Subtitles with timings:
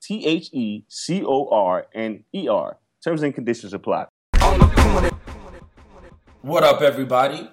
[0.00, 2.78] T H E C O R N E R.
[3.04, 4.06] Terms and conditions apply.
[6.40, 7.50] What up, everybody?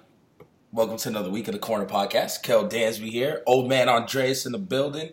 [0.72, 2.42] Welcome to another week of the Corner Podcast.
[2.42, 3.42] Kel Dansby here.
[3.46, 5.10] Old man Andreas in the building.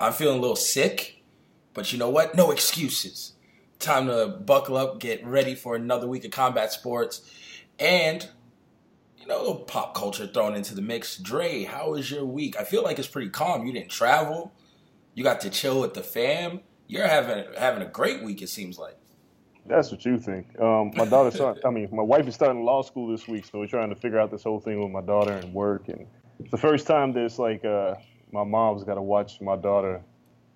[0.00, 1.24] I'm feeling a little sick,
[1.74, 2.36] but you know what?
[2.36, 3.32] No excuses.
[3.80, 7.28] Time to buckle up, get ready for another week of combat sports,
[7.80, 8.28] and
[9.18, 11.16] you know, a little pop culture thrown into the mix.
[11.18, 12.56] Dre, how was your week?
[12.56, 13.66] I feel like it's pretty calm.
[13.66, 14.52] You didn't travel.
[15.14, 16.60] You got to chill with the fam.
[16.88, 18.42] You're having having a great week.
[18.42, 18.96] It seems like.
[19.68, 20.58] That's what you think.
[20.60, 23.58] Um, my daughter's starting, I mean, my wife is starting law school this week, so
[23.58, 25.88] we're trying to figure out this whole thing with my daughter and work.
[25.88, 26.06] And
[26.38, 27.96] it's the first time there's like, uh,
[28.32, 30.02] my mom's got to watch my daughter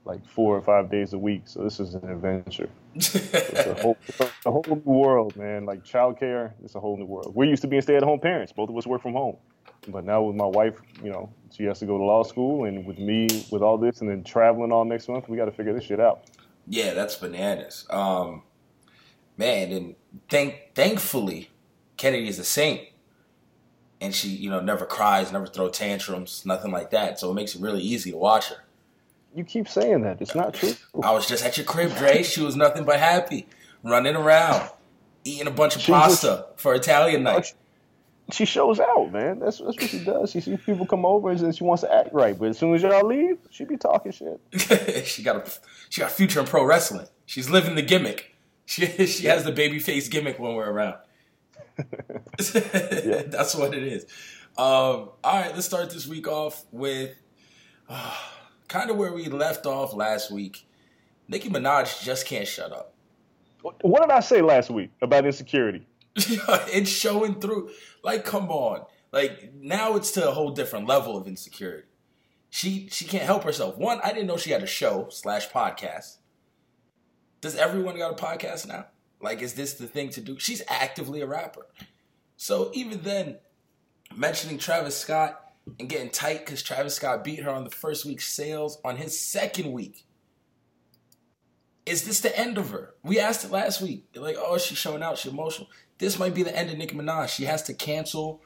[0.04, 1.42] like four or five days a week.
[1.46, 2.68] So this is an adventure.
[2.94, 5.66] It's a whole, it's a whole new world, man.
[5.66, 7.32] Like childcare, it's a whole new world.
[7.34, 8.52] We're used to being stay-at-home parents.
[8.52, 9.36] Both of us work from home.
[9.88, 12.84] But now with my wife, you know, she has to go to law school, and
[12.86, 15.72] with me, with all this, and then traveling all next month, we got to figure
[15.72, 16.24] this shit out.
[16.66, 17.86] Yeah, that's bananas.
[17.90, 18.42] Um,
[19.36, 19.94] man, and
[20.28, 21.50] thank thankfully,
[21.96, 22.82] Kennedy is a saint,
[24.00, 27.18] and she, you know, never cries, never throw tantrums, nothing like that.
[27.18, 28.56] So it makes it really easy to watch her.
[29.34, 30.20] You keep saying that.
[30.20, 30.72] It's not true.
[31.02, 32.22] I was just at your crib, Dre.
[32.22, 33.46] She was nothing but happy,
[33.82, 34.68] running around,
[35.24, 37.54] eating a bunch of She was- pasta for Italian night.
[38.30, 39.38] She shows out, man.
[39.38, 40.30] That's, that's what she does.
[40.30, 42.38] She sees people come over and she wants to act right.
[42.38, 44.40] But as soon as y'all leave, she be talking shit.
[45.06, 45.50] she got a
[45.88, 47.06] she got a future in pro wrestling.
[47.26, 48.34] She's living the gimmick.
[48.66, 50.96] She she has the baby face gimmick when we're around.
[52.36, 54.04] That's what it is.
[54.58, 57.16] Um, all right, let's start this week off with
[57.88, 58.16] uh,
[58.68, 60.66] kind of where we left off last week.
[61.28, 62.92] Nicki Minaj just can't shut up.
[63.62, 65.86] What did I say last week about insecurity?
[66.16, 67.70] it's showing through.
[68.02, 68.86] Like, come on.
[69.12, 71.88] Like now it's to a whole different level of insecurity.
[72.48, 73.76] She she can't help herself.
[73.76, 76.18] One, I didn't know she had a show slash podcast.
[77.40, 78.86] Does everyone got a podcast now?
[79.20, 80.38] Like, is this the thing to do?
[80.38, 81.66] She's actively a rapper.
[82.36, 83.38] So even then,
[84.16, 85.40] mentioning Travis Scott
[85.78, 89.18] and getting tight because Travis Scott beat her on the first week's sales on his
[89.18, 90.06] second week.
[91.86, 92.94] Is this the end of her?
[93.02, 94.06] We asked it last week.
[94.14, 95.68] like, oh, she's showing out, she's emotional.
[96.00, 97.28] This might be the end of Nicki Minaj.
[97.28, 98.42] She has to cancel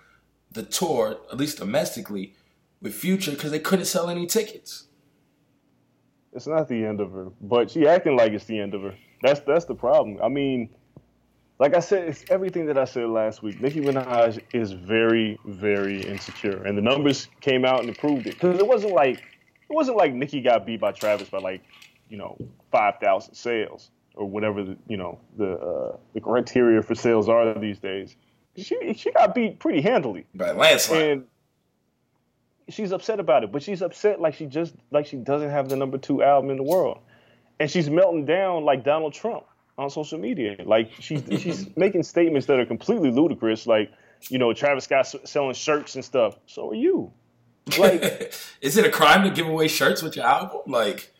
[0.50, 2.34] the tour, at least domestically,
[2.82, 4.88] with Future because they couldn't sell any tickets.
[6.32, 8.94] It's not the end of her, but she acting like it's the end of her.
[9.22, 10.18] That's that's the problem.
[10.20, 10.68] I mean,
[11.60, 13.60] like I said, it's everything that I said last week.
[13.60, 18.34] Nicki Minaj is very, very insecure, and the numbers came out and proved it.
[18.34, 21.62] Because it wasn't like it wasn't like Nicki got beat by Travis by like
[22.08, 22.36] you know
[22.72, 27.58] five thousand sales or whatever the you know the uh, the criteria for sales are
[27.58, 28.16] these days.
[28.56, 31.02] She she got beat pretty handily by landslide.
[31.02, 31.24] And
[32.68, 35.76] she's upset about it, but she's upset like she just like she doesn't have the
[35.76, 36.98] number two album in the world,
[37.58, 39.44] and she's melting down like Donald Trump
[39.76, 40.56] on social media.
[40.64, 43.66] Like she's she's making statements that are completely ludicrous.
[43.66, 43.90] Like
[44.28, 46.38] you know, Travis Scott selling shirts and stuff.
[46.46, 47.12] So are you.
[47.78, 50.60] Like, is it a crime to give away shirts with your album?
[50.66, 51.14] Like,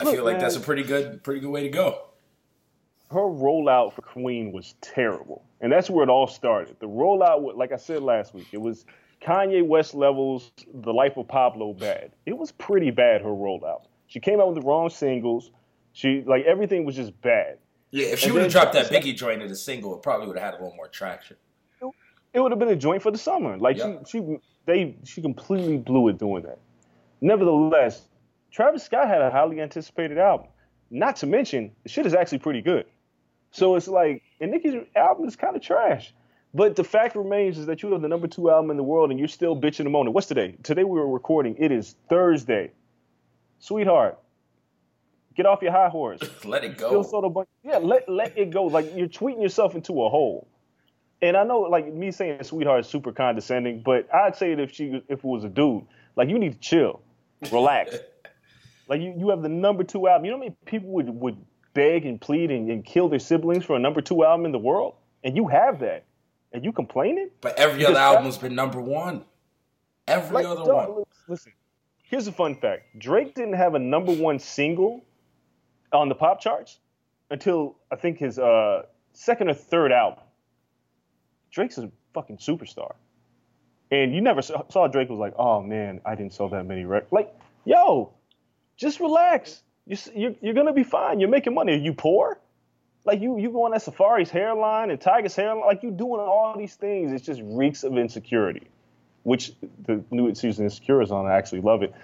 [0.00, 2.06] I look, feel like man, that's a pretty good pretty good way to go.
[3.10, 6.76] Her rollout for Queen was terrible, and that's where it all started.
[6.80, 8.84] The rollout, like I said last week, it was
[9.22, 12.12] Kanye West levels The Life of Pablo bad.
[12.26, 13.82] It was pretty bad her rollout.
[14.08, 15.50] She came out with the wrong singles.
[15.92, 17.58] She like everything was just bad.
[17.90, 20.36] Yeah, if she would have dropped that Biggie joint as a single, it probably would
[20.36, 21.36] have had a little more traction.
[22.34, 23.56] It would have been a joint for the summer.
[23.56, 24.36] Like she, she,
[24.66, 26.58] they, she completely blew it doing that.
[27.22, 28.02] Nevertheless,
[28.50, 30.48] Travis Scott had a highly anticipated album.
[30.90, 32.84] Not to mention, the shit is actually pretty good.
[33.50, 36.12] So it's like, and Nicki's album is kind of trash.
[36.54, 39.10] But the fact remains is that you have the number two album in the world
[39.10, 40.10] and you're still bitching about it.
[40.10, 40.56] What's today?
[40.62, 41.56] Today we were recording.
[41.58, 42.72] It is Thursday.
[43.58, 44.18] Sweetheart,
[45.34, 46.20] get off your high horse.
[46.44, 47.02] let it go.
[47.02, 48.64] Sort yeah, let let it go.
[48.64, 50.48] Like you're tweeting yourself into a hole.
[51.22, 54.72] And I know, like me saying sweetheart is super condescending, but I'd say it if
[54.72, 55.84] she if it was a dude.
[56.14, 57.02] Like you need to chill,
[57.52, 57.96] relax.
[58.88, 60.24] like you, you have the number two album.
[60.24, 61.36] You know how many people would would
[61.76, 64.58] beg and plead and, and kill their siblings for a number two album in the
[64.58, 66.04] world, and you have that
[66.52, 67.30] and you complaining?
[67.42, 69.24] But every other album's been number one.
[70.08, 71.04] Every like, other one.
[71.28, 71.52] Listen,
[72.02, 75.04] here's a fun fact: Drake didn't have a number one single
[75.92, 76.78] on the pop charts
[77.30, 78.82] until I think his uh,
[79.12, 80.24] second or third album.
[81.50, 82.94] Drake's a fucking superstar,
[83.90, 87.12] and you never saw Drake was like, "Oh man, I didn't sell that many records."
[87.12, 87.34] Like,
[87.64, 88.14] yo,
[88.76, 89.62] just relax.
[89.86, 91.20] You, you're, you're gonna be fine.
[91.20, 91.72] You're making money.
[91.72, 92.38] Are you poor?
[93.06, 96.74] like you you going at Safaree's hairline and Tyga's hairline, like you doing all these
[96.74, 97.12] things.
[97.12, 98.66] It just reeks of insecurity,
[99.22, 99.52] which
[99.86, 101.26] the new season Insecure is on.
[101.26, 101.94] I actually love it,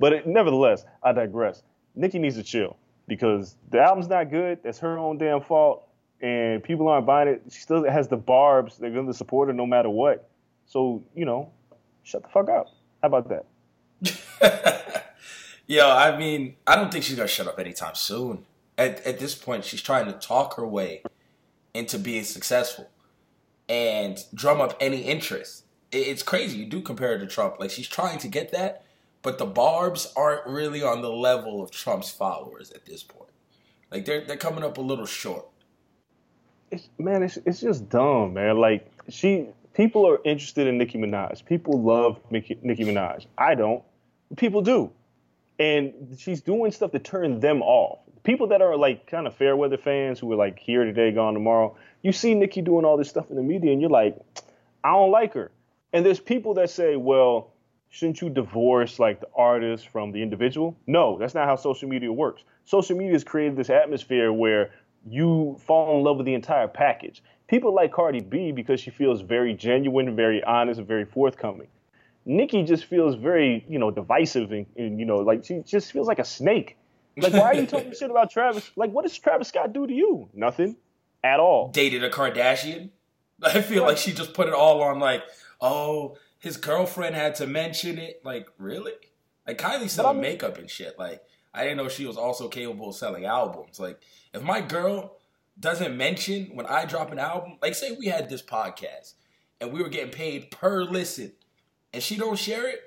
[0.00, 1.62] but it, nevertheless, I digress.
[1.94, 4.58] Nicki needs to chill because the album's not good.
[4.64, 5.86] That's her own damn fault,
[6.20, 7.42] and people aren't buying it.
[7.50, 8.78] She still has the barbs.
[8.78, 10.28] They're going to support her no matter what.
[10.64, 11.52] So you know,
[12.02, 12.68] shut the fuck up.
[13.02, 14.92] How about that?
[15.66, 18.44] Yo, I mean, I don't think she's gonna shut up anytime soon
[18.78, 21.02] at, at this point, she's trying to talk her way
[21.74, 22.90] into being successful
[23.68, 25.64] and drum up any interest.
[25.92, 26.58] It's crazy.
[26.58, 27.58] You do compare her to Trump.
[27.58, 28.84] Like she's trying to get that,
[29.22, 33.30] but the barbs aren't really on the level of Trump's followers at this point.
[33.90, 35.46] Like they're they're coming up a little short.
[36.70, 38.58] It's, man, it's it's just dumb, man.
[38.58, 41.44] Like she, people are interested in Nicki Minaj.
[41.44, 43.26] People love Nicki, Nicki Minaj.
[43.38, 43.82] I don't.
[44.36, 44.90] People do,
[45.58, 49.56] and she's doing stuff to turn them off people that are like kind of fair
[49.56, 53.08] weather fans who are like here today, gone tomorrow, you see Nicki doing all this
[53.08, 54.18] stuff in the media and you're like,
[54.82, 55.52] I don't like her.
[55.92, 57.52] And there's people that say, well,
[57.88, 60.76] shouldn't you divorce like the artist from the individual?
[60.88, 62.42] No, that's not how social media works.
[62.64, 64.72] Social media has created this atmosphere where
[65.08, 67.22] you fall in love with the entire package.
[67.46, 71.68] People like Cardi B because she feels very genuine, very honest, and very forthcoming.
[72.26, 76.08] Nicki just feels very, you know, divisive and, and, you know, like she just feels
[76.08, 76.76] like a snake.
[77.16, 78.70] Like, why are you talking shit about Travis?
[78.76, 80.28] Like, what does Travis Scott do to you?
[80.34, 80.76] Nothing
[81.24, 81.70] at all.
[81.70, 82.90] Dated a Kardashian.
[83.42, 85.22] I feel like she just put it all on like,
[85.60, 88.20] oh, his girlfriend had to mention it.
[88.24, 88.92] Like, really?
[89.46, 90.98] Like Kylie selling I mean, makeup and shit.
[90.98, 91.22] Like,
[91.54, 93.78] I didn't know she was also capable of selling albums.
[93.78, 94.00] Like,
[94.34, 95.16] if my girl
[95.58, 99.14] doesn't mention when I drop an album, like say we had this podcast
[99.60, 101.32] and we were getting paid per listen,
[101.96, 102.78] and she don't share it,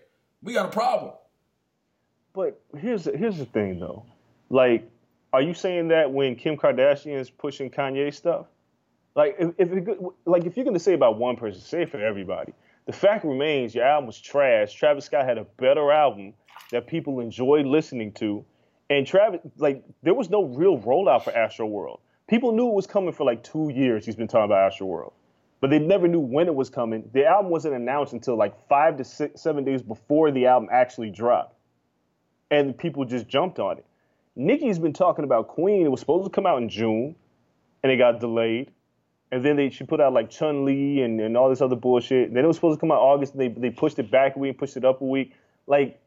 [0.41, 1.11] we got a problem.
[2.33, 4.05] But here's the, here's the thing though
[4.49, 4.89] like
[5.31, 8.47] are you saying that when Kim Kardashian is pushing Kanye stuff?
[9.15, 12.53] Like, if, if it, like if you're gonna say about one person, say for everybody.
[12.87, 14.73] The fact remains, your album was trash.
[14.73, 16.33] Travis Scott had a better album
[16.71, 18.43] that people enjoyed listening to,
[18.89, 21.99] and Travis, like, there was no real rollout for Astro World.
[22.27, 24.05] People knew it was coming for like two years.
[24.05, 25.13] He's been talking about Astro World,
[25.61, 27.09] but they never knew when it was coming.
[27.13, 31.09] The album wasn't announced until like five to six, seven days before the album actually
[31.09, 31.55] dropped,
[32.49, 33.85] and people just jumped on it.
[34.35, 35.85] Nicki's been talking about Queen.
[35.85, 37.15] It was supposed to come out in June,
[37.83, 38.71] and it got delayed.
[39.31, 42.33] And then they she put out like Chun Li and, and all this other bullshit.
[42.33, 44.39] Then it was supposed to come out August, and they they pushed it back a
[44.39, 45.33] week, pushed it up a week.
[45.67, 45.99] Like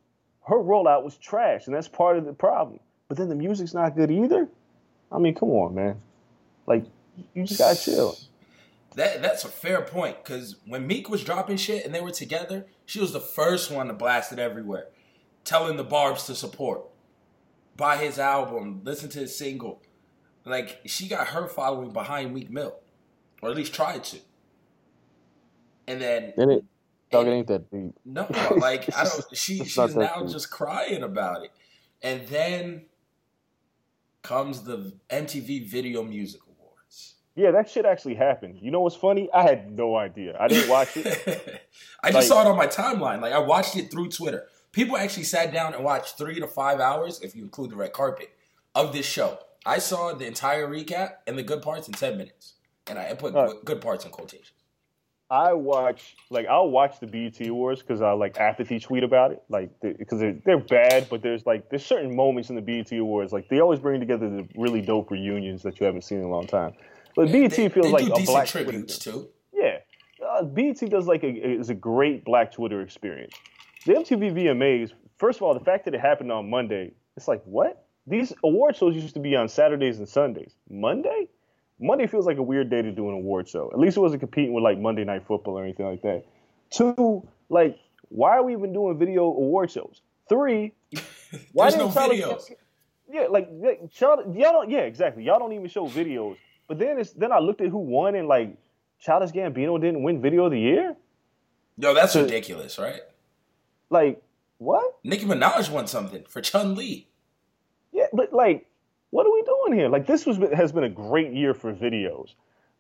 [0.47, 2.81] her rollout was trash, and that's part of the problem.
[3.09, 4.49] But then the music's not good either.
[5.13, 6.01] I mean, come on, man.
[6.67, 6.85] Like
[7.35, 8.17] you just gotta chill.
[8.97, 12.67] That that's a fair point because when Meek was dropping shit and they were together,
[12.85, 14.89] she was the first one to blast it everywhere,
[15.45, 16.83] telling the Barbs to support,
[17.77, 19.81] buy his album, listen to his single.
[20.45, 22.75] Like she got her following behind Meek Mill,
[23.41, 24.19] or at least tried to.
[25.87, 26.65] And then And it,
[27.11, 27.95] dog, it and- ain't that deep.
[28.05, 28.27] no,
[28.59, 29.25] like I don't.
[29.37, 30.31] She she's now deep.
[30.31, 31.51] just crying about it,
[32.03, 32.87] and then
[34.23, 36.52] comes the MTV Video Music Awards.
[37.35, 38.59] Yeah, that shit actually happened.
[38.61, 39.31] You know what's funny?
[39.33, 40.37] I had no idea.
[40.39, 41.63] I didn't watch it.
[42.03, 43.23] I just saw it on my timeline.
[43.23, 44.47] Like I watched it through Twitter.
[44.73, 47.93] People actually sat down and watched three to five hours, if you include the red
[47.93, 48.31] carpet,
[48.75, 49.39] of this show.
[49.65, 52.55] I saw the entire recap and the good parts in ten minutes,
[52.87, 53.55] and I put Huh.
[53.65, 54.53] good parts in quotations.
[55.31, 59.43] I watch like I'll watch the BET Awards because I like apathy tweet about it,
[59.49, 63.33] like because they're they're bad, but there's like there's certain moments in the BET Awards
[63.33, 66.29] like they always bring together the really dope reunions that you haven't seen in a
[66.29, 66.75] long time.
[67.15, 69.19] But BET they, feels they like a black tributes Twitter.
[69.19, 69.29] too.
[69.53, 69.79] Yeah,
[70.27, 73.35] uh, BET does like a is a great Black Twitter experience.
[73.87, 77.43] The MTV VMAs, first of all, the fact that it happened on Monday, it's like
[77.45, 77.87] what?
[78.07, 80.55] These award shows used to be on Saturdays and Sundays.
[80.69, 81.29] Monday?
[81.79, 83.71] Monday feels like a weird day to do an award show.
[83.73, 86.25] At least it wasn't competing with like Monday Night Football or anything like that.
[86.71, 87.77] Two, like,
[88.09, 90.01] why are we even doing video award shows?
[90.29, 90.73] Three,
[91.53, 92.49] why There's no videos.
[92.49, 92.57] Gambino-
[93.11, 94.71] Yeah, like yeah, Child, y'all don't.
[94.71, 95.25] Yeah, exactly.
[95.25, 96.37] Y'all don't even show videos.
[96.69, 98.57] But then it's then I looked at who won and like
[99.01, 100.97] Childish Gambino didn't win Video of the Year.
[101.79, 103.01] Yo, that's So- ridiculous, right?
[103.91, 104.23] Like
[104.59, 104.97] what?
[105.05, 107.09] Nicki Minaj won something for Chun Li.
[107.93, 108.67] Yeah, but like,
[109.11, 109.89] what are we doing here?
[109.89, 112.35] Like this was has been a great year for videos.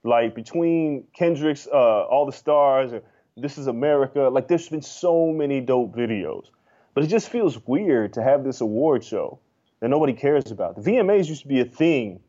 [0.05, 3.03] Like between Kendrick's uh, All the Stars and
[3.37, 6.47] This Is America, like there's been so many dope videos.
[6.95, 9.39] But it just feels weird to have this award show
[9.81, 10.77] that nobody cares about.
[10.77, 12.21] The VMAs used to be a thing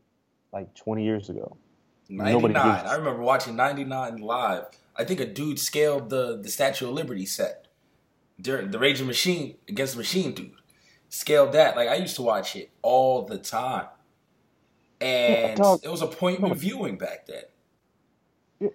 [0.53, 1.57] like 20 years ago.
[2.09, 2.55] 99.
[2.55, 4.65] I remember watching 99 live.
[4.95, 7.67] I think a dude scaled the, the Statue of Liberty set
[8.39, 10.53] during the Raging Machine against the Machine Dude.
[11.09, 11.75] Scaled that.
[11.75, 13.87] Like, I used to watch it all the time.
[15.01, 15.81] And dog.
[15.83, 17.43] it was appointment viewing back then.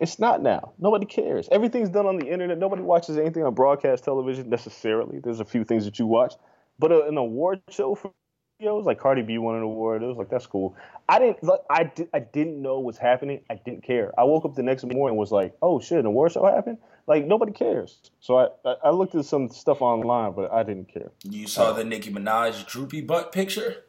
[0.00, 0.72] It's not now.
[0.78, 1.48] Nobody cares.
[1.50, 2.58] Everything's done on the internet.
[2.58, 5.18] Nobody watches anything on broadcast television necessarily.
[5.20, 6.34] There's a few things that you watch,
[6.78, 8.12] but uh, an award show for
[8.60, 10.02] videos like Cardi B won an award.
[10.02, 10.76] It was like that's cool.
[11.08, 11.42] I didn't.
[11.42, 12.08] Like, I did.
[12.12, 13.40] I didn't know what's happening.
[13.50, 14.12] I didn't care.
[14.18, 16.78] I woke up the next morning and was like, oh shit, an award show happened.
[17.06, 17.98] Like nobody cares.
[18.20, 21.10] So I I, I looked at some stuff online, but I didn't care.
[21.22, 23.84] You saw the Nicki Minaj droopy butt picture?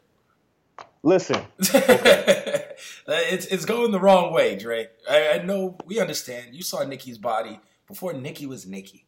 [1.02, 4.88] Listen, it's it's going the wrong way, Dre.
[5.08, 6.54] I, I know we understand.
[6.54, 7.58] You saw Nicki's body
[7.88, 9.06] before Nicki was Nicki.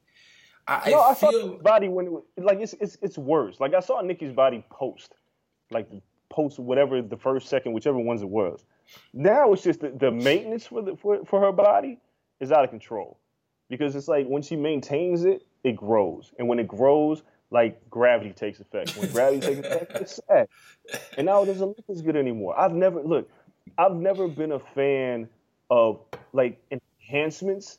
[0.66, 3.18] I, no, I I saw feel Nicki's body when it was, like it's it's it's
[3.18, 3.60] worse.
[3.60, 5.14] Like I saw Nikki's body post,
[5.72, 5.88] like
[6.28, 8.64] post whatever the first, second, whichever ones it was.
[9.12, 11.98] Now it's just the, the maintenance for the for, for her body
[12.40, 13.18] is out of control
[13.68, 18.32] because it's like when she maintains it, it grows, and when it grows, like gravity
[18.32, 18.96] takes effect.
[18.96, 20.48] When gravity takes effect, it's sad.
[21.16, 22.58] And now it doesn't look as good anymore.
[22.58, 23.30] I've never look.
[23.78, 25.28] I've never been a fan
[25.70, 26.00] of
[26.32, 27.78] like enhancements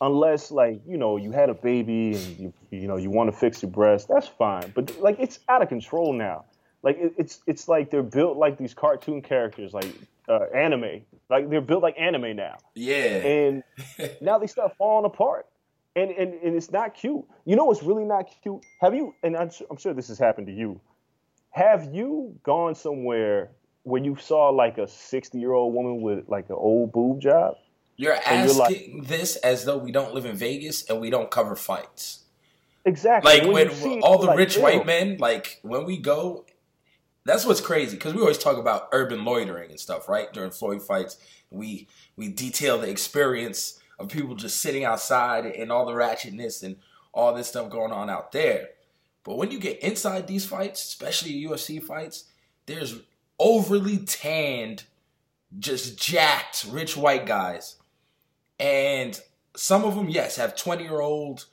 [0.00, 3.36] unless like you know you had a baby and you you know you want to
[3.36, 6.44] fix your breast that's fine but like it's out of control now
[6.82, 9.92] like it, it's it's like they're built like these cartoon characters like
[10.28, 11.02] uh, anime.
[11.28, 12.56] Like they're built like anime now.
[12.74, 12.94] Yeah.
[13.16, 13.62] and
[14.20, 15.46] now they start falling apart.
[15.96, 17.24] And, and and it's not cute.
[17.44, 18.64] You know what's really not cute?
[18.80, 20.80] Have you and I'm, I'm sure this has happened to you.
[21.50, 23.50] Have you gone somewhere
[23.82, 27.56] where you saw like a 60 year old woman with like an old boob job?
[27.96, 31.10] You're And you're like- asking this as though we don't live in Vegas and we
[31.10, 32.20] don't cover fights.
[32.84, 33.32] exactly.
[33.32, 34.62] Like When when you see it, all the like, rich ew.
[34.62, 36.44] white men, like when we go,
[37.24, 40.32] that's what's crazy because we always talk about urban loitering and stuff, right?
[40.32, 41.18] During Floyd fights,
[41.50, 46.76] we we detail the experience of people just sitting outside and all the ratchetness and
[47.12, 48.68] all this stuff going on out there.
[49.24, 52.24] But when you get inside these fights, especially UFC fights,
[52.66, 53.00] there's
[53.38, 54.84] overly tanned,
[55.58, 57.76] just jacked, rich white guys.
[58.58, 59.20] And
[59.56, 61.46] some of them, yes, have 20 year old,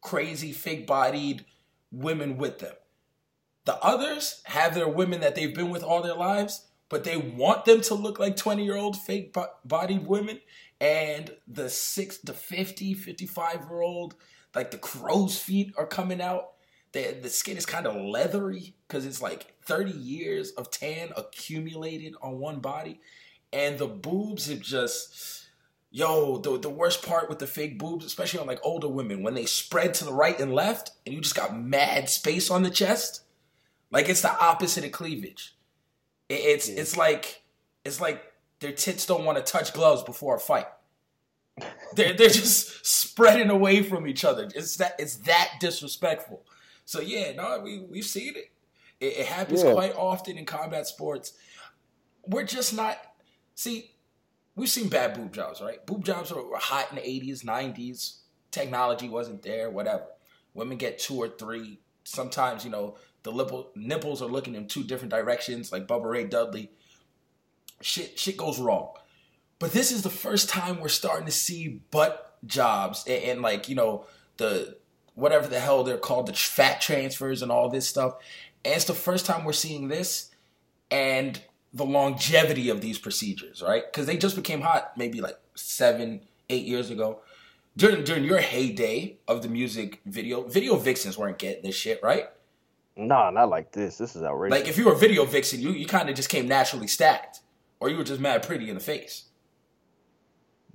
[0.00, 1.44] crazy, fake bodied
[1.90, 2.74] women with them.
[3.70, 7.66] The others have their women that they've been with all their lives, but they want
[7.66, 9.32] them to look like 20 year old fake
[9.64, 10.40] bodied women.
[10.80, 14.16] And the six, the 50, 55 year old,
[14.56, 16.54] like the crow's feet are coming out.
[16.90, 22.14] The, the skin is kind of leathery because it's like 30 years of tan accumulated
[22.20, 23.00] on one body.
[23.52, 25.46] And the boobs have just,
[25.92, 29.34] yo, the, the worst part with the fake boobs, especially on like older women, when
[29.34, 32.70] they spread to the right and left and you just got mad space on the
[32.70, 33.22] chest,
[33.90, 35.56] like it's the opposite of cleavage.
[36.28, 36.80] It, it's, yeah.
[36.80, 37.42] it's like,
[37.84, 38.22] it's like
[38.60, 40.66] their tits don't want to touch gloves before a fight.
[41.94, 44.48] they're, they're just spreading away from each other.
[44.54, 46.44] It's that, it's that disrespectful.
[46.90, 48.50] So yeah, no, we we've seen it.
[48.98, 49.72] It, it happens yeah.
[49.74, 51.34] quite often in combat sports.
[52.26, 52.98] We're just not.
[53.54, 53.92] See,
[54.56, 55.86] we've seen bad boob jobs, right?
[55.86, 58.16] Boob jobs were, were hot in the '80s, '90s.
[58.50, 60.06] Technology wasn't there, whatever.
[60.52, 61.78] Women get two or three.
[62.02, 66.24] Sometimes, you know, the nipple, nipples are looking in two different directions, like Bubba Ray
[66.24, 66.70] Dudley.
[67.80, 68.92] Shit, shit goes wrong.
[69.58, 73.68] But this is the first time we're starting to see butt jobs and, and like
[73.68, 74.06] you know
[74.38, 74.76] the
[75.14, 78.14] whatever the hell they're called, the fat transfers and all this stuff.
[78.64, 80.30] And it's the first time we're seeing this
[80.90, 81.40] and
[81.72, 83.84] the longevity of these procedures, right?
[83.86, 87.20] Because they just became hot maybe like seven, eight years ago.
[87.76, 92.28] During during your heyday of the music video, video vixens weren't getting this shit, right?
[93.06, 93.96] Nah, not like this.
[93.96, 94.58] This is outrageous.
[94.58, 97.40] Like if you were a video vixen, you, you kind of just came naturally stacked,
[97.80, 99.24] or you were just mad pretty in the face.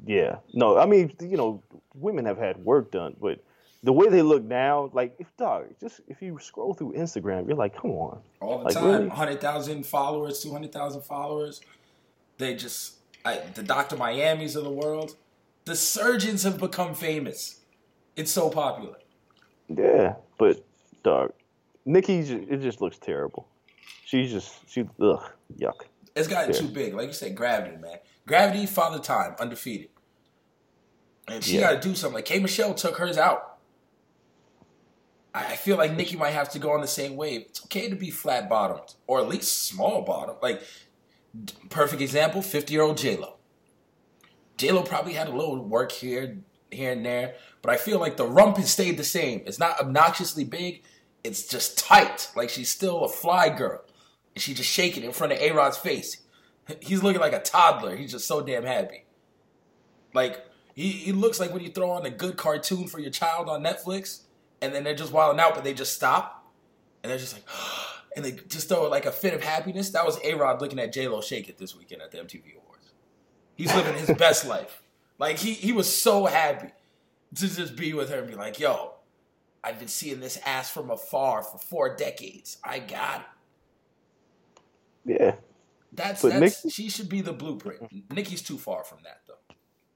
[0.05, 1.63] Yeah, no, I mean, you know,
[1.96, 3.44] women have had work done, but
[3.84, 7.58] the way they look now, like if dog, just if you scroll through Instagram, you're
[7.58, 9.10] like, come on, all the like, time, really?
[9.10, 11.62] hundred thousand followers, two hundred thousand followers.
[12.38, 15.15] They just I, the Doctor Miami's of the world.
[15.65, 17.62] The surgeons have become famous.
[18.15, 18.98] It's so popular.
[19.68, 20.64] Yeah, but
[21.03, 21.33] dog,
[21.86, 23.48] Nikki, it just looks terrible.
[24.06, 25.24] She's just she ugh
[25.58, 25.86] yuck.
[26.16, 27.98] It's gotten too big, like you said, gravity, man.
[28.26, 29.90] Gravity, father time, undefeated.
[31.28, 31.74] And she yeah.
[31.74, 32.16] got to do something.
[32.16, 33.58] Like K Michelle took hers out.
[35.34, 37.42] I feel like Nikki might have to go on the same wave.
[37.50, 40.38] It's okay to be flat bottomed or at least small bottom.
[40.42, 40.62] Like
[41.70, 43.36] perfect example, fifty year old J Lo.
[44.58, 46.38] J Lo probably had a little work here,
[46.72, 49.42] here and there, but I feel like the rump has stayed the same.
[49.46, 50.84] It's not obnoxiously big.
[51.25, 52.29] It's just tight.
[52.35, 53.81] Like she's still a fly girl,
[54.33, 56.22] and she just shaking in front of A Rod's face.
[56.81, 57.96] He's looking like a toddler.
[57.96, 59.05] He's just so damn happy.
[60.14, 63.50] Like he, he looks like when you throw on a good cartoon for your child
[63.50, 64.22] on Netflix
[64.61, 66.46] and then they're just wilding out, but they just stop,
[67.03, 67.44] and they're just like,
[68.16, 69.92] and they just throw like a fit of happiness.
[69.92, 72.55] That was A Rod looking at J Lo shake it this weekend at the MTV
[72.57, 72.94] Awards.
[73.55, 74.81] He's living his best life.
[75.18, 76.72] Like he he was so happy
[77.35, 78.95] to just be with her and be like, yo,
[79.66, 82.58] I've been seeing this ass from afar for four decades.
[82.64, 83.25] I got
[85.06, 85.20] it.
[85.20, 85.36] Yeah.
[85.92, 88.12] That's but that's Nikki, she should be the blueprint.
[88.14, 89.56] Nikki's too far from that though.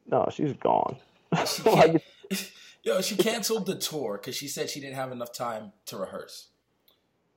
[0.10, 0.98] No, she's gone.
[1.46, 2.02] She can't,
[2.84, 6.48] Yo, she canceled the tour because she said she didn't have enough time to rehearse.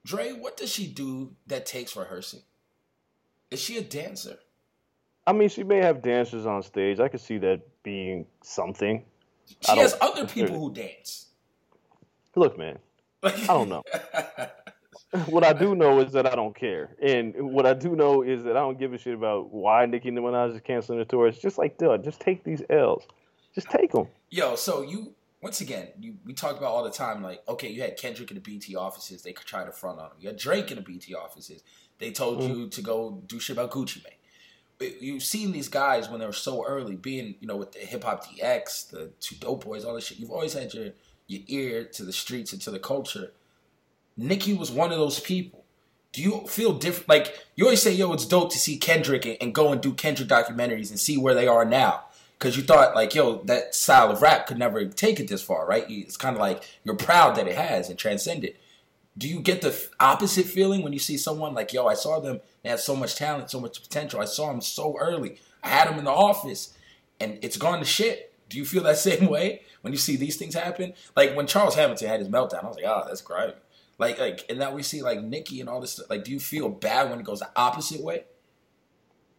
[0.06, 2.42] Dre, what does she do that takes rehearsing?
[3.50, 4.38] Is she a dancer?
[5.26, 6.98] I mean, she may have dancers on stage.
[6.98, 9.04] I could see that being something.
[9.60, 11.26] She has other people who dance.
[12.34, 12.78] Look, man,
[13.22, 13.82] I don't know.
[15.26, 18.42] what I do know is that I don't care, and what I do know is
[18.44, 21.26] that I don't give a shit about why Nicki Minaj is canceling the tour.
[21.28, 23.06] It's just like, dude, just take these L's,
[23.54, 24.08] just take them.
[24.30, 27.82] Yo, so you once again, you, we talk about all the time, like, okay, you
[27.82, 30.12] had Kendrick in the BT offices, they could try to front on him.
[30.20, 31.62] You had Drake in the BT offices,
[31.98, 32.48] they told mm.
[32.48, 34.14] you to go do shit about Gucci Mane.
[34.78, 37.80] But you've seen these guys when they were so early, being, you know, with the
[37.80, 40.18] Hip Hop DX, the two dope boys, all this shit.
[40.18, 40.90] You've always had your,
[41.32, 43.32] your ear to the streets and to the culture.
[44.16, 45.64] Nicki was one of those people.
[46.12, 47.08] Do you feel different?
[47.08, 49.94] Like, you always say, yo, it's dope to see Kendrick and, and go and do
[49.94, 52.04] Kendrick documentaries and see where they are now
[52.42, 55.64] because you thought like, yo, that style of rap could never take it this far,
[55.64, 55.84] right?
[55.88, 58.56] It's kind of like you're proud that it has and transcended.
[59.16, 62.40] Do you get the opposite feeling when you see someone like, yo, I saw them,
[62.62, 64.20] they had so much talent, so much potential.
[64.20, 65.38] I saw them so early.
[65.62, 66.76] I had them in the office,
[67.20, 68.34] and it's gone to shit.
[68.48, 70.94] Do you feel that same way when you see these things happen?
[71.14, 73.54] Like when Charles Hamilton had his meltdown, I was like, oh, that's great.
[73.98, 75.92] Like, like, and now we see like Nikki and all this.
[75.92, 76.10] Stuff.
[76.10, 78.24] Like, do you feel bad when it goes the opposite way?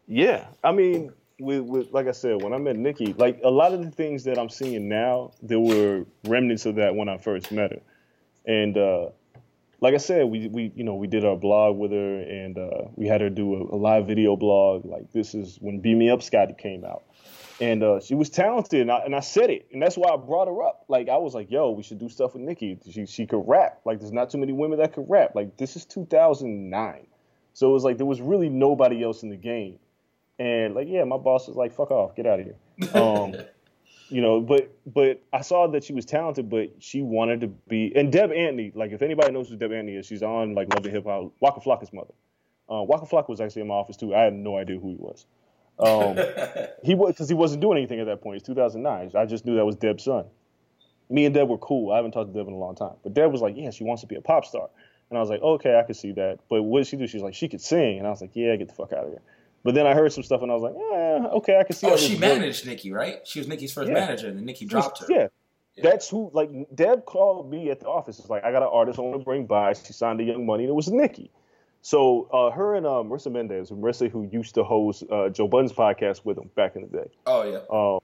[0.07, 3.73] Yeah, I mean, with, with like I said, when I met Nikki, like a lot
[3.73, 7.51] of the things that I'm seeing now, there were remnants of that when I first
[7.51, 7.81] met her,
[8.45, 9.09] and uh,
[9.79, 12.85] like I said, we we you know we did our blog with her, and uh,
[12.95, 14.85] we had her do a, a, live video blog.
[14.85, 17.03] Like this is when "Beam Me Up, Scotty" came out,
[17.59, 20.17] and uh, she was talented, and I, and I said it, and that's why I
[20.17, 20.85] brought her up.
[20.87, 22.79] Like I was like, "Yo, we should do stuff with Nikki.
[22.89, 23.81] She she could rap.
[23.85, 25.35] Like there's not too many women that could rap.
[25.35, 27.07] Like this is 2009,
[27.53, 29.79] so it was like there was really nobody else in the game,
[30.39, 33.35] and like yeah, my boss was like, "Fuck off, get out of here." Um,
[34.09, 37.91] you know, but but I saw that she was talented, but she wanted to be.
[37.95, 40.85] And Deb Antney, like if anybody knows who Deb Antney is, she's on like Love
[40.85, 41.31] and Hip Hop.
[41.39, 42.13] Waka Flocka's mother.
[42.69, 44.15] Uh, Waka Flocka was actually in my office too.
[44.15, 45.25] I had no idea who he was.
[45.79, 46.17] Um,
[46.83, 48.37] he was because he wasn't doing anything at that point.
[48.37, 49.11] It's 2009.
[49.15, 50.25] I just knew that was Deb's son.
[51.09, 51.91] Me and Deb were cool.
[51.91, 53.83] I haven't talked to Deb in a long time, but Deb was like, "Yeah, she
[53.83, 54.69] wants to be a pop star,"
[55.09, 57.07] and I was like, "Okay, I can see that." But what did she do?
[57.07, 59.09] She's like, "She could sing," and I was like, "Yeah, get the fuck out of
[59.09, 59.21] here."
[59.63, 61.87] But then I heard some stuff and I was like, yeah, okay, I can see.
[61.87, 63.25] Oh, she managed Nikki, right?
[63.25, 63.93] She was Nikki's first yeah.
[63.93, 65.05] manager, and then Nikki dropped her.
[65.09, 65.27] Yeah.
[65.75, 65.83] yeah.
[65.83, 68.19] That's who, like, Deb called me at the office.
[68.19, 69.73] It's like, I got an artist I want to bring by.
[69.73, 71.31] She signed the Young Money, and it was Nikki.
[71.83, 75.73] So uh, her and uh, Marissa Mendez, Marissa who used to host uh, Joe Budden's
[75.73, 77.09] podcast with him back in the day.
[77.27, 77.59] Oh yeah.
[77.69, 77.99] Um,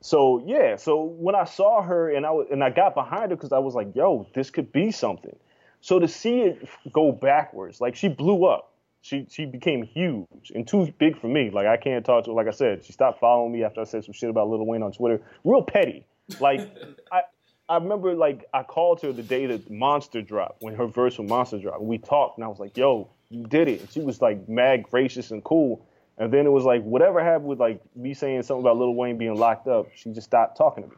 [0.00, 3.36] so yeah, so when I saw her and I was, and I got behind her
[3.36, 5.34] because I was like, yo, this could be something.
[5.80, 8.68] So to see it go backwards, like she blew up
[9.00, 11.50] she she became huge and too big for me.
[11.50, 12.36] Like I can't talk to her.
[12.36, 14.82] Like I said, she stopped following me after I said some shit about Lil Wayne
[14.82, 15.22] on Twitter.
[15.44, 16.06] Real petty.
[16.40, 16.60] Like
[17.12, 17.22] I
[17.68, 21.26] I remember like I called her the day that Monster dropped when her verse from
[21.26, 21.82] Monster dropped.
[21.82, 24.84] We talked and I was like, "Yo, you did it." And she was like mad
[24.84, 25.84] gracious and cool.
[26.16, 29.18] And then it was like whatever happened with like me saying something about Lil Wayne
[29.18, 30.96] being locked up, she just stopped talking to me.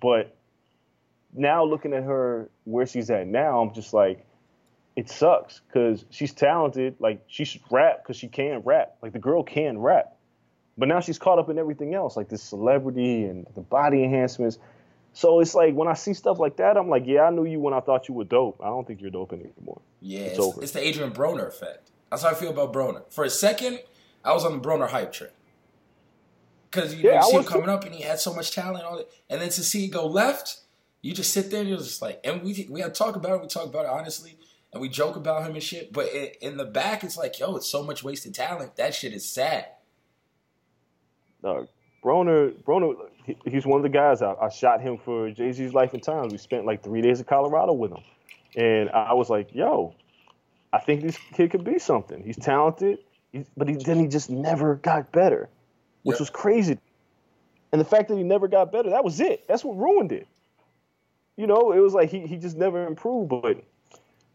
[0.00, 0.36] But
[1.32, 4.26] now looking at her where she's at now, I'm just like
[4.96, 6.96] it sucks because she's talented.
[6.98, 8.96] Like she should rap because she can rap.
[9.00, 10.16] Like the girl can rap,
[10.76, 14.58] but now she's caught up in everything else, like this celebrity and the body enhancements.
[15.20, 17.60] So it's like when I see stuff like that, I'm like, yeah, I knew you
[17.60, 18.58] when I thought you were dope.
[18.62, 19.82] I don't think you're dope anymore.
[20.00, 20.58] Yeah, it's, it's.
[20.62, 21.90] It's the Adrian Broner effect.
[22.08, 23.02] That's how I feel about Broner.
[23.12, 23.80] For a second,
[24.24, 25.28] I was on the Broner hype train.
[26.70, 27.70] Because you, yeah, you see him coming too.
[27.70, 29.12] up and he had so much talent on it.
[29.28, 30.60] And then to see it go left,
[31.02, 33.32] you just sit there and you're just like, and we we had to talk about
[33.32, 33.42] it.
[33.42, 34.38] We talk about it honestly
[34.72, 35.92] and we joke about him and shit.
[35.92, 38.76] But in, in the back, it's like, yo, it's so much wasted talent.
[38.76, 39.66] That shit is sad.
[41.42, 41.66] No,
[42.02, 44.22] Broner, Broner, he, he's one of the guys.
[44.22, 46.32] I, I shot him for Jay Z's Life and Times.
[46.32, 48.02] We spent like three days in Colorado with him,
[48.56, 49.94] and I was like, yo,
[50.72, 52.22] I think this kid could be something.
[52.24, 52.98] He's talented,
[53.32, 55.48] he's, but he, then he just never got better,
[56.02, 56.78] which was crazy.
[57.72, 59.46] And the fact that he never got better, that was it.
[59.46, 60.26] That's what ruined it.
[61.36, 63.62] You know, it was like he, he just never improved, but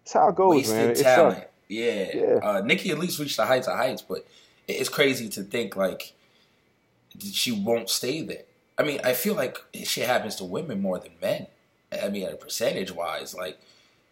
[0.03, 0.95] that's how it goes, Wasted man.
[0.95, 1.43] talent.
[1.67, 2.09] yeah.
[2.13, 2.39] yeah.
[2.41, 4.25] Uh, Nikki at least reached the heights of heights, but
[4.67, 6.13] it's crazy to think like
[7.19, 8.43] she won't stay there.
[8.77, 11.47] I mean, I feel like shit happens to women more than men.
[11.91, 13.59] I mean, percentage wise, like,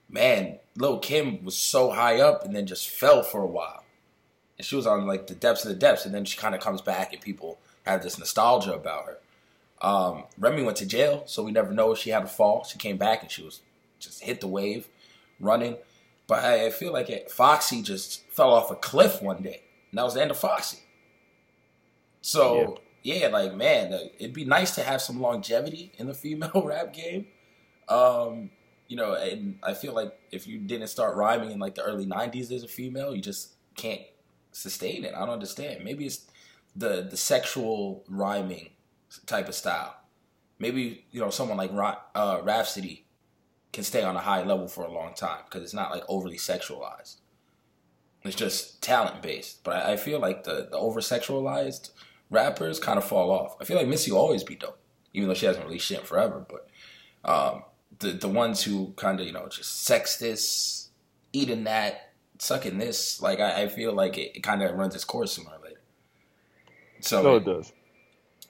[0.09, 3.83] man, Lil Kim was so high up and then just fell for a while.
[4.57, 6.61] And she was on like the depths of the depths, and then she kind of
[6.61, 9.17] comes back and people have this nostalgia about her.
[9.81, 12.63] Um, Remy went to jail, so we never know if she had a fall.
[12.63, 13.59] She came back and she was
[13.99, 14.87] just hit the wave
[15.39, 15.77] running.
[16.25, 19.61] But I, feel like it, Foxy just fell off a cliff one day.
[19.91, 20.79] And that was the end of Foxy.
[22.21, 22.67] So, yeah,
[23.03, 27.27] yeah like, man, it'd be nice to have some longevity in the female rap game.
[27.89, 28.49] Um,
[28.87, 32.05] you know, and I feel like if you didn't start rhyming in like the early
[32.05, 34.01] 90s as a female, you just can't
[34.51, 35.13] sustain it.
[35.13, 35.83] I don't understand.
[35.83, 36.25] Maybe it's
[36.75, 38.69] the the sexual rhyming
[39.25, 39.95] type of style.
[40.59, 41.71] Maybe, you know, someone like
[42.15, 43.05] uh, Rapsody
[43.71, 46.37] can stay on a high level for a long time because it's not like overly
[46.37, 47.17] sexualized.
[48.23, 49.63] It's just talent based.
[49.63, 51.89] But I, I feel like the, the over sexualized
[52.33, 53.55] rappers kind of fall off.
[53.61, 54.77] I feel like Missy will always be dope,
[55.13, 56.45] even though she hasn't released shit forever.
[56.47, 56.67] But
[57.29, 57.63] um,
[57.99, 60.89] the the ones who kind of you know just sex this,
[61.31, 65.05] eating that, sucking this, like I, I feel like it, it kind of runs its
[65.05, 65.81] course sooner or later.
[67.01, 67.71] So no, it does.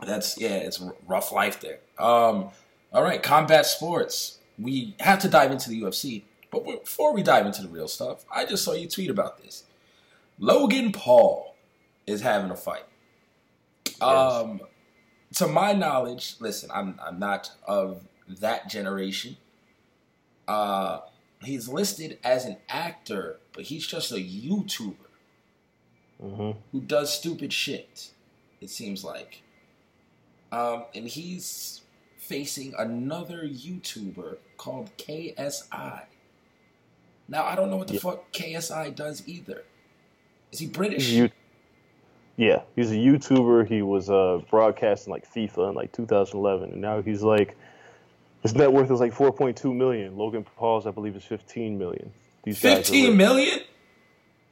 [0.06, 1.80] That's yeah, it's rough life there.
[2.00, 2.50] Um,
[2.92, 6.24] all right, combat sports we have to dive into the UFC.
[6.52, 9.64] But before we dive into the real stuff, I just saw you tweet about this.
[10.40, 11.56] Logan Paul
[12.06, 12.86] is having a fight.
[14.02, 14.04] Yes.
[14.04, 14.62] Um,
[15.36, 19.38] to my knowledge, listen, I'm I'm not of that generation.
[20.48, 21.00] Uh,
[21.44, 24.96] he's listed as an actor, but he's just a YouTuber
[26.22, 26.52] mm-hmm.
[26.72, 28.12] who does stupid shit.
[28.62, 29.42] It seems like,
[30.52, 31.82] um, and he's
[32.18, 36.04] facing another YouTuber called KSI.
[37.28, 38.00] Now I don't know what the yeah.
[38.00, 39.64] fuck KSI does either.
[40.52, 41.10] Is he British?
[42.38, 43.68] Yeah, he's a YouTuber.
[43.68, 47.56] He was uh, broadcasting like FIFA in like 2011, and now he's like
[48.42, 50.18] his net worth is like 4.2 million.
[50.18, 52.12] Logan Paul's, I believe, is 15 million.
[52.44, 53.18] These guys are Fifteen rich.
[53.18, 53.60] million?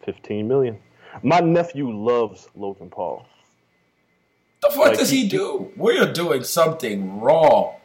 [0.06, 0.80] 15 million.
[1.24, 3.26] My nephew loves Logan Paul.
[4.62, 5.72] The fuck Like, does he he- do?
[5.76, 7.76] We are doing something wrong.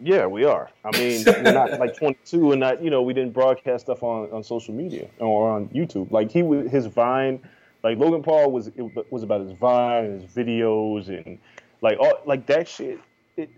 [0.00, 0.70] Yeah, we are.
[0.84, 4.30] I mean, we're not like 22 and not, you know, we didn't broadcast stuff on,
[4.32, 6.10] on social media or on YouTube.
[6.10, 7.40] Like he his Vine,
[7.84, 11.38] like Logan Paul was it was about his Vine and his videos and
[11.82, 12.98] like all like that shit.
[13.36, 13.50] It,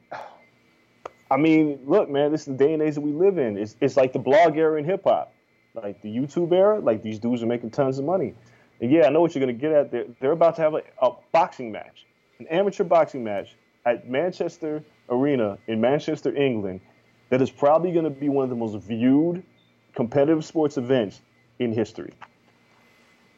[1.31, 3.57] I mean, look, man, this is the day and age that we live in.
[3.57, 5.33] It's it's like the blog era in hip hop,
[5.75, 6.81] like the YouTube era.
[6.81, 8.35] Like these dudes are making tons of money.
[8.81, 9.91] And yeah, I know what you're gonna get at.
[9.93, 12.05] They're they're about to have a, a boxing match,
[12.41, 16.81] an amateur boxing match at Manchester Arena in Manchester, England.
[17.31, 19.45] That is probably gonna be one of the most viewed
[19.95, 21.21] competitive sports events
[21.61, 22.13] in history.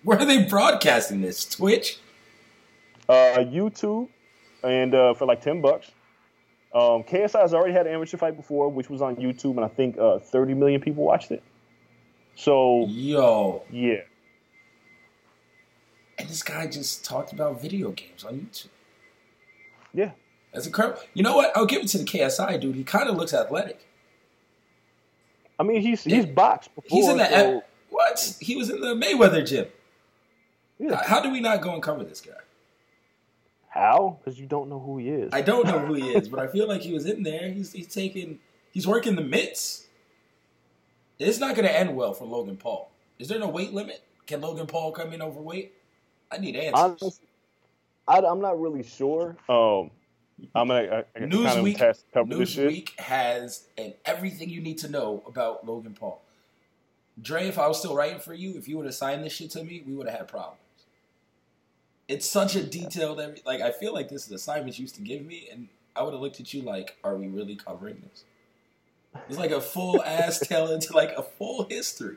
[0.05, 1.45] Where are they broadcasting this?
[1.45, 1.99] Twitch?
[3.09, 4.09] Uh, YouTube,
[4.63, 5.91] and uh, for like ten bucks.
[6.75, 9.69] Um, KSI has already had an amateur fight before, which was on YouTube, and I
[9.69, 11.43] think uh, 30 million people watched it.
[12.37, 13.63] So Yo.
[13.71, 14.03] yeah,
[16.19, 18.69] And this guy just talked about video games on YouTube.
[19.95, 20.11] yeah.
[20.53, 21.01] That's incredible.
[21.15, 21.55] You know what?
[21.57, 22.75] I'll give it to the KSI dude.
[22.75, 23.87] He kind of looks athletic.
[25.59, 26.99] I mean, he's he's boxed before.
[26.99, 28.37] He's in the so, what?
[28.41, 29.67] He was in the Mayweather gym.
[30.79, 31.03] Yeah.
[31.05, 32.33] How do we not go and cover this guy?
[33.69, 34.19] How?
[34.19, 35.33] Because you don't know who he is.
[35.33, 37.51] I don't know who he is, but I feel like he was in there.
[37.51, 38.39] He's he's taking
[38.73, 39.87] he's working the mitts.
[41.19, 42.91] It's not going to end well for Logan Paul.
[43.19, 44.03] Is there no weight limit?
[44.27, 45.73] Can Logan Paul come in overweight?
[46.31, 46.75] I need answers.
[46.75, 47.27] Honestly,
[48.07, 49.37] I, I'm not really sure.
[49.49, 49.91] Um,
[50.55, 52.71] I'm gonna I, I kind of Newsweek, test cover this shit.
[52.71, 56.23] Newsweek has and everything you need to know about Logan Paul.
[57.21, 59.51] Dre, if I was still writing for you, if you would have signed this shit
[59.53, 60.61] to me, we would have had problems.
[62.09, 65.03] It's such a detailed, every, like I feel like this is assignments you used to
[65.03, 68.25] give me, and I would have looked at you like, "Are we really covering this?"
[69.29, 72.17] It's like a full ass telling to like a full history.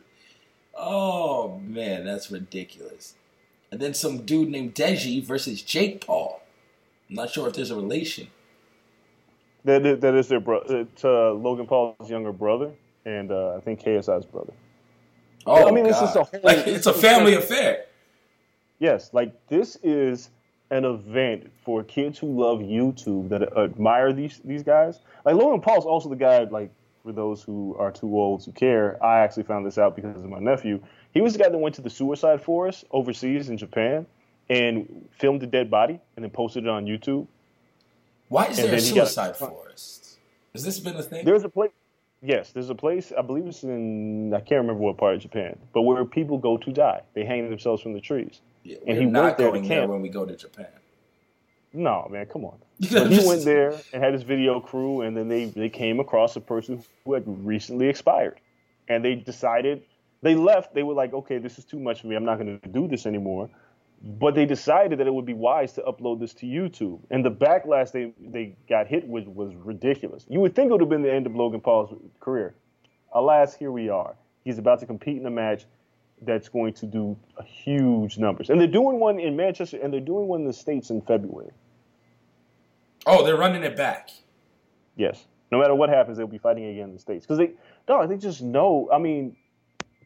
[0.76, 3.16] Oh man, that's ridiculous.
[3.72, 6.42] And then some dude named Deji versus Jake Paul.
[7.10, 8.28] I'm not sure if there's a relation.
[9.66, 10.82] That is, that is their brother.
[10.82, 12.72] It's uh, Logan Paul's younger brother,
[13.06, 14.54] and uh, I think KSI's brother.
[15.46, 17.86] Oh, I mean, it's just a whole- like, it's a family affair.
[18.82, 20.32] Yes, like this is
[20.72, 25.00] an event for kids who love YouTube that admire these these guys.
[25.24, 26.44] Like Logan Paul's also the guy.
[26.46, 26.72] Like
[27.04, 30.30] for those who are too old to care, I actually found this out because of
[30.30, 30.82] my nephew.
[31.14, 34.08] He was the guy that went to the suicide forest overseas in Japan
[34.50, 37.28] and filmed a dead body and then posted it on YouTube.
[38.30, 40.18] Why is And there a he got- suicide forest?
[40.54, 41.24] Has this been a thing?
[41.24, 41.72] There's a place.
[42.24, 43.12] Yes, there's a place.
[43.18, 44.34] I believe it's in.
[44.34, 47.02] I can't remember what part of Japan, but where people go to die.
[47.14, 48.42] They hang themselves from the trees.
[48.64, 49.92] Yeah, and he not went there to going there camp.
[49.92, 50.68] when we go to Japan.
[51.74, 52.58] No, man, come on.
[52.82, 56.36] So he went there and had his video crew, and then they, they came across
[56.36, 58.40] a person who had recently expired.
[58.88, 59.84] And they decided,
[60.22, 62.16] they left, they were like, okay, this is too much for me.
[62.16, 63.50] I'm not going to do this anymore.
[64.04, 67.00] But they decided that it would be wise to upload this to YouTube.
[67.12, 70.26] And the backlash they, they got hit with was ridiculous.
[70.28, 72.56] You would think it would have been the end of Logan Paul's career.
[73.14, 74.16] Alas, here we are.
[74.44, 75.66] He's about to compete in a match
[76.22, 78.50] that's going to do huge numbers.
[78.50, 81.52] And they're doing one in Manchester, and they're doing one in the States in February.
[83.06, 84.12] Oh, they're running it back.
[84.96, 85.26] Yes.
[85.52, 87.52] No matter what happens, they'll be fighting again in the states because they,
[87.88, 88.90] dog, they just know.
[88.92, 89.36] I mean,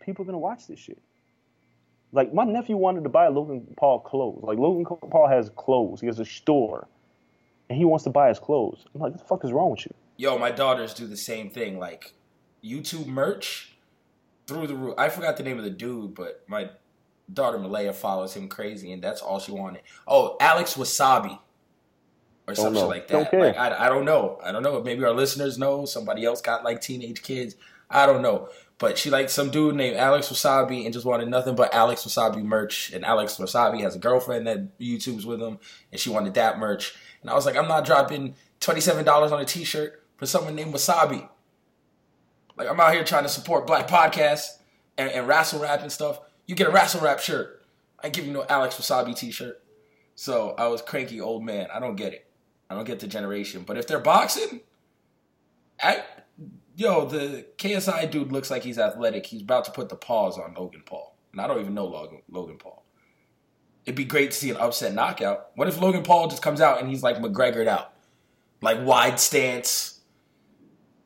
[0.01, 0.99] people are gonna watch this shit.
[2.12, 4.41] Like my nephew wanted to buy Logan Paul clothes.
[4.43, 6.01] Like Logan Paul has clothes.
[6.01, 6.88] He has a store,
[7.69, 8.86] and he wants to buy his clothes.
[8.95, 9.93] I'm like, what the fuck is wrong with you?
[10.17, 11.78] Yo, my daughters do the same thing.
[11.78, 12.13] Like
[12.63, 13.74] YouTube merch
[14.47, 14.95] through the roof.
[14.97, 16.69] I forgot the name of the dude, but my
[17.31, 19.81] daughter Malaya follows him crazy, and that's all she wanted.
[20.08, 21.39] Oh, Alex Wassabi.
[22.47, 22.88] Or Don't something know.
[22.88, 23.31] like that.
[23.31, 23.39] care.
[23.39, 24.39] Like I, I don't know.
[24.43, 24.81] I don't know.
[24.84, 25.86] Maybe our listeners know.
[25.86, 27.55] Somebody else got like teenage kids.
[27.89, 28.49] I don't know.
[28.77, 32.43] But she liked some dude named Alex Wassabi and just wanted nothing but Alex Wassabi
[32.43, 32.91] merch.
[32.93, 35.58] And Alex Wassabi has a girlfriend that YouTube's with him,
[35.91, 36.93] and she wanted that merch.
[37.21, 40.27] And I was like, I'm not dropping twenty seven dollars on a T shirt for
[40.27, 41.27] someone named Wassabi.
[42.57, 44.57] Like I'm out here trying to support black podcasts
[44.97, 46.19] and, and wrestle rap and stuff.
[46.45, 47.63] You get a wrestle rap shirt.
[48.03, 49.61] I give you no Alex Wassabi T shirt.
[50.15, 51.67] So I was cranky old man.
[51.73, 52.29] I don't get it.
[52.69, 53.63] I don't get the generation.
[53.65, 54.61] But if they're boxing,
[55.81, 56.03] I
[56.75, 59.25] yo, the KSI dude looks like he's athletic.
[59.25, 61.15] He's about to put the paws on Logan Paul.
[61.31, 62.83] And I don't even know Logan, Logan Paul.
[63.85, 65.47] It'd be great to see an upset knockout.
[65.55, 67.93] What if Logan Paul just comes out and he's like McGregor'd out?
[68.61, 69.94] Like wide stance,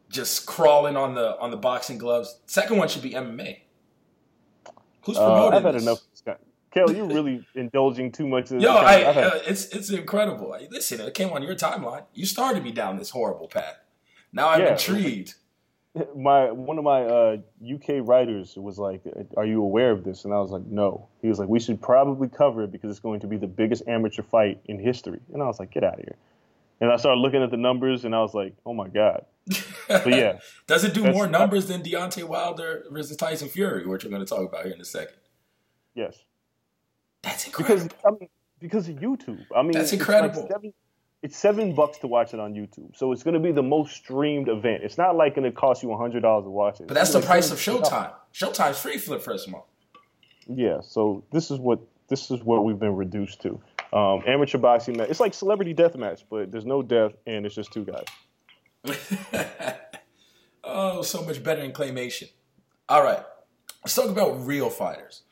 [0.10, 2.39] just crawling on the on the boxing gloves.
[2.45, 3.60] Second one should be MMA.
[5.06, 5.84] Who's Uh, promoting I've had this?
[5.84, 6.00] enough.
[6.00, 6.36] of this.
[6.72, 8.52] Kel, you're really indulging too much.
[8.52, 10.56] In Yo, I, uh, it's it's incredible.
[10.69, 12.04] Listen, it came on your timeline.
[12.13, 13.78] You started me down this horrible path.
[14.32, 14.72] Now I'm Yeah.
[14.74, 15.34] intrigued.
[16.15, 19.02] my one of my uh, UK writers was like,
[19.36, 21.82] "Are you aware of this?" And I was like, "No." He was like, "We should
[21.82, 25.41] probably cover it because it's going to be the biggest amateur fight in history." And
[25.41, 26.15] I was like, "Get out of here!"
[26.81, 29.25] And I started looking at the numbers, and I was like, "Oh my god!"
[29.87, 34.11] But yeah, Does it do more numbers than Deontay Wilder versus Tyson Fury, which we're
[34.11, 35.15] going to talk about here in a second?
[35.95, 36.23] yes,
[37.23, 37.95] That's because incredible.
[38.05, 39.45] I mean, because of YouTube.
[39.55, 40.41] I mean, That's it's incredible.
[40.41, 40.73] Like seven,
[41.21, 43.95] it's seven bucks to watch it on YouTube, so it's going to be the most
[43.95, 44.83] streamed event.
[44.83, 46.87] It's not like going to cost you hundred dollars to watch it.
[46.87, 47.81] but that's It's the like price of $70.
[47.89, 48.11] Showtime.
[48.33, 49.65] Showtime's free for the first month.
[50.47, 53.59] Yeah, so this is what this is what we've been reduced to.
[53.91, 55.10] Um, amateur boxing match.
[55.10, 58.06] It's like celebrity death match, but there's no death and it's just two guys.
[60.71, 62.30] Oh, so much better than claymation.
[62.88, 63.23] All right,
[63.84, 65.23] let's talk about real fighters.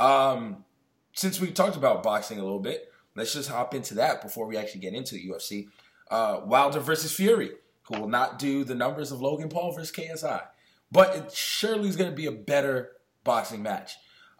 [0.00, 0.64] Um,
[1.12, 4.56] since we talked about boxing a little bit, let's just hop into that before we
[4.56, 5.68] actually get into the UFC.
[6.10, 7.50] Uh, Wilder versus Fury,
[7.82, 10.42] who will not do the numbers of Logan Paul versus KSI,
[10.90, 12.92] but it surely is going to be a better
[13.24, 13.92] boxing match.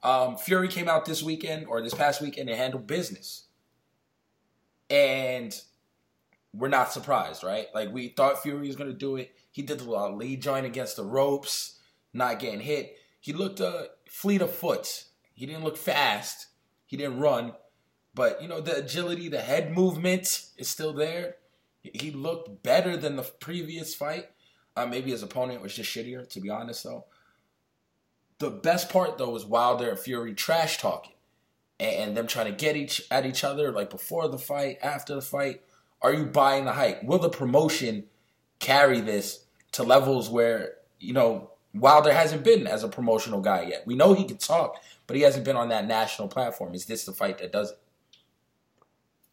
[0.03, 3.48] Um, Fury came out this weekend or this past weekend and handled business,
[4.91, 5.59] and
[6.55, 7.67] we're not surprised, right?
[7.75, 9.35] Like we thought Fury was to do it.
[9.51, 11.79] He did the uh, lead joint against the ropes,
[12.13, 12.97] not getting hit.
[13.21, 15.05] He looked uh, fleet of foot.
[15.35, 16.47] He didn't look fast.
[16.87, 17.53] He didn't run,
[18.15, 21.37] but you know the agility, the head movement is still there.
[21.83, 24.27] He looked better than the previous fight.
[24.75, 26.85] Uh, maybe his opponent was just shittier, to be honest.
[26.85, 27.05] Though
[28.39, 31.13] the best part though was Wilder and Fury trash talking
[31.81, 35.15] and, and them trying to get each at each other like before the fight, after
[35.15, 35.63] the fight.
[36.01, 37.03] Are you buying the hype?
[37.03, 38.05] Will the promotion
[38.61, 43.83] carry this to levels where you know Wilder hasn't been as a promotional guy yet?
[43.87, 46.75] We know he can talk, but he hasn't been on that national platform.
[46.75, 47.79] Is this the fight that does it?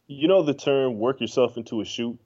[0.08, 2.18] You know the term "work yourself into a shoot."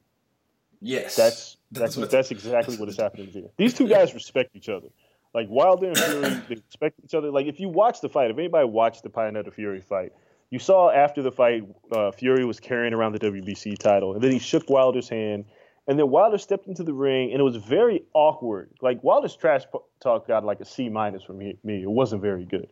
[0.83, 3.49] Yes, That's That's that's what- that's exactly what is happening here.
[3.57, 4.89] These two guys respect each other.
[5.33, 7.31] Like Wilder and Fury, they respect each other.
[7.31, 10.13] Like if you watch the fight, if anybody watched the Pianeta Fury fight,
[10.51, 14.33] you saw after the fight, uh, Fury was carrying around the WBC title, and then
[14.33, 15.45] he shook Wilder's hand,
[15.87, 18.71] and then Wilder stepped into the ring, and it was very awkward.
[18.81, 19.63] Like Wilder's trash
[20.01, 21.57] talk got like a C minus from me.
[21.65, 22.69] It wasn't very good.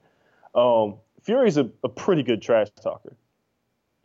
[0.54, 3.14] Um, Fury's a, a pretty good trash talker.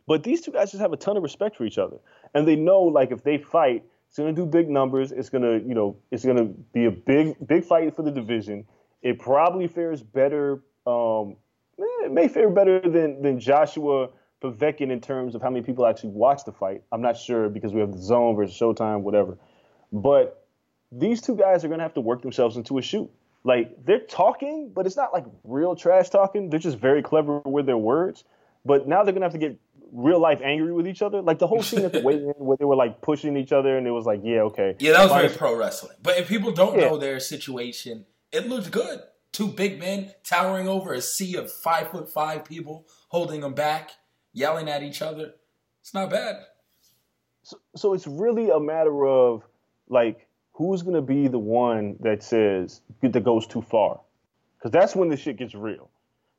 [0.06, 1.96] But these two guys just have a ton of respect for each other,
[2.34, 5.10] and they know like if they fight, it's gonna do big numbers.
[5.10, 8.64] It's gonna, you know, it's gonna be a big, big fight for the division.
[9.02, 10.62] It probably fares better.
[10.86, 11.34] Um,
[11.80, 15.84] eh, it may fare better than than Joshua Povetkin in terms of how many people
[15.84, 16.84] actually watch the fight.
[16.92, 19.36] I'm not sure because we have the Zone versus Showtime, whatever.
[19.92, 20.46] But
[20.92, 23.10] these two guys are gonna have to work themselves into a shoot.
[23.42, 26.50] Like they're talking, but it's not like real trash talking.
[26.50, 28.22] They're just very clever with their words.
[28.64, 29.58] But now they're gonna have to get
[29.94, 31.22] real life angry with each other.
[31.22, 33.86] Like the whole scene at the weigh-in where they were like pushing each other, and
[33.86, 35.96] it was like, yeah, okay, Yeah, that was very pro wrestling.
[36.02, 36.88] But if people don't Yeah.
[36.88, 39.00] know their situation, it looked good.
[39.32, 43.92] Two big men towering over a sea of five foot five people, holding them back,
[44.32, 45.34] yelling at each other.
[45.80, 46.36] It's not bad.
[47.42, 49.42] So, so it's really a matter of
[49.88, 54.00] like who's gonna be the one that says that goes too far,
[54.58, 55.90] because that's when the shit gets real.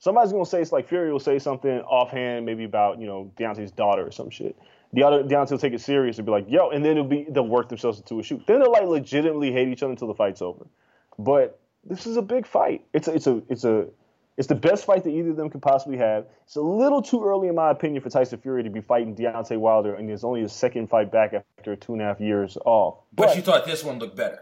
[0.05, 3.71] Somebody's gonna say it's like Fury will say something offhand, maybe about you know Deontay's
[3.71, 4.55] daughter or some shit.
[4.93, 7.25] The other Deontay will take it serious and be like, "Yo," and then it'll be
[7.27, 8.45] they'll work themselves into a shoot.
[8.45, 10.67] Then they'll like legitimately hate each other until the fight's over.
[11.17, 12.85] But this is a big fight.
[12.93, 13.87] It's a, it's a it's a
[14.37, 16.27] it's the best fight that either of them could possibly have.
[16.43, 19.57] It's a little too early, in my opinion, for Tyson Fury to be fighting Deontay
[19.57, 22.99] Wilder, and it's only his second fight back after two and a half years off.
[23.11, 24.41] But, But, you thought this one looked better.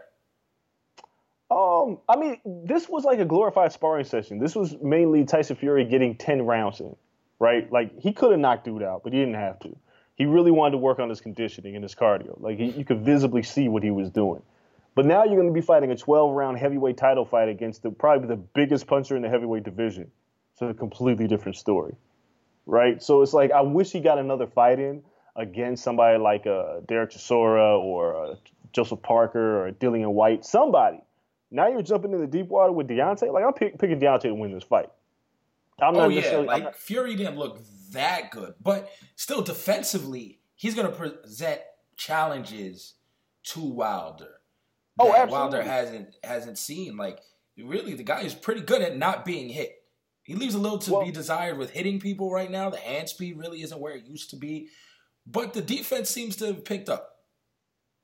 [1.52, 4.40] Um, I mean, this was like a glorified sparring session.
[4.40, 6.96] This was mainly Tyson Fury getting ten rounds in,
[7.40, 7.72] right?
[7.72, 9.76] Like he could have knocked dude out, but he didn't have to.
[10.16, 12.40] He really wanted to work on his conditioning and his cardio.
[12.40, 14.42] Like he, you could visibly see what he was doing.
[14.96, 17.92] But now you're going to be fighting a 12 round heavyweight title fight against the
[17.92, 20.12] probably the biggest puncher in the heavyweight division.
[20.56, 21.96] So a completely different story,
[22.68, 23.02] right?
[23.02, 25.04] So it's like I wish he got another fight in
[25.36, 28.36] against somebody like uh, Derek Chisora or uh,
[28.72, 31.02] Joseph Parker or Dillian Whyte, somebody.
[31.54, 33.32] Now you're jumping in the deep water with Deontay.
[33.32, 34.90] Like I'm pick, picking Deontay to win this fight.
[35.80, 37.62] I'm Oh yeah, like not- Fury didn't look
[37.92, 41.62] that good, but still defensively, he's going to present
[41.96, 42.96] challenges
[43.44, 44.40] to Wilder.
[45.00, 45.32] Oh, that absolutely.
[45.60, 46.98] Wilder hasn't hasn't seen.
[46.98, 47.20] Like
[47.58, 49.84] really, the guy is pretty good at not being hit.
[50.24, 52.70] He leaves a little to Well- be desired with hitting people right now.
[52.70, 54.70] The hand speed really isn't where it used to be,
[55.28, 57.10] but the defense seems to have picked up.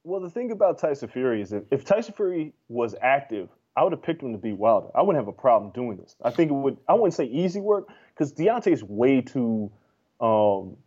[0.10, 3.48] Well, the thing about Tyson Fury is that if Tyson Fury was active,
[3.78, 4.88] I would have picked him to beat Wilder.
[4.96, 6.16] I wouldn't have a problem doing this.
[6.24, 6.78] I think it would.
[6.88, 9.72] I wouldn't say easy work because Deontay is way too
[10.20, 10.78] um,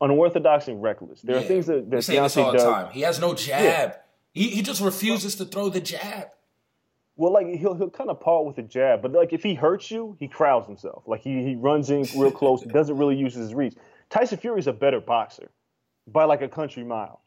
[0.00, 1.20] unorthodox and reckless.
[1.20, 2.64] There are things that, that we say this all Deontay the does.
[2.64, 2.92] time.
[2.92, 3.96] He has no jab.
[4.32, 6.28] He, he just refuses to throw the jab.
[7.16, 9.90] Well, like he'll he'll kind of paw with a jab, but like if he hurts
[9.90, 11.02] you, he crowds himself.
[11.08, 13.74] Like he he runs in real close, doesn't really use his reach.
[14.10, 15.50] Tyson Fury's a better boxer
[16.06, 17.20] by like a country mile.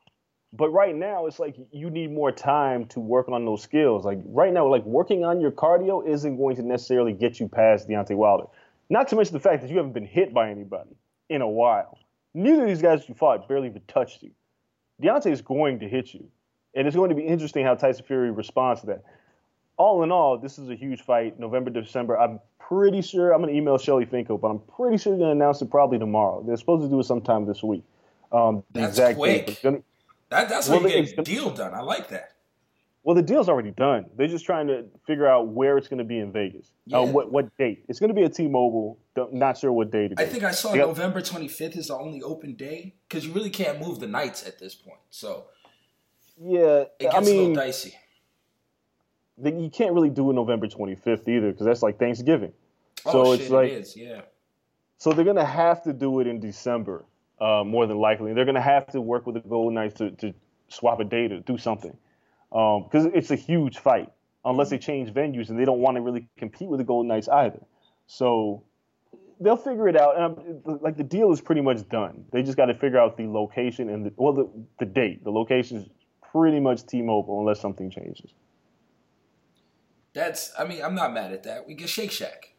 [0.55, 4.05] But right now, it's like you need more time to work on those skills.
[4.05, 7.89] Like right now, like working on your cardio isn't going to necessarily get you past
[7.89, 8.45] Deontay Wilder.
[8.89, 10.91] Not to mention the fact that you haven't been hit by anybody
[11.29, 11.97] in a while.
[12.35, 14.29] Neither of these guys you fought barely even touched you.
[15.01, 16.25] Deontay is going to hit you,
[16.75, 19.03] and it's going to be interesting how Tyson Fury responds to that.
[19.77, 21.39] All in all, this is a huge fight.
[21.39, 22.15] November, December.
[22.19, 25.37] I'm pretty sure I'm going to email Shelly Finkel, but I'm pretty sure they're going
[25.39, 26.43] to announce it probably tomorrow.
[26.45, 27.83] They're supposed to do it sometime this week.
[28.31, 29.31] Um, That's exact quick.
[29.31, 29.83] date, but it's gonna-
[30.33, 31.75] That, that's Well, how you get a deal done.
[31.75, 32.31] I like that.
[33.03, 34.05] Well, the deal's already done.
[34.17, 36.71] They're just trying to figure out where it's going to be in Vegas.
[36.87, 36.99] Yeah.
[36.99, 37.83] Uh, what what date?
[37.87, 38.97] It's going to be at T-Mobile.
[39.15, 40.87] Don't- Not sure what date it I think I saw Yep.
[40.87, 44.57] November 25th is the only open day because you really can't move the nights at
[44.57, 44.99] this point.
[45.11, 45.45] So
[46.41, 47.93] Yeah, it gets I a little dicey.
[49.37, 52.53] the- you can't really do it November 25th either because that's like Thanksgiving.
[53.05, 54.21] Oh, so shit, it's like it is, yeah.
[54.97, 57.03] so they're going to have to do it in December,
[57.43, 58.33] uh, more than likely.
[58.33, 60.33] They're going to have to work with the Golden Knights to, to
[60.69, 61.95] swap a date or do something
[62.49, 64.09] because it's a huge fight.
[64.45, 67.29] Unless they change venues and they don't want to really compete with the Golden Knights
[67.29, 67.61] either.
[68.07, 68.63] So
[69.39, 70.19] they'll figure it out.
[70.19, 72.25] And um, like the deal is pretty much done.
[72.31, 75.23] They just got to figure out the location and the well the, the date.
[75.23, 75.89] The location is
[76.33, 78.33] pretty much T-Mobile unless something changes.
[80.13, 81.65] That's, I mean, I'm not mad at that.
[81.65, 82.53] We get Shake Shack.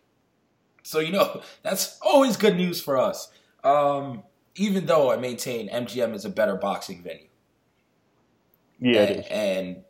[0.83, 3.31] So, you know, that's always good news for us.
[3.63, 4.23] Um,
[4.57, 7.29] even though I maintain MGM is a better boxing venue.
[8.81, 9.85] Yeah, and, and,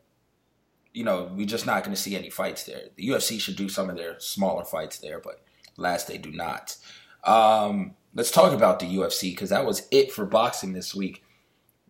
[0.92, 2.82] you know, we're just not going to see any fights there.
[2.96, 5.42] The UFC should do some of their smaller fights there, but
[5.76, 6.76] last they do not.
[7.24, 11.24] Um, let's talk about the UFC because that was it for boxing this week.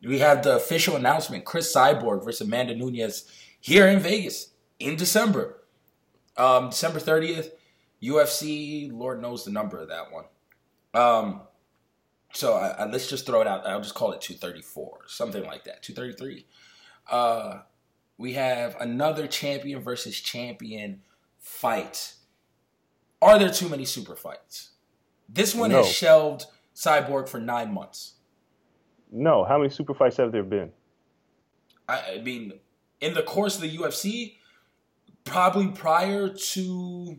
[0.03, 5.63] We have the official announcement: Cris Cyborg versus Amanda Nunes here in Vegas in December,
[6.37, 7.55] um, December thirtieth.
[8.03, 10.25] UFC, Lord knows the number of that one.
[10.93, 11.41] Um,
[12.35, 13.67] so I, I, let's just throw it out.
[13.67, 15.83] I'll just call it two thirty four, something like that.
[15.83, 16.47] Two thirty three.
[17.11, 17.61] Uh,
[18.19, 21.01] we have another champion versus champion
[21.39, 22.15] fight.
[23.23, 24.71] Are there too many super fights?
[25.29, 25.79] This one No.
[25.79, 28.15] has shelved Cyborg for nine months.
[29.11, 30.73] No, how many super fights have there been?
[31.89, 32.55] I, I mean,
[33.01, 34.37] in the course of the UFC,
[35.25, 37.19] probably prior to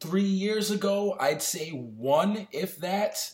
[0.00, 3.32] three years ago, I'd say one, if that.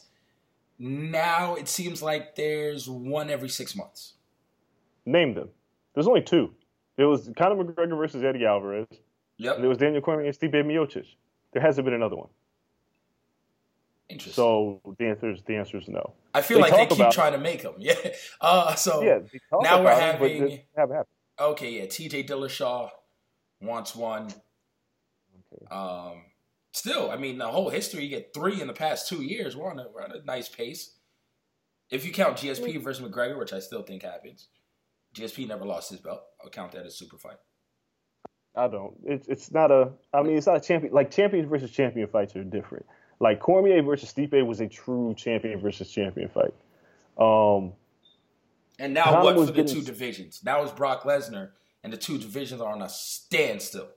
[0.78, 4.14] Now it seems like there's one every six months.
[5.06, 5.48] Name them.
[5.94, 6.54] There's only two.
[6.96, 8.86] It was Conor McGregor versus Eddie Alvarez,
[9.38, 9.54] Yep.
[9.56, 11.06] and there was Daniel Cormier and Stipe Miocic.
[11.52, 12.28] There hasn't been another one.
[14.08, 14.34] Interesting.
[14.34, 16.14] So the answer is the answer is no.
[16.32, 17.74] I feel they like they keep about- trying to make them.
[17.78, 17.94] Yeah.
[18.40, 19.18] Uh, so Yeah,
[19.62, 21.04] now we're it, having- it happened.
[21.38, 21.86] okay, yeah.
[21.86, 22.24] T.J.
[22.24, 22.90] Dillashaw
[23.60, 24.26] wants one.
[25.52, 25.66] Okay.
[25.70, 26.22] Um,
[26.78, 29.56] still, I mean, the whole history, you get three in the past two years.
[29.56, 30.94] We're on a, we're on a nice pace.
[31.90, 34.48] If you count GSP versus McGregor, which I still think happens,
[35.14, 36.22] GSP never lost his belt.
[36.42, 37.38] I'll count that as super fight.
[38.56, 38.94] I don't.
[39.04, 39.90] It's it's not a.
[40.12, 40.92] I mean, it's not a champion.
[40.92, 42.84] Like champion versus champion fights are different.
[43.20, 46.54] Like Cormier versus Stipe was a true champion versus champion fight.
[47.18, 47.72] Um,
[48.78, 50.40] And now Conor what for the getting- two divisions?
[50.44, 51.50] Now it's Brock Lesnar,
[51.82, 53.88] and the two divisions are on a standstill.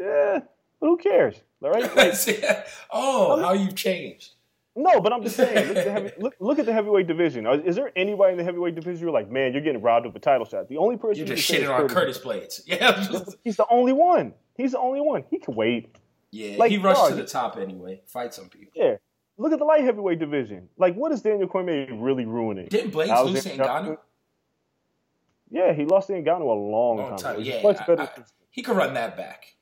[0.00, 0.40] eh,
[0.80, 1.36] who cares?
[1.62, 1.96] All right.
[1.96, 2.14] Like,
[2.90, 4.32] oh, how you've changed.
[4.74, 5.68] no, but I'm just saying.
[5.68, 7.46] Look at, the heavy, look, look at the heavyweight division.
[7.46, 10.18] Is there anybody in the heavyweight division you're like, man, you're getting robbed of a
[10.18, 10.68] title shot?
[10.68, 12.60] The only person You're you just shitting on Curtis Blaydes.
[12.66, 13.06] Yeah,
[13.42, 14.34] He's the only one.
[14.56, 15.24] He's the only one.
[15.30, 15.94] He can wait.
[16.30, 16.56] yeah.
[16.58, 18.02] Like, he rushed to the top anyway.
[18.06, 18.72] Fight some people.
[18.74, 18.96] Yeah.
[19.38, 20.68] Look at the light heavyweight division.
[20.78, 22.68] Like, what is Daniel Cormier really ruining?
[22.68, 23.98] Didn't Blaydes lose to Ngannou?
[25.50, 27.44] Yeah, he lost to Ngannou a long, Long time time.
[27.44, 28.08] Yeah, I- I-
[28.50, 29.55] he could run that back.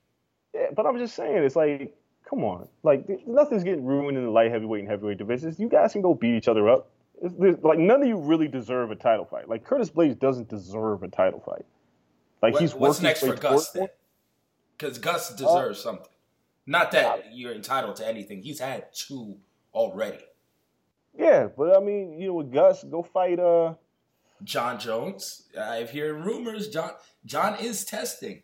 [0.55, 1.93] Yeah, but I'm just saying, it's like,
[2.29, 5.59] come on, like nothing's getting ruined in the light heavyweight and heavyweight divisions.
[5.59, 6.91] You guys can go beat each other up.
[7.21, 9.49] Like none of you really deserve a title fight.
[9.49, 11.65] Like Curtis Blaydes doesn't deserve a title fight.
[12.43, 13.89] Like What- he's what's next for Gus then?
[14.77, 16.09] Because Gus Uh, deserves something.
[16.67, 18.43] Not that you're entitled to anything.
[18.43, 19.37] He's had two
[19.75, 20.25] already.
[21.17, 23.39] Yeah, but I mean, you know, with Gus, go fight.
[23.39, 23.75] Uh,
[24.43, 25.45] Jon Jones.
[25.59, 26.69] I've heard rumors.
[26.69, 26.91] John
[27.25, 28.43] John is testing.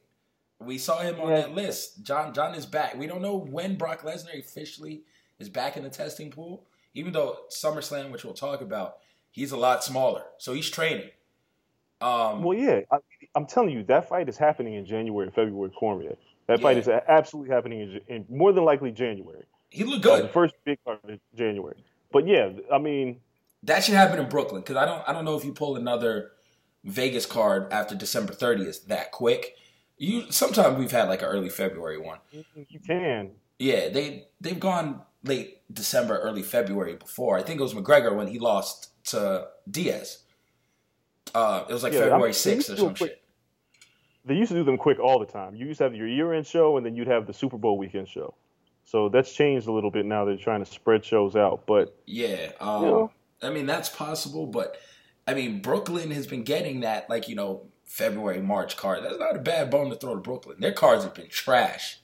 [0.61, 1.37] We saw him on Yeah.
[1.41, 2.03] that list.
[2.03, 2.95] John John is back.
[2.97, 5.03] We don't know when Brock Lesnar officially
[5.39, 6.65] is back in the testing pool.
[6.95, 8.99] Even though SummerSlam, which we'll talk about,
[9.31, 11.09] he's a lot smaller, so he's training.
[12.01, 12.99] Um, well, yeah, I,
[13.37, 15.71] I'm telling you, that fight is happening in January, February.
[15.71, 16.17] Cormier.
[16.47, 19.45] That fight is absolutely happening in, in more than likely January.
[19.71, 20.25] he looked Uh, good.
[20.25, 21.77] the first big part of January.
[22.11, 23.21] But yeah, I mean,
[23.63, 26.33] That should happen in Brooklyn because I don't I don't know if you pull another
[26.83, 29.55] Vegas card after December 30th that quick.
[30.03, 32.19] You sometimes we've had like an early February one.
[32.33, 33.33] You can.
[33.59, 37.37] Yeah, they they've gone late December, early February before.
[37.37, 40.21] I think it was McGregor when he lost to Diaz.
[41.35, 43.23] Uh, it was like Yeah, February sixth or some quick- shit.
[44.25, 45.55] They used to do them quick all the time.
[45.55, 48.07] You used to have your year-end show, and then you'd have the Super Bowl weekend
[48.09, 48.35] show.
[48.85, 50.25] So that's changed a little bit now.
[50.25, 53.49] They're trying to spread shows out, but Yeah, um, Yeah.
[53.49, 54.79] I mean that's possible, but
[55.27, 59.03] I mean Brooklyn has been getting that like you know February March card.
[59.05, 60.61] That's not a bad bone to throw to Brooklyn.
[60.61, 61.99] Their cards have been trash,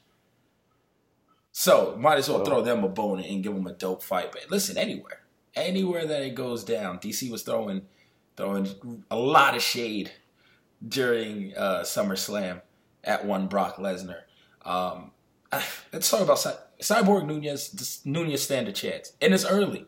[1.53, 4.33] so might as well throw them a bone and give them a dope fight.
[4.33, 5.21] But listen, anywhere,
[5.55, 7.83] anywhere that it goes down, DC was throwing
[8.37, 8.69] throwing
[9.11, 10.11] a lot of shade
[10.87, 12.63] during uh, SummerSlam
[13.05, 14.23] at one Brock Lesnar.
[14.63, 15.13] Um,
[15.93, 17.69] let's talk about Cy- Cyborg Nunes.
[17.71, 19.13] Does Nunes stand a chance?
[19.23, 19.87] And it's early.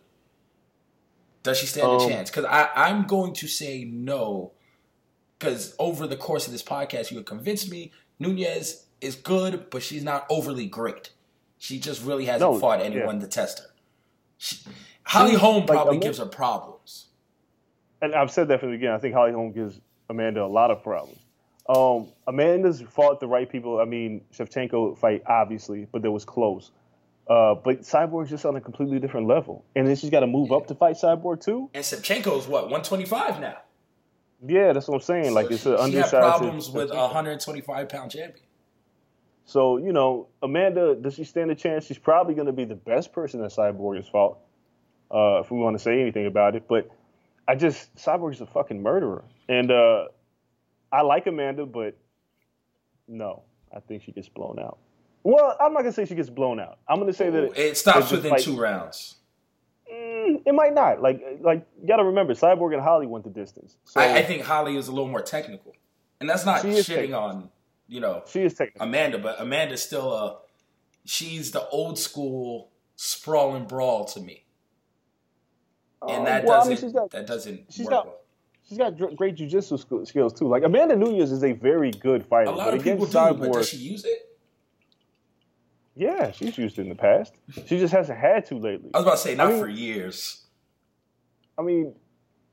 [1.42, 2.30] Does she stand a Um, chance?
[2.30, 4.52] Because I'm going to say no.
[5.38, 9.82] Because over the course of this podcast, you have convinced me Nunes is good, but
[9.82, 11.10] she's not overly great.
[11.58, 12.86] She just really hasn't No, fought yeah.
[12.86, 13.66] anyone to test her.
[14.36, 14.56] She,
[15.04, 17.06] Holly Holm probably a- gives her problems.
[18.02, 18.94] and I've said that from the beginning.
[18.96, 21.18] I think Holly Holm gives Amanda a lot of problems.
[21.68, 23.78] Um, Amanda's fought the right people.
[23.80, 26.70] I mean, Shevchenko fight obviously, but that was close.
[27.28, 30.50] Uh, but Cyborg's just on a completely different level, and then she's got to move
[30.50, 31.68] up to fight Cyborg too.
[31.74, 33.58] And Shevchenko's what 125 now.
[34.46, 35.34] Yeah, that's what I'm saying.
[35.34, 36.12] Like So it's she, an she had undersized.
[36.12, 38.44] problems with a 125 pound champion.
[39.44, 41.84] So you know, Amanda, does she stand a chance?
[41.86, 44.38] She's probably going to be the best person that Cyborg has fought,
[45.10, 46.68] uh, if we want to say anything about it.
[46.68, 46.90] But
[47.48, 50.04] I just Cyborg is a fucking murderer, and uh,
[50.92, 51.96] I like Amanda, but
[53.08, 53.42] no,
[53.74, 54.78] I think she gets blown out.
[55.24, 56.78] Well, I'm not gonna say she gets blown out.
[56.88, 59.16] I'm gonna say that It stops that within fight- two rounds.
[59.92, 61.00] Mm, it might not.
[61.00, 63.76] Like, like you got to remember, Cyborg and Holly went the distance.
[63.84, 65.72] So I, I think Holly is a little more technical,
[66.20, 67.14] and that's not shitting technical.
[67.20, 67.48] on
[67.86, 68.86] you know she is technical.
[68.86, 70.38] Amanda, but Amanda's still a
[71.04, 74.44] she's the old school sprawl and brawl to me,
[76.02, 78.18] and Um, that well, I doesn't mean, she's got that doesn't she's work got- well.
[78.68, 80.48] she's got great jujitsu skills too.
[80.48, 82.50] Like Amanda Nunes is a very good fighter.
[82.50, 84.27] A lot but of people against do, Cyborg, but does she use it?
[85.98, 87.34] Yeah, she's used it in the past.
[87.66, 88.88] She just hasn't had to lately.
[88.94, 90.44] I was about to say not I mean- for years.
[91.58, 91.92] I mean,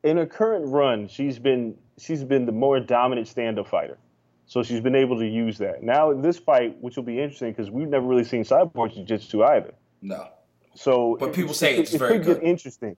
[0.03, 3.99] in her current run, she's been she's been the more dominant stand-up fighter.
[4.47, 5.83] So she's been able to use that.
[5.83, 9.43] Now in this fight, which will be interesting because we've never really seen Cyborg jiu-jitsu
[9.43, 9.73] either.
[10.01, 10.27] No,
[10.73, 12.43] So, But it- people say it, it's it very could good.
[12.43, 12.97] interesting.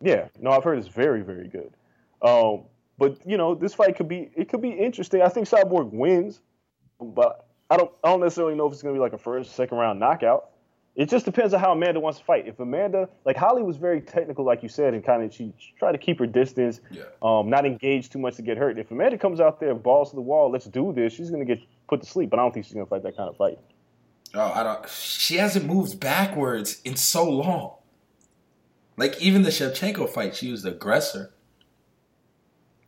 [0.00, 1.72] Yeah, no, I've heard it's very, very good.
[2.22, 2.64] Um,
[2.98, 5.20] but you know, this fight could be it could be interesting.
[5.22, 6.40] I think Cyborg wins,
[7.00, 9.78] but I don't I don't necessarily know if it's gonna be like a first, second
[9.78, 10.50] round knockout.
[10.94, 12.46] It just depends on how Amanda wants to fight.
[12.46, 15.72] If Amanda, like Holly, was very technical, like you said, and kind of she, she
[15.78, 17.04] tried to keep her distance, Yeah.
[17.22, 18.78] um, not engage too much to get hurt.
[18.78, 21.46] If Amanda comes out there, and balls to the wall, let's do this, she's gonna
[21.46, 22.28] get put to sleep.
[22.28, 23.58] But I don't think she's gonna fight that kind of fight.
[24.34, 24.86] oh, I don't.
[24.90, 27.76] She hasn't moved backwards in so long.
[28.98, 31.32] Like even the Shevchenko fight, she was the aggressor.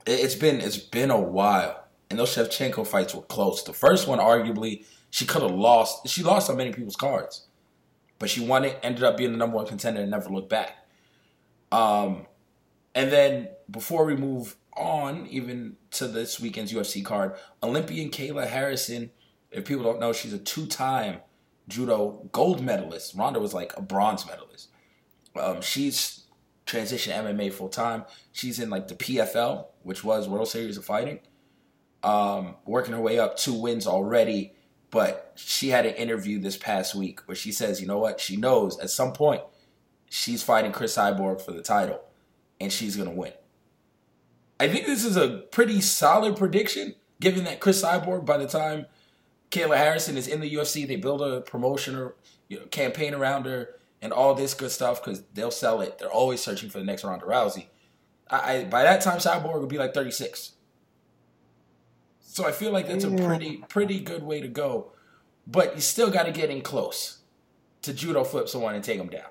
[0.05, 3.63] It- It's been it's been a while, and those Shevchenko fights were close.
[3.63, 6.09] The first one, arguably, she could have lost.
[6.09, 7.47] She lost on many people's cards,
[8.19, 8.79] but she won it.
[8.83, 10.87] Ended up being the number one contender and never looked back.
[11.73, 12.27] Um,
[12.95, 19.11] and then before we move on, even to this weekend's UFC card, Olympian Kayla Harrison.
[19.51, 21.21] If people don't know, she's a two-time
[21.69, 23.15] judo gold medalist.
[23.15, 24.69] Ronda was like a bronze medalist.
[25.37, 26.25] Um, she's
[26.67, 28.05] transitioned MMA full time.
[28.33, 31.21] She's in like the PFL, which was World Series of Fighting.
[32.05, 34.53] Um, working her way up, two wins already.
[34.91, 38.21] But she had an interview this past week where she says, you know what?
[38.21, 39.43] She knows at some point
[40.09, 42.01] she's fighting Cris Cyborg for the title,
[42.61, 43.33] and she's gonna win.
[44.61, 48.87] I think this is a pretty solid prediction, given that Cris Cyborg, by the time
[49.51, 52.15] Kayla Harrison is in the UFC, they build a promotion or
[52.49, 55.99] you know, campaign around her and all this good stuff because they'll sell it.
[55.99, 57.67] They're always searching for the next Ronda Rousey.
[58.31, 60.53] I, I by that time, Cyborg will be like 36.
[62.35, 64.91] So I feel like that's a pretty pretty good way to go,
[65.47, 67.19] but you still got to get in close
[67.83, 69.29] to judo flip someone and take them down.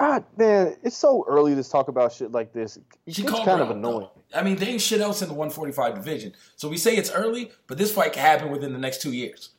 [0.00, 2.78] Ah, man, it's so early to talk about shit like this.
[3.06, 4.08] It She called kind of annoying.
[4.32, 4.40] though.
[4.40, 6.32] I mean, there ain't shit else in the 145 division.
[6.56, 9.50] So we say it's early, but this fight can happen within the next two years.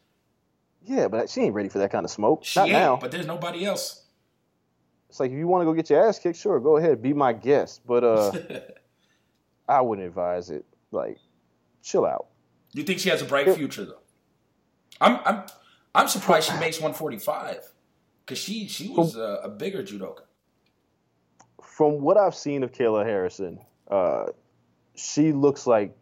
[0.83, 2.43] Yeah, but she ain't ready for that kind of smoke.
[2.43, 2.97] She Not ain't, now.
[2.97, 4.03] but there's nobody else.
[5.07, 7.13] It's like if you want to go get your ass kicked, sure, go ahead, be
[7.13, 7.79] my guest.
[7.88, 8.33] But uh,
[9.69, 10.65] I wouldn't advise it.
[10.91, 11.17] Like,
[11.86, 12.27] chill out.
[12.73, 14.01] you think she has a bright future though?
[14.99, 15.43] I'm I'm
[15.93, 17.59] I'm surprised she makes 145
[18.25, 20.23] because she she was a, a bigger judoka.
[21.61, 23.59] From what I've seen of Kayla Harrison,
[23.89, 24.27] uh,
[24.95, 25.95] she looks like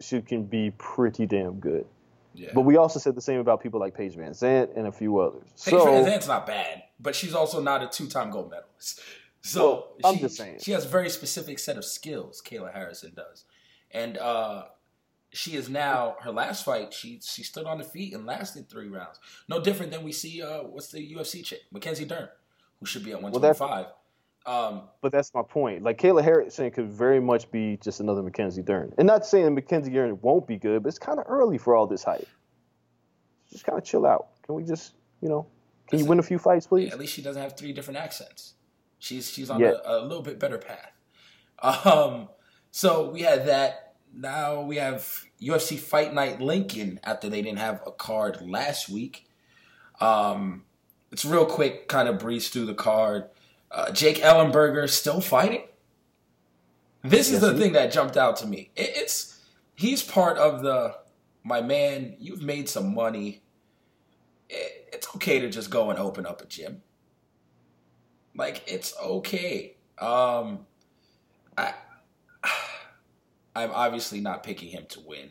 [0.00, 1.86] she can be pretty damn good.
[2.34, 2.50] Yeah.
[2.52, 5.44] But we also said the same about people like Paige VanZant and a few others.
[5.64, 9.00] Paige so VanZant's not bad, but she's also not a two-time gold medalist.
[9.46, 10.58] So Well, I'm she, just saying.
[10.62, 12.40] she has a very specific set of skills.
[12.42, 13.44] Kayla Harrison does,
[13.90, 14.64] and uh,
[15.34, 16.92] she is now her last fight.
[16.94, 19.18] She she stood on the feet and lasted three rounds.
[19.48, 20.42] No different than we see.
[20.42, 22.28] Uh, what's the UFC chick, Mackenzie Dern,
[22.80, 23.86] who should be at one twenty five.
[24.46, 25.82] Um, but that's my point.
[25.82, 28.92] Like Kayla Harrison could very much be just another Mackenzie Dern.
[28.98, 31.86] And not saying Mackenzie Dern won't be good, but it's kind of early for all
[31.86, 32.28] this hype.
[33.50, 34.28] Just kind of chill out.
[34.44, 35.46] Can we just, you know,
[35.88, 36.92] can you win a few fights, please?
[36.92, 38.54] at least she doesn't have three different accents.
[38.98, 39.74] She's she's on Yeah.
[39.84, 40.92] a, a little bit better path.
[41.62, 42.28] Um,
[42.70, 43.83] so we had that.
[44.16, 49.28] Now we have UFC Fight Night Lincoln after they didn't have a card last week.
[50.00, 50.64] Um,
[51.10, 53.24] it's real quick, kind of breeze through the card.
[53.70, 55.64] Uh, Jake Ellenberger still fighting.
[57.02, 58.70] This is the he- thing that jumped out to me.
[58.76, 59.40] It, it's
[59.74, 60.96] he's part of the
[61.42, 62.16] my man.
[62.18, 63.42] You've made some money.
[64.48, 66.82] It, it's okay to just go and open up a gym.
[68.36, 69.76] Like it's okay.
[69.98, 70.66] Um,
[71.58, 71.74] I
[73.54, 75.30] I'm obviously not picking him to win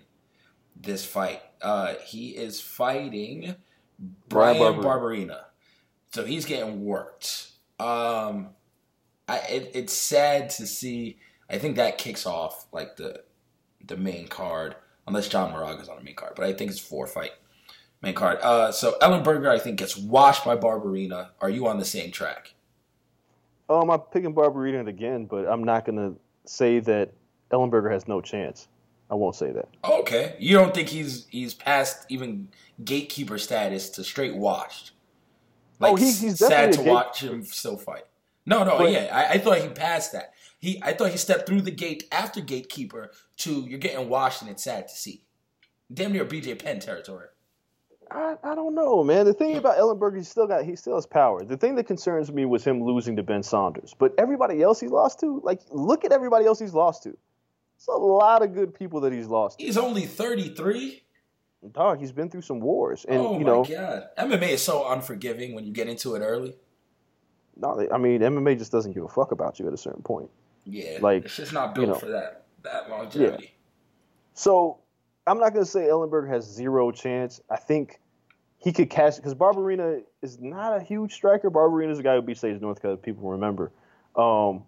[0.76, 1.42] this fight.
[1.62, 3.56] Uh, he is fighting
[4.30, 4.84] Bryan Bryan Barberena.
[4.84, 5.40] Barberena,
[6.14, 7.52] so he's getting worked.
[7.80, 8.50] Um,
[9.28, 11.18] I it, it's sad to see.
[11.50, 13.24] I think that kicks off like the
[13.86, 14.76] the main card,
[15.08, 16.34] unless John Moraga's on the main card.
[16.36, 17.32] But I think it's four fight
[18.02, 18.40] main card.
[18.42, 21.30] Uh, so Ellenberger, I think, gets washed by Barberena.
[21.42, 22.54] Are you on the same track?
[23.70, 27.14] Um, I'm picking Barberena again, but I'm not going to say that
[27.54, 28.68] Ellenberger has no chance.
[29.12, 29.70] I won't say that.
[29.84, 32.48] Oh, okay, you don't think he's he's past even
[32.84, 34.92] gatekeeper status to straight washed?
[35.80, 38.06] Oh, he- he's sad to watch him still fight.
[38.46, 40.34] No, no, But- yeah, I, I thought he passed that.
[40.60, 44.50] He, I thought he stepped through the gate after gatekeeper to you're getting washed and
[44.50, 45.26] it's sad to see.
[45.94, 47.28] Damn near BJ Penn territory.
[48.10, 49.26] I, I don't know, man.
[49.26, 51.44] The thing about Ellenberger, he still got he still has power.
[51.44, 53.94] The thing that concerns me was him losing to Ben Saunders.
[53.98, 57.18] But everybody else he lost to, like, look at everybody else he's lost to.
[57.84, 59.60] It's a lot of good people that he's lost.
[59.60, 61.04] He's only 33.
[61.74, 64.90] Dog, he's been through some wars, and oh you my know, god, MMA is so
[64.90, 66.56] unforgiving when you get into it early.
[67.58, 70.30] no, I mean, MMA just doesn't give a fuck about you at a certain point.
[70.66, 72.00] Yeah, Like, it's just not you built know.
[72.00, 73.54] for that that longevity.
[74.34, 74.80] So
[75.28, 77.42] I'm not going to say Ellenberger has zero chance.
[77.50, 78.00] I think
[78.60, 81.52] he could catch because Barberena is not a huge striker.
[81.52, 83.72] Barberena is a guy who beat Sage Northcutt, people remember.
[84.16, 84.64] Um,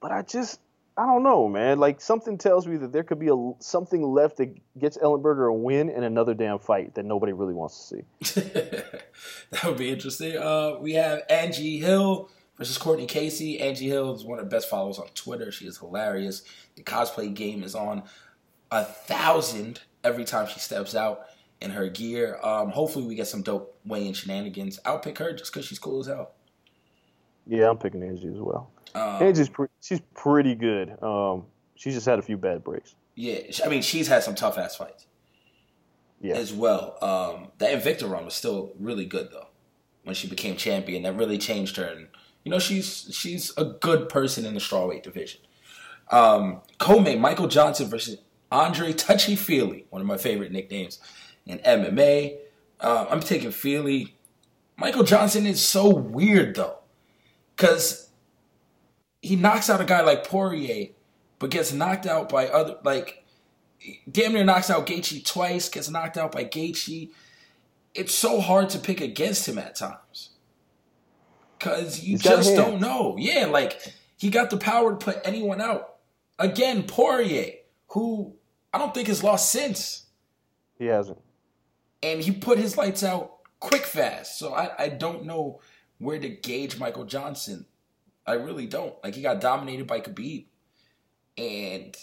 [0.00, 0.60] but I just,
[0.98, 1.78] I don't know, man.
[1.78, 5.54] Like something tells me that there could be a something left that gets Ellenberger a
[5.54, 8.40] win in another damn fight that nobody really wants to see.
[8.40, 10.36] that would be interesting.
[10.36, 13.60] Uh, we have Angie Hill versus Cortney Casey.
[13.60, 15.52] Angie Hill is one of the best followers on Twitter.
[15.52, 16.42] She is hilarious.
[16.74, 18.02] The cosplay game is on
[18.72, 21.26] a thousand every time she steps out
[21.60, 22.40] in her gear.
[22.42, 24.80] Um, hopefully, we get some dope weigh-in shenanigans.
[24.84, 26.32] I'll pick her just because she's cool as hell.
[27.46, 28.72] Yeah, I'm picking Angie as well.
[28.94, 30.96] Um, Angie's pre- she's pretty good.
[31.02, 32.94] Um, she's just had a few bad breaks.
[33.14, 35.06] yeah, I mean, she's had some tough ass fights.
[36.20, 36.34] Yeah.
[36.34, 36.98] as well.
[37.00, 39.46] Um, that Invicta run was still really good though.
[40.02, 42.08] When she became champion, that really changed her, and
[42.44, 45.40] you know she's she's a good person in the strawweight division.
[46.10, 48.18] Um, co-main Michael Johnson versus
[48.50, 50.98] Andre Touchy Fili, one of my favorite nicknames
[51.46, 52.38] in MMA.
[52.80, 54.16] Uh, I'm taking Fili.
[54.76, 56.78] Michael Johnson is so weird though,
[57.54, 58.07] because
[59.22, 60.88] he knocks out a guy like Poirier,
[61.38, 63.24] but gets knocked out by other like
[64.10, 67.10] damn near knocks out Gaethje twice, gets knocked out by Gaethje.
[67.94, 70.30] It's so hard to pick against him at times.
[71.58, 73.16] Cause you He's just don't know.
[73.18, 75.96] Yeah, like he got the power to put anyone out.
[76.38, 77.54] Again, Poirier,
[77.88, 78.34] who
[78.72, 80.06] I don't think has lost since.
[80.78, 81.18] He hasn't.
[82.02, 84.38] And he put his lights out quick fast.
[84.38, 85.60] So I, I don't know
[85.98, 87.66] where to gauge Michael Johnson.
[88.28, 88.94] I really don't.
[89.02, 90.46] Like he got dominated by Khabib.
[91.36, 91.96] And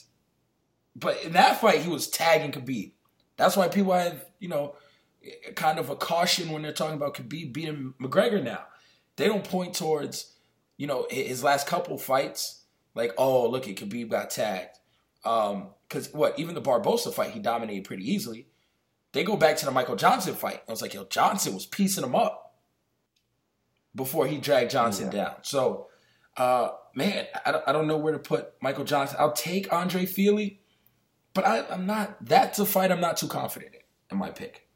[0.96, 2.94] but in that fight, he was tagging Khabib.
[3.38, 4.76] That's why people have, you know,
[5.56, 8.66] kind of a caution when they're talking about Khabib beating McGregor now.
[9.18, 10.34] They don't point towards,
[10.78, 12.64] you know, his last couple fights,
[12.96, 14.78] like, oh, look at Khabib got tagged.
[15.24, 18.48] Um, because what, even the Barbosa fight, he dominated pretty easily.
[19.12, 20.62] They go back to the Michael Johnson fight.
[20.68, 22.56] I was like, yo, Johnson was piecing him up
[23.94, 25.36] before he dragged Johnson down.
[25.42, 25.88] So,
[26.38, 29.18] uh, man, I don't, I don't know where to put Michael Johnson.
[29.20, 30.60] I'll take Andre Fili,
[31.34, 32.18] but I, I'm not.
[32.26, 33.82] That's a fight I'm not too confident in.
[34.12, 34.68] In my pick.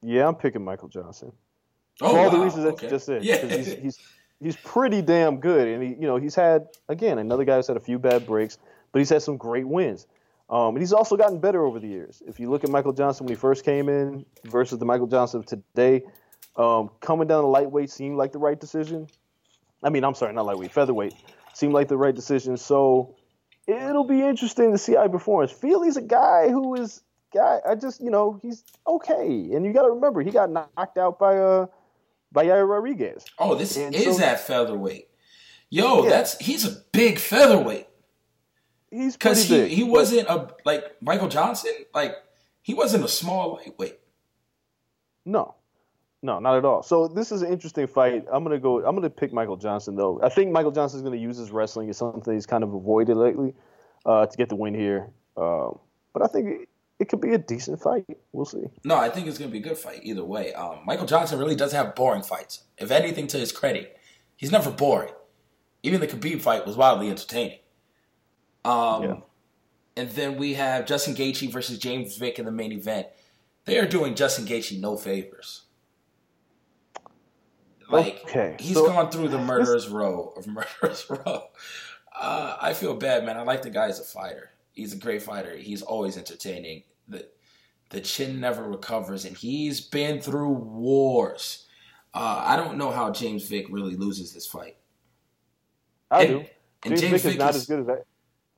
[0.00, 1.32] Yeah, I'm picking Michael Johnson.
[2.00, 2.86] Oh, for all the reasons that okay.
[2.86, 3.24] you just said.
[3.24, 3.44] Yeah.
[3.44, 3.98] He's, he's
[4.40, 7.76] he's pretty damn good, and he you know he's had again another guy who's had
[7.76, 8.58] a few bad breaks,
[8.92, 10.06] but he's had some great wins.
[10.48, 12.22] Um, and he's also gotten better over the years.
[12.26, 15.40] If you look at Michael Johnson when he first came in versus the Michael Johnson
[15.40, 16.02] of today,
[16.54, 19.08] um, coming down the lightweight seemed like the right decision.
[19.86, 21.14] I mean, I'm sorry, not lightweight, featherweight
[21.54, 22.56] seemed like the right decision.
[22.56, 23.14] So
[23.66, 25.52] it'll be interesting to see how he performs.
[25.52, 27.60] Feel—he's a guy who is guy.
[27.68, 31.18] I just you know he's okay, and you got to remember he got knocked out
[31.18, 31.66] by uh
[32.32, 33.24] by Yair Rodriguez.
[33.38, 35.08] Oh, this And is so- at featherweight.
[35.70, 36.10] Yo, Yeah.
[36.10, 37.88] that's he's a big featherweight.
[38.90, 39.70] He's Because he, big.
[39.72, 42.14] he wasn't a like Michael Johnson, like
[42.62, 43.98] he wasn't a small lightweight.
[45.24, 45.55] No,
[46.26, 46.82] no, not at all.
[46.82, 48.26] So this is an interesting fight.
[48.30, 48.84] I'm gonna go.
[48.84, 50.20] I'm gonna pick Michael Johnson though.
[50.22, 51.88] I think Michael Johnson is gonna use his wrestling.
[51.88, 53.54] It's something he's kind of avoided lately
[54.04, 55.08] uh, to get the win here.
[55.36, 55.78] Um,
[56.12, 56.68] but I think it,
[56.98, 58.04] it could be a decent fight.
[58.32, 58.64] We'll see.
[58.84, 60.52] No, I think it's gonna be a good fight either way.
[60.54, 62.64] Um, Michael Johnson really doesn't have boring fights.
[62.78, 63.96] If anything, to his credit,
[64.36, 65.12] he's never boring.
[65.82, 67.58] Even the Khabib fight was wildly entertaining.
[68.64, 69.16] Um, Yeah.
[69.96, 73.06] and then we have Justin Gaethje versus James Vick in the main event.
[73.66, 75.62] They are doing Justin Gaethje no favors.
[77.88, 81.44] Like Okay, he's so- gone through the murderer's row of murderer's row.
[82.18, 83.36] Uh, I feel bad, man.
[83.36, 84.50] I like the guy as a fighter.
[84.72, 85.56] He's a great fighter.
[85.56, 86.82] He's always entertaining.
[87.08, 87.28] The
[87.90, 91.66] the chin never recovers, and he's been through wars.
[92.14, 94.76] Uh, I don't know how James Vick really loses this fight.
[96.10, 96.36] I And- do.
[96.84, 98.04] and James, James Vick, Vick is not is- as good as that.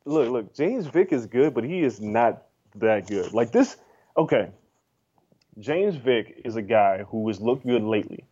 [0.04, 0.54] Look, look.
[0.54, 2.44] James Vick is good, but he is not
[2.76, 3.32] that good.
[3.34, 3.76] Like this.
[4.16, 4.50] Okay.
[5.58, 8.24] James Vick is a guy who has looked good lately.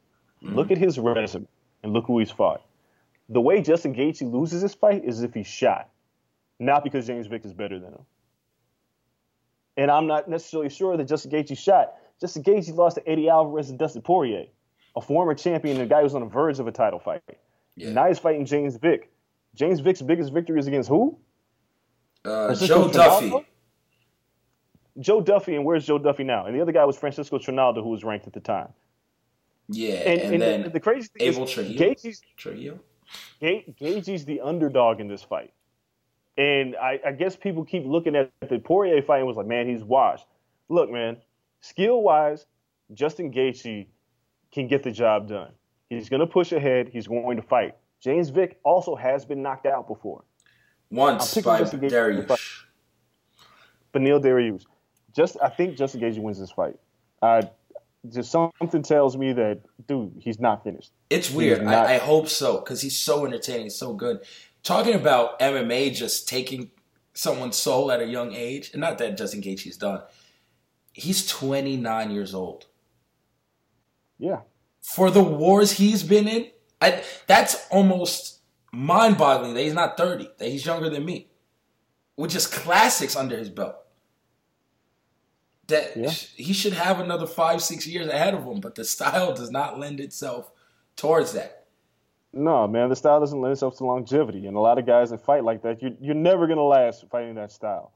[0.42, 1.46] Look at his resume
[1.82, 2.62] and look who he's fought.
[3.28, 5.88] The way Justin Gaethje loses this fight is if he's shot,
[6.58, 8.04] not because James Vick is better than him.
[9.76, 11.94] And I'm not necessarily sure that Justin Gaethje shot.
[12.20, 14.46] Justin Gaethje lost to Eddie Alvarez and Dustin Poirier,
[14.94, 17.22] a former champion and a guy who was on the verge of a title fight.
[17.74, 17.92] Yeah.
[17.92, 19.10] Now he's fighting James Vick.
[19.54, 21.18] James Vick's biggest victory is against who?
[22.24, 23.28] Uh, Joe Duffy.
[23.28, 23.44] Trinaldo?
[24.98, 26.46] Joe Duffy, and where's Joe Duffy now?
[26.46, 28.68] And the other guy was Francisco Trinaldo, who was ranked at the time.
[29.68, 31.78] Yeah, And, and, and then the, the crazy thing Abel is, Trujillo.
[31.78, 32.78] Gaethje's, Trujillo.
[33.40, 35.52] Ga- Gaethje's the underdog in this fight.
[36.38, 39.68] And I, I guess people keep looking at the Poirier fight and was like, man,
[39.68, 40.26] he's washed.
[40.68, 41.16] Look, man,
[41.60, 42.46] skill wise,
[42.92, 43.86] Justin Gaethje
[44.52, 45.52] can get the job done.
[45.88, 46.90] He's going to push ahead.
[46.92, 47.76] He's going to fight.
[48.00, 50.24] James Vick also has been knocked out before.
[50.90, 52.64] Once by Dariush.
[53.94, 54.64] Neil Dariush,
[55.14, 56.76] just I think Justin Gaethje wins this fight.
[57.22, 57.48] I
[58.12, 60.92] just something tells me that dude, he's not finished.
[61.10, 61.62] It's weird.
[61.64, 64.20] not- I, I hope so because he's so entertaining, so good.
[64.62, 66.70] Talking about MMA just taking
[67.14, 70.02] someone's soul at a young age, and not that Justin Gaethje's done.
[70.92, 72.66] He's 29 years old.
[74.18, 74.40] Yeah,
[74.80, 76.50] For the wars he's been in,
[76.80, 78.40] I, that's almost
[78.72, 81.28] mind-boggling that he's not 30, that he's younger than me,
[82.16, 83.76] with just classics under his belt.
[85.68, 86.10] That Yeah.
[86.10, 89.78] he should have another five, six years ahead of him, but the style does not
[89.78, 90.50] lend itself
[90.96, 91.64] towards that.
[92.32, 95.24] no, man, the style doesn't lend itself to longevity, and a lot of guys that
[95.24, 97.92] fight like that, you're you're never gonna last fighting that style.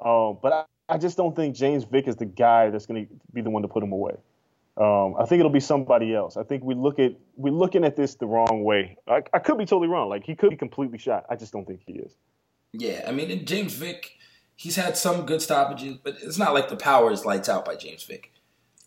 [0.00, 0.64] Um, but I,
[0.94, 3.68] I just don't think James Vick is the guy that's gonna be the one to
[3.68, 4.14] put him away.
[4.76, 6.36] Um, I think it'll be somebody else.
[6.36, 8.96] I think we look at we're looking at this the wrong way.
[9.08, 10.08] I, I could be totally wrong.
[10.08, 11.26] Like he could be completely shot.
[11.28, 12.16] I just don't think he is.
[12.72, 14.12] Yeah, I mean, James Vick,
[14.60, 17.74] he's had some good stoppages, but it's not like the power is lights out by
[17.76, 18.30] James Vick.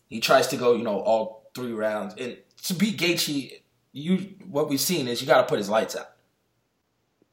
[0.08, 3.60] He tries to go, you know, all three rounds, and to beat Gaethje,
[3.92, 6.12] you what we've seen is you got to put his lights out.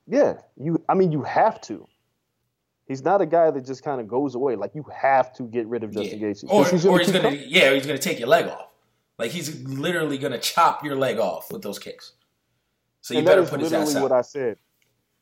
[0.07, 0.83] Yeah, you.
[0.89, 1.87] I mean, you have to.
[2.87, 4.55] He's not a guy that just kind of goes away.
[4.55, 6.27] Like you have to get rid of Justin Yeah.
[6.29, 6.43] Gaethje.
[6.49, 8.67] Or, 'Cause or he's gonna, yeah, he's gonna take your leg off.
[9.19, 12.13] Like he's literally gonna chop your leg off with those kicks.
[13.01, 14.03] So you and better put his ass literally out.
[14.09, 14.57] what I said.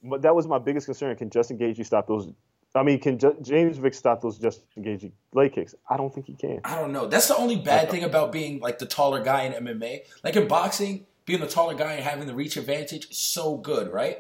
[0.02, 1.16] But that was my biggest concern.
[1.18, 2.30] Can Justin Gaethje stop those?
[2.76, 5.74] I mean, can Ju- James those Justin Gaethje leg kicks?
[5.90, 6.62] I don't think he can.
[6.64, 7.08] I don't know.
[7.08, 10.02] That's the only bad thing about being like the taller guy in MMA.
[10.24, 13.92] Like in boxing, being the taller guy and having the reach advantage is so good,
[13.92, 14.20] right?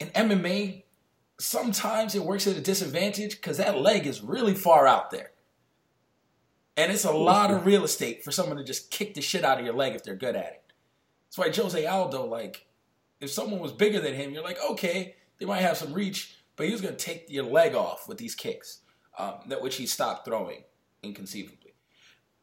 [0.00, 0.82] In MMA,
[1.38, 5.30] sometimes it works at a disadvantage because that leg is really far out there.
[6.76, 9.58] And it's a lot of real estate for someone to just kick the shit out
[9.58, 10.72] of your leg if they're good at it.
[11.26, 12.66] That's why Jose Aldo, like,
[13.20, 16.68] if someone was bigger than him, you're like, okay, they might have some reach, but
[16.68, 18.82] he was going to take your leg off with these kicks,
[19.18, 20.62] um, that which he stopped throwing
[21.02, 21.74] inconceivably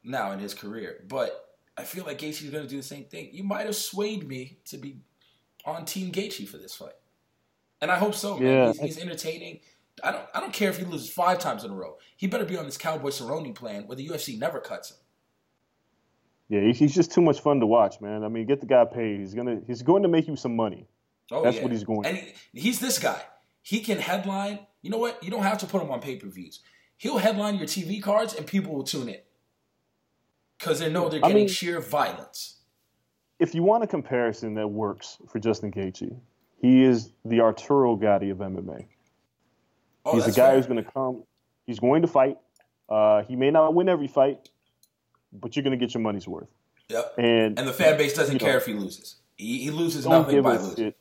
[0.03, 1.05] now in his career.
[1.07, 3.30] But I feel like Gaethje's going to do the same thing.
[3.32, 4.97] You might have swayed me to be
[5.63, 6.97] on Team Gaethje for this fight,
[7.80, 8.38] and I hope so.
[8.38, 8.45] Man.
[8.45, 8.67] Yeah.
[8.74, 9.61] He's, he's entertaining.
[10.03, 10.26] I don't.
[10.36, 11.95] I don't care if he loses five times in a row.
[12.17, 14.97] He better be on this Cowboy Cerrone plan where the UFC never cuts him.
[16.49, 18.26] Yeah, he's, just too much fun to watch, man.
[18.26, 19.22] I mean, get the guy paid.
[19.22, 20.89] He's gonna he's going to make you some money.
[21.32, 21.63] Oh, That's yeah.
[21.63, 23.22] what he's going And he, he's this guy.
[23.70, 25.24] He can headline You know what?
[25.24, 26.61] You don't have to put him on pay per views.
[26.97, 29.20] He'll headline your TV cards and people will tune in
[30.57, 32.55] because they know they're I getting mean- sheer violence.
[33.38, 36.20] If you want a comparison that works for Justin Gaethje,
[36.59, 38.88] he is the Arturo Gatti of MMA.
[40.03, 41.24] Oh, he's a guy who's going to come.
[41.67, 42.38] He's going to fight.
[42.89, 44.49] Uh, he may not win every fight,
[45.32, 46.49] but you're going to get your money's worth.
[46.89, 47.13] Yep.
[47.20, 49.17] And, And the fan base doesn't you know, care if he loses.
[49.38, 50.76] He, he loses nothing by losing.
[50.76, 50.97] shit.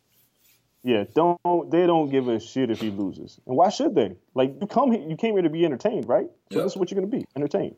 [0.88, 3.38] Yeah, don't they don't give a shit if he loses.
[3.46, 4.16] And why should they?
[4.34, 6.28] Like you come here, you came here to be entertained, right?
[6.50, 6.64] So Yep.
[6.64, 7.76] this is what you're going to be, entertained.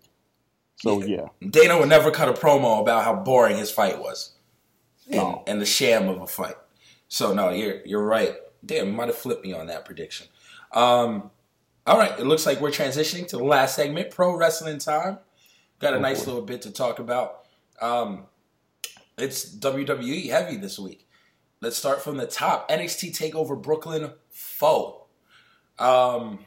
[0.77, 1.27] So yeah.
[1.51, 4.35] Dana would never cut a promo about how boring his fight was,
[5.09, 5.43] and, No.
[5.49, 6.55] and the sham of a fight.
[7.09, 8.35] So no, you're you're right.
[8.65, 10.29] Damn, might have flipped me on that prediction.
[10.73, 11.31] Um,
[11.87, 15.19] all right, it looks like we're transitioning to the last segment, pro wrestling time.
[15.81, 16.27] Got a Oh, nice boy.
[16.33, 17.47] little bit to talk about.
[17.81, 18.27] Um,
[19.19, 21.09] it's WWE heavy this week.
[21.63, 22.71] Let's start from the top.
[22.71, 25.07] NXT Takeover Brooklyn foe.
[25.79, 26.47] Um,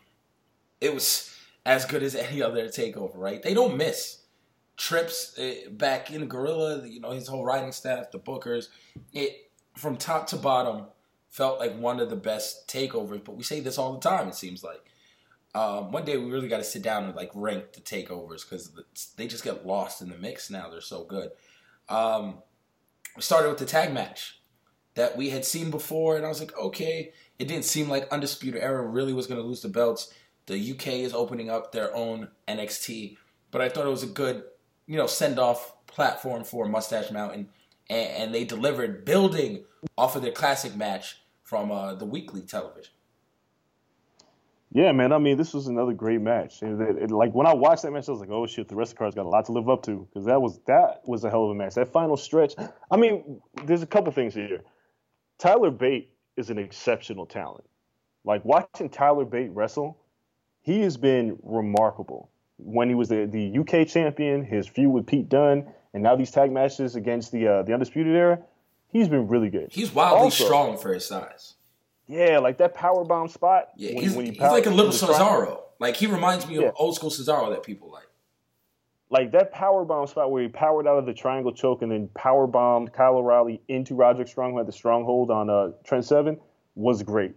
[0.82, 1.36] it was
[1.66, 3.42] as good as any other takeover, right?
[3.42, 4.22] They don't miss.
[4.76, 8.70] Trips eh, back in Gorilla, you know, his whole writing staff, the bookers,
[9.14, 10.86] it from top to bottom
[11.30, 13.24] felt like one of the best takeovers.
[13.24, 14.28] But we say this all the time.
[14.28, 14.84] It seems like
[15.54, 18.72] um, one day we really got to sit down and like rank the takeovers because
[19.16, 20.70] they just get lost in the mix now.
[20.70, 21.30] They're so good.
[21.88, 22.40] Um,
[23.16, 24.40] we started with the tag match
[24.96, 28.62] that we had seen before, and I was like, okay, it didn't seem like Undisputed
[28.62, 30.14] Era really was going to lose the belts.
[30.46, 33.18] The UK is opening up their own NXT,
[33.52, 34.44] but I thought it was a good,
[34.88, 37.50] you know, send off platform for Mustache Mountain,
[37.90, 39.64] and, and they delivered, building
[39.98, 42.92] off of their classic match from uh, the weekly television.
[44.76, 45.14] Yeah, man.
[45.14, 46.64] I mean, this was another great match.
[46.64, 48.76] And it- it- like when I watched that match, I was like, "Oh shit, the
[48.76, 51.02] rest of the card's got a lot to live up to." Because that was that
[51.08, 51.76] was a hell of a match.
[51.76, 52.56] That final stretch.
[52.90, 54.62] I mean, there's a couple things here.
[55.40, 57.64] Tyler Bate is an exceptional talent.
[58.24, 59.98] Like watching Tyler Bate wrestle,
[60.62, 62.30] he has been remarkable.
[62.58, 66.32] When he was the, the UK champion, his feud with Pete Dunne, and now these
[66.32, 68.40] tag matches against the uh, the Undisputed Era,
[68.88, 69.68] he's been really good.
[69.72, 71.56] He's wildly Also- strong for his size.
[72.08, 73.70] Yeah, like that power bomb spot.
[73.76, 75.60] Yeah, when- he's, when he he's like a little when he triangle- Cesaro.
[75.80, 76.68] Like he reminds me Yeah.
[76.68, 78.06] of old school Cesaro that people like.
[79.14, 82.10] Like that power bomb spot where he powered out of the triangle choke and then
[82.16, 86.40] power bombed Kyle O'Reilly into Roderick Strong, who had the stronghold on uh, Trent Seven,
[86.74, 87.36] was great.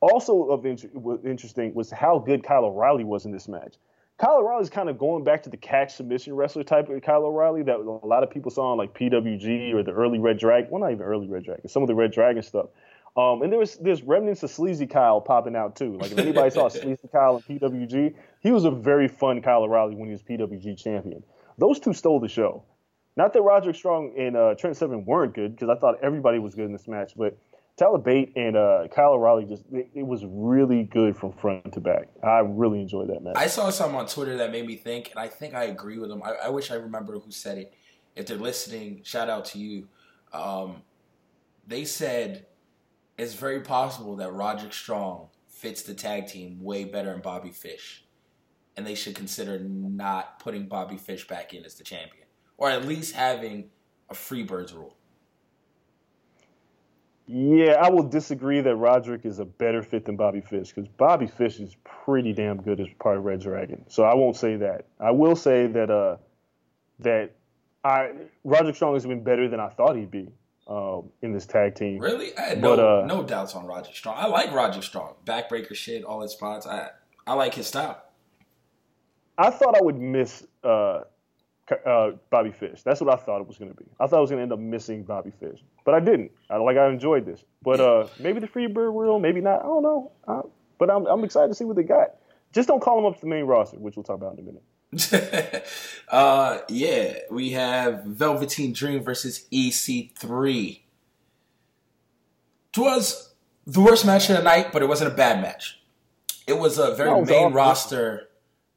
[0.00, 0.88] Also of inter-
[1.24, 3.74] interesting was how good Kyle O'Reilly was in this match.
[4.16, 7.64] Kyle O'Reilly's kind of going back to the catch submission wrestler type of Kyle O'Reilly
[7.64, 10.70] that a lot of people saw on like PWG or the early Red Dragon.
[10.70, 12.66] Well, not even early Red Dragon, some of the Red Dragon stuff.
[13.14, 15.98] Um, and there was there's remnants of Sleazy Kyle popping out too.
[15.98, 19.94] Like if anybody saw Sleazy Kyle in PWG, he was a very fun Kyle O'Reilly
[19.94, 21.22] when he was PWG champion.
[21.58, 22.64] Those two stole the show.
[23.16, 26.54] Not that Roderick Strong and uh, Trent Seven weren't good because I thought everybody was
[26.54, 27.36] good in this match, but
[27.76, 31.80] Tyler Bate and uh, Kyle O'Reilly just it, it was really good from front to
[31.80, 32.08] back.
[32.22, 33.34] I really enjoyed that match.
[33.36, 36.08] I saw something on Twitter that made me think, and I think I agree with
[36.08, 36.22] them.
[36.22, 37.74] I, I wish I remember who said it.
[38.16, 39.88] If they're listening, shout out to you.
[40.32, 40.82] Um,
[41.66, 42.46] they said
[43.22, 48.04] it's very possible that Roderick Strong fits the tag team way better than Bobby Fish,
[48.76, 52.26] and they should consider not putting Bobby Fish back in as the champion,
[52.58, 53.70] or at least having
[54.10, 54.96] a Freebirds rule.
[57.28, 61.28] Yeah, I will disagree that Roderick is a better fit than Bobby Fish because Bobby
[61.28, 63.84] Fish is pretty damn good as part of Red Dragon.
[63.88, 64.86] So I won't say that.
[64.98, 66.16] I will say that uh,
[66.98, 67.30] that
[67.84, 68.10] I
[68.42, 70.28] Roderick Strong has been better than I thought he'd be
[70.66, 71.98] um, in this tag team.
[71.98, 74.16] Really, I had no But, uh, no doubts on Roger Strong.
[74.18, 76.66] I like Roger Strong, backbreaker shit, all his spots.
[76.66, 76.90] I
[77.26, 78.02] I like his style.
[79.38, 81.00] I thought I would miss uh,
[81.86, 82.82] uh, Bobby Fish.
[82.82, 83.86] That's what I thought it was going to be.
[83.98, 86.30] I thought I was going to end up missing Bobby Fish, but I didn't.
[86.50, 89.60] I, like I enjoyed this, but uh, maybe the Freebird rule, maybe not.
[89.60, 90.12] I don't know.
[90.26, 90.42] Uh,
[90.78, 92.16] but I'm I'm excited to see what they got.
[92.52, 94.42] Just don't call them up to the main roster, which we'll talk about in a
[94.42, 94.62] minute.
[96.08, 100.80] uh, yeah, we have Velveteen Dream versus EC3.
[102.76, 103.32] It was
[103.66, 105.80] the worst match of the night, but it wasn't a bad match.
[106.46, 107.56] It was a very was main awful.
[107.56, 108.28] roster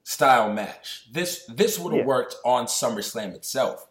[0.04, 1.08] style match.
[1.12, 2.06] This this would have Yeah.
[2.06, 3.88] worked on SummerSlam itself.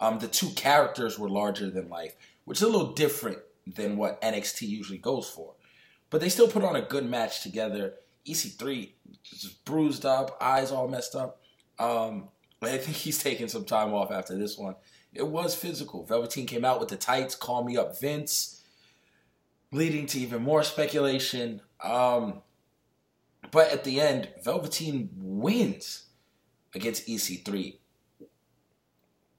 [0.00, 2.14] Um, the two characters were larger than life,
[2.44, 5.54] which is a little different than what NXT usually goes for.
[6.10, 7.94] But they still put on a good match together.
[8.24, 11.40] EC3 just bruised up, eyes all messed up.
[11.78, 12.28] Um,
[12.60, 14.74] I think he's taking some time off after this one.
[15.14, 16.04] It was physical.
[16.04, 18.62] Velveteen came out with the tights, call me up Vince,
[19.72, 21.60] leading to even more speculation.
[21.82, 22.42] Um,
[23.50, 26.04] but at the end, Velveteen wins
[26.74, 27.76] against EC3.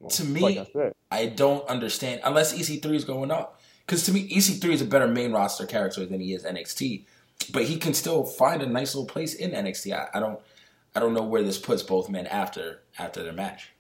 [0.10, 0.66] To me,
[1.12, 3.60] I don't understand unless EC3 is going up.
[3.86, 7.06] Because to me, EC3 is a better main roster character than he is NXT.
[7.52, 9.94] but he can still find a nice little place in NXT.
[9.94, 10.40] I, I don't
[10.96, 13.72] I don't know where this puts both men after after their match.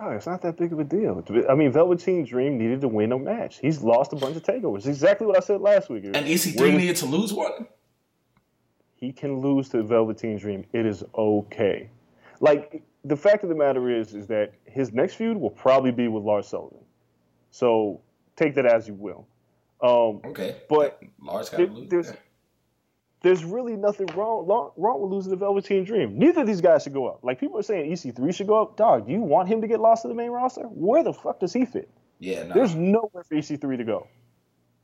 [0.00, 1.22] No, it's not that big of a deal.
[1.48, 3.60] I mean, Velveteen Dream needed to win a match.
[3.60, 4.86] He's lost a bunch of takeovers.
[4.86, 6.04] Exactly what I said last week.
[6.06, 7.68] And EC3 needed to lose one.
[8.96, 10.64] He can lose to Velveteen Dream.
[10.72, 11.90] It is okay.
[12.40, 16.08] Like the fact of the matter is, is that his next feud will probably be
[16.08, 16.78] with Lars Sullivan.
[17.50, 18.00] So
[18.34, 19.28] take that as you will.
[19.80, 21.88] Um, okay, but Lars got there, lose.
[21.90, 22.16] there's Yeah.
[23.24, 26.18] There's really nothing wrong wrong wrong with losing the Velveteen Dream.
[26.18, 27.20] Neither of these guys should go up.
[27.24, 28.76] Like people are saying, EC3 should go up.
[28.76, 30.64] Dog, do you want him to get lost to the main roster?
[30.64, 31.90] Where the fuck does he fit?
[32.20, 32.54] Yeah, no.
[32.54, 34.06] There's nowhere for EC3 to go.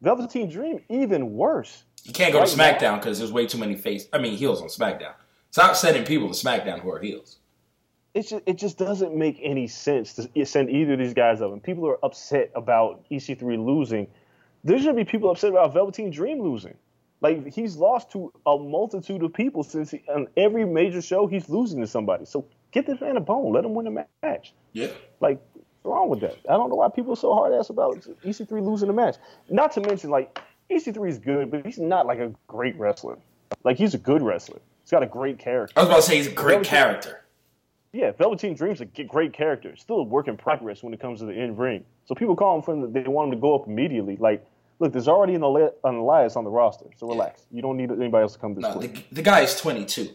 [0.01, 1.84] Velveteen Dream, even worse.
[2.03, 4.09] You can't go to SmackDown because there's way too many face.
[4.11, 5.12] I mean, heels on SmackDown.
[5.51, 7.41] Stop sending people to SmackDown who are heels.
[8.14, 11.53] It just, it just doesn't make any sense to send either of these guys up.
[11.53, 14.07] And people are upset about EC3 losing.
[14.64, 16.76] There should be people upset about Velveteen Dream losing.
[17.23, 21.49] Like, he's lost to a multitude of people since he, on every major show he's
[21.49, 22.25] losing to somebody.
[22.25, 23.53] So get this man a bone.
[23.53, 24.55] Let him win a match.
[24.73, 24.89] Yeah.
[25.21, 26.37] Like, what's wrong with that?
[26.49, 29.16] I don't know why people are so hard ass about EC3 losing the match.
[29.51, 30.39] Not to mention, like,
[30.71, 33.18] EC3 is good, but he's not like a great wrestler.
[33.64, 34.61] Like, he's a good wrestler.
[34.83, 35.75] He's got a great character.
[35.77, 37.16] I was about to say he's a great Velveteen- character.
[37.93, 39.75] Yeah, Velveteen Dream's a great character.
[39.75, 41.85] Still a work in progress when it comes to the in ring.
[42.07, 44.16] So people call him from the, they want him to go up immediately.
[44.16, 44.47] Like,
[44.81, 47.47] look, there's already an, Eli- an Elias on the roster, so relax.
[47.53, 49.09] You don't need anybody else to come this No, quick.
[49.11, 50.11] the, the guy is 22.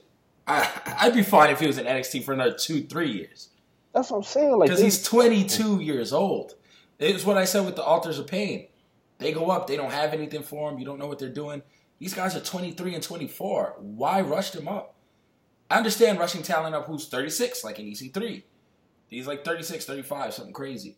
[0.47, 3.49] I, I'd be fine if he was in NXT for another two, three years.
[3.93, 4.57] That's what I'm saying.
[4.57, 6.55] Like, Because he's 22 years old.
[6.99, 8.68] It's what I said with the Authors of Pain.
[9.18, 11.61] They go up, they don't have anything for him, you don't know what they're doing.
[11.99, 13.76] These guys are 23 and 24.
[13.80, 14.95] Why rush them up?
[15.72, 18.43] I understand rushing talent up who's 36, like in EC3.
[19.07, 20.97] He's like 36, 35, something crazy.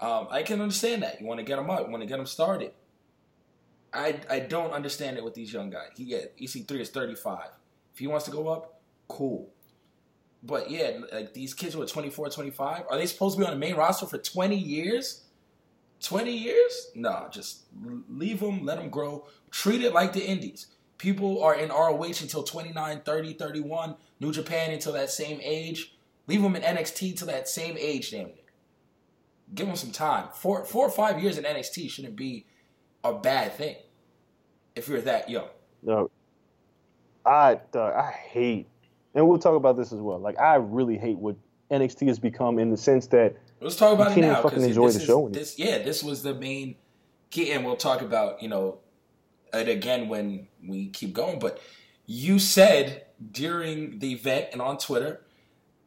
[0.00, 1.20] Um, I can understand that.
[1.20, 2.72] You want to get him up, you want to get him started.
[3.92, 5.90] I, I don't understand it with these young guys.
[5.96, 7.38] He yeah, EC3 is 35.
[7.92, 9.50] If he wants to go up, cool.
[10.42, 13.52] But yeah, like these kids who are 24, 25, are they supposed to be on
[13.52, 15.24] the main roster for 20 years?
[16.00, 16.90] 20 years?
[16.94, 17.62] No, just
[18.08, 19.26] leave them, let them grow.
[19.50, 20.68] Treat it like the Indies.
[20.98, 23.96] People are in ROH until 29, 30, 31.
[24.20, 25.94] New Japan until that same age.
[26.26, 28.44] Leave them in NXT till that same age, damn it.
[29.54, 30.28] Give them some time.
[30.34, 32.46] Four, four or five years in NXT shouldn't be
[33.04, 33.76] a bad thing
[34.76, 35.48] if you're that young.
[35.82, 36.10] No,
[37.24, 38.66] I uh, I hate,
[39.14, 40.18] and we'll talk about this as well.
[40.18, 41.36] Like I really hate what
[41.70, 44.42] NXT has become in the sense that Let's talk about You it now.
[44.46, 45.28] even enjoy this the is- show.
[45.28, 46.76] This, yeah, this was the main
[47.30, 48.78] key, and we'll talk about you know
[49.52, 51.38] it again when we keep going.
[51.38, 51.60] But
[52.06, 55.22] you said during the event and on Twitter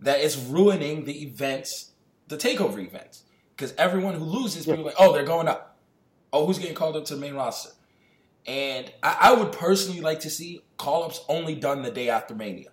[0.02, 1.92] that it's ruining the events,
[2.28, 3.24] the takeover events,
[3.56, 5.71] because everyone who loses, people are like, oh, they're going up.
[6.34, 7.72] Oh, who's getting called up to the main roster?
[8.46, 12.34] And I, I would personally like to see call ups only done the day after
[12.34, 12.70] Mania.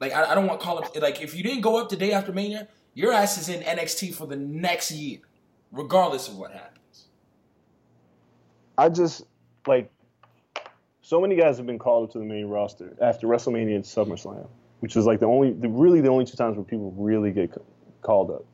[0.00, 0.96] Like I, I don't want call ups.
[0.96, 4.14] Like if you didn't go up the day after Mania, your ass is in NXT
[4.14, 5.18] for the next year,
[5.70, 7.06] regardless of what happens.
[8.76, 9.24] I just
[9.66, 9.90] like
[11.10, 14.46] so many guys have been called up to the main roster after WrestleMania and SummerSlam,
[14.78, 17.50] which is like the only, the, really the only two times where people really get
[18.00, 18.44] called up.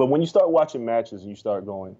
[0.00, 1.94] But when you start watching matches and you start going,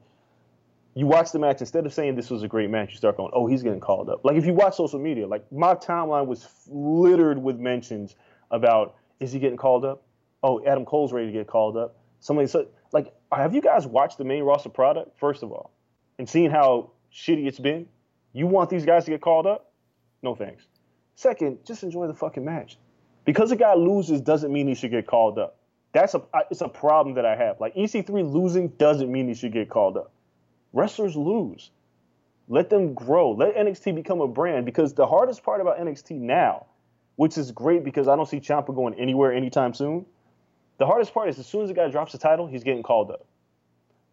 [0.95, 3.31] you watch the match instead of saying this was a great match, you start going,
[3.35, 4.25] oh, he's getting called up.
[4.25, 8.17] Like if you watch social media, like my timeline was littered with mentions
[8.51, 10.03] about is he getting called up?
[10.43, 11.99] Oh, Adam Cole's ready to get called up.
[12.21, 15.71] Somebody said, like, have you guys watched the main roster product first of all,
[16.19, 17.87] and seen how shitty it's been?
[18.33, 19.73] You want these guys to get called up?
[20.23, 20.67] No thanks.
[21.17, 22.79] Second, just enjoy the fucking match.
[23.27, 25.60] Because a guy loses doesn't mean he should get called up.
[25.93, 27.61] That's a it's a problem that I have.
[27.61, 30.13] Like EC3 losing doesn't mean he should get called up.
[30.73, 31.71] Wrestlers lose.
[32.49, 33.33] Let them grow.
[33.33, 36.67] Let NXT become a brand because the hardest part about NXT now,
[37.17, 40.07] which is great because I don't see Ciampa going anywhere anytime soon.
[40.79, 43.11] The hardest part is as soon as the guy drops the title, he's getting called
[43.11, 43.27] up.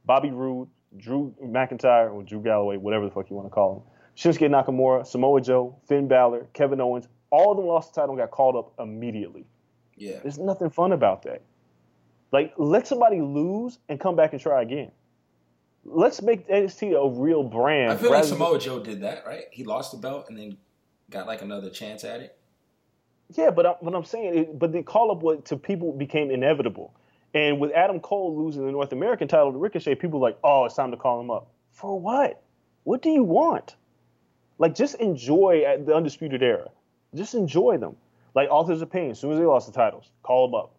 [0.06, 0.68] Bobby Roode,
[0.98, 3.82] Drew McIntyre, or Drew Galloway, whatever the fuck you want to call him.
[4.16, 8.22] Shinsuke Nakamura, Samoa Joe, Finn Balor, Kevin Owens, all of them lost the title and
[8.22, 9.46] got called up immediately.
[9.96, 11.42] Yeah, There's nothing fun about that.
[12.32, 14.92] Like, let somebody lose and come back and try again.
[15.86, 17.94] Let's make NXT a real brand.
[17.94, 19.46] I feel like Samoa Joe did that, right?
[19.52, 20.58] He lost the belt and then
[21.10, 22.38] got like another chance at it.
[23.36, 26.32] Yeah, but I, what I'm saying, it, but the call up was, to people became
[26.32, 26.94] inevitable.
[27.34, 30.66] And with Adam Cole losing the North American title to Ricochet, people were like, oh,
[30.66, 31.52] it's time to call him up.
[31.72, 32.42] For what?
[32.84, 33.76] What do you want?
[34.60, 36.70] Like, just enjoy uh, the Undisputed Era.
[37.14, 37.96] Just enjoy them.
[38.34, 40.77] Like, Authors of Pain, as soon as they lost the titles, call them up.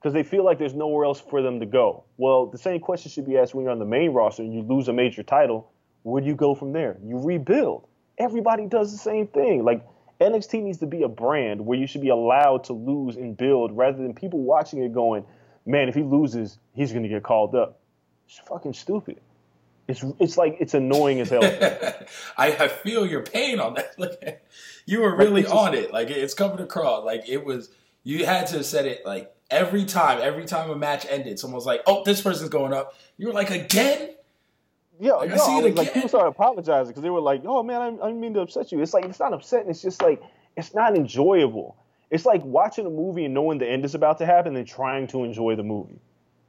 [0.00, 2.04] Because they feel like there's nowhere else for them to go.
[2.16, 4.62] Well, the same question should be asked when you're on the main roster and you
[4.62, 5.72] lose a major title.
[6.04, 6.96] Where do you go from there?
[7.04, 7.86] You rebuild.
[8.16, 9.64] everybody does the same thing.
[9.64, 9.84] Like
[10.20, 13.76] NXT needs to be a brand where you should be allowed to lose and build
[13.76, 15.24] rather than people watching it going,
[15.66, 17.80] man, if he loses, he's going to get called up.
[18.26, 19.20] It's fucking stupid.
[19.86, 21.42] It's it's like it's annoying as hell.
[22.36, 23.94] I, I feel your pain on that.
[23.98, 24.44] Like,
[24.84, 25.92] you were really on it.
[25.92, 27.04] Like it's coming across.
[27.04, 27.70] Like it was.
[28.04, 30.20] You had to have said it like every time.
[30.22, 33.32] Every time a match ended, someone was like, "Oh, this person's going up." You were
[33.32, 34.10] like, "Again."
[35.00, 35.94] Yeah, Like, I no, see it I was like again.
[35.94, 38.72] people started apologizing because they were like, "Oh man, I, I didn't mean to upset
[38.72, 39.70] you." It's like it's not upsetting.
[39.70, 40.20] It's just like
[40.56, 41.76] it's not enjoyable.
[42.10, 45.06] It's like watching a movie and knowing the end is about to happen and trying
[45.08, 46.00] to enjoy the movie,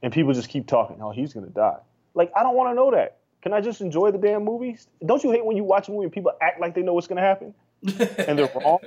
[0.02, 1.00] and people just keep talking.
[1.00, 1.78] Oh, he's gonna die.
[2.14, 3.18] Like I don't want to know that.
[3.42, 4.88] Can I just enjoy the damn movies?
[5.06, 7.06] Don't you hate when you watch a movie and people act like they know what's
[7.06, 7.54] gonna happen
[8.18, 8.78] and they're wrong?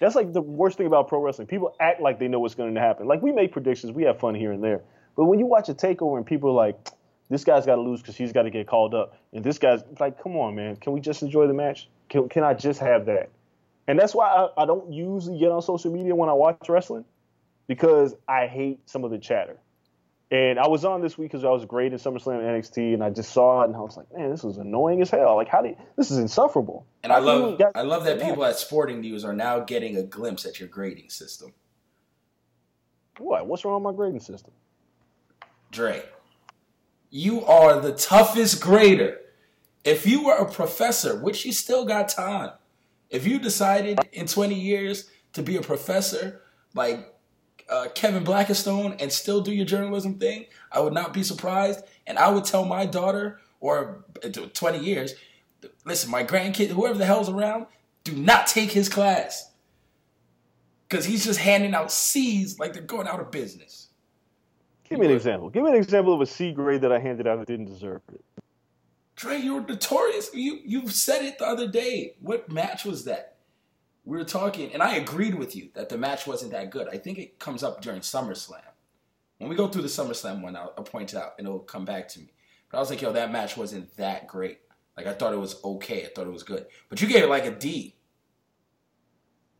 [0.00, 1.46] That's like the worst thing about pro wrestling.
[1.46, 3.06] People act like they know what's going to happen.
[3.06, 4.82] Like we make predictions, we have fun here and there.
[5.16, 6.76] But when you watch a takeover and people are like,
[7.28, 9.82] this guy's got to lose because he's got to get called up, and this guy's
[9.98, 11.88] like, come on, man, can we just enjoy the match?
[12.08, 13.30] Can, can I just have that?
[13.88, 17.04] And that's why I, I don't usually get on social media when I watch wrestling
[17.66, 19.58] because I hate some of the chatter.
[20.30, 23.10] And I was on this week because I was great in SummerSlam NXT, and I
[23.10, 25.36] just saw it and I was like, man, this is annoying as hell.
[25.36, 26.84] Like, how do you, this is insufferable.
[27.04, 30.02] And I How love I love that people at Sporting News are now getting a
[30.02, 31.54] glimpse at your grading system.
[33.18, 33.46] What?
[33.46, 34.52] What's wrong with my grading system?
[35.70, 36.02] Dre,
[37.10, 39.18] you are the toughest grader.
[39.84, 42.50] If you were a professor, which you still got time,
[43.10, 46.42] if you decided in 20 years to be a professor
[46.74, 47.15] like
[47.68, 51.84] uh, Kevin Blackistone and still do your journalism thing, I would not be surprised.
[52.06, 55.14] And I would tell my daughter, or uh, 20 years,
[55.84, 57.66] listen, my grandkid, whoever the hell's around,
[58.04, 59.52] do not take his class.
[60.88, 63.88] Because he's just handing out C's like they're going out of business.
[64.88, 65.50] Give me an example.
[65.50, 68.02] Give me an example of a C grade that I handed out that didn't deserve
[68.12, 68.24] it.
[69.16, 70.30] Dre, you're notorious.
[70.32, 72.14] You you said it the other day.
[72.20, 73.35] What match was that?
[74.06, 76.88] We were talking, and I agreed with you that the match wasn't that good.
[76.88, 78.62] I think it comes up during SummerSlam.
[79.38, 81.84] When we go through the SummerSlam one, I'll, I'll point it out, and it'll come
[81.84, 82.32] back to me.
[82.70, 84.60] But I was like, yo, that match wasn't that great.
[84.96, 86.04] Like I thought it was okay.
[86.04, 86.66] I thought it was good.
[86.88, 87.96] But you gave it like a D.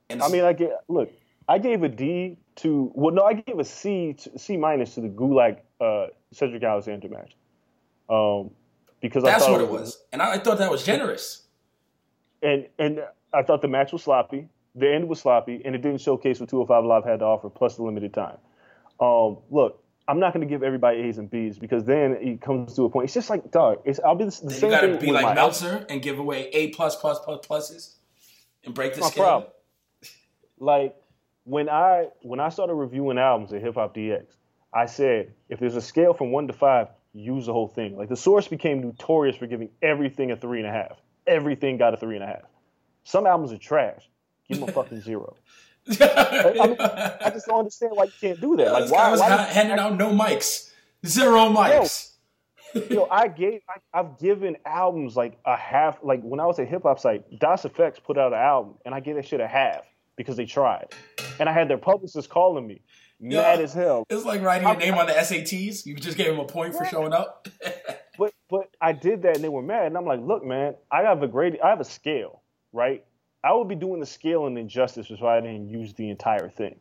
[0.09, 1.11] And I mean, I get look.
[1.49, 5.01] I gave a D to well, no, I gave a C to, C minus to
[5.01, 7.37] the Gulak uh, Cedric Alexander match,
[8.09, 8.51] um,
[9.01, 11.43] because I that's what it was, and I, I thought that was generous.
[12.43, 13.01] and and
[13.37, 14.49] I thought the match was sloppy.
[14.75, 17.77] The end was sloppy, and it didn't showcase what 205 Live had to offer, plus
[17.77, 18.39] the limited time.
[19.01, 22.75] Um, look, I'm not going to give everybody A's and B's because then it comes
[22.75, 23.05] to a point.
[23.05, 23.81] It's just like dog.
[23.85, 26.19] It's I'll be the, the same you got to thing be like Meltzer and give
[26.19, 27.95] away A plus plus plus pluses
[28.65, 29.25] and break the scale.
[29.25, 29.51] problem.
[30.59, 30.97] Like
[31.45, 34.27] when I when I started reviewing albums at Hip Hop DX,
[34.73, 37.97] I said if there's a scale from one to five, use the whole thing.
[37.97, 40.99] Like the source became notorious for giving everything a three and a half.
[41.27, 42.43] Everything got a three and a half.
[43.07, 44.09] Some albums are trash.
[44.49, 45.37] Give them a fucking zero.
[45.89, 48.73] I, mean, I just don't understand why you can't do that.
[48.73, 48.99] Like this why?
[48.99, 50.71] guy was why ha- handing out no mics,
[51.07, 52.15] zero mics.
[52.75, 55.99] you know, I gave, I, I've given albums like a half.
[56.03, 58.93] Like when I was at hip hop site, Das EFX put out an album, and
[58.93, 59.87] I gave that shit a half
[60.17, 60.87] because they tried,
[61.39, 62.83] and I had their publicists calling me,
[63.21, 63.43] Yeah.
[63.43, 64.03] mad as hell.
[64.11, 65.87] It's like writing your name on the SATs.
[65.87, 67.47] You just gave him a point for showing up.
[68.19, 71.03] But but I did that, and they were mad, and I'm like, look, man, I
[71.03, 72.43] have a great, I have a scale,
[72.77, 73.05] right?
[73.43, 76.77] I would be doing the scale an injustice if I didn't use the entire thing.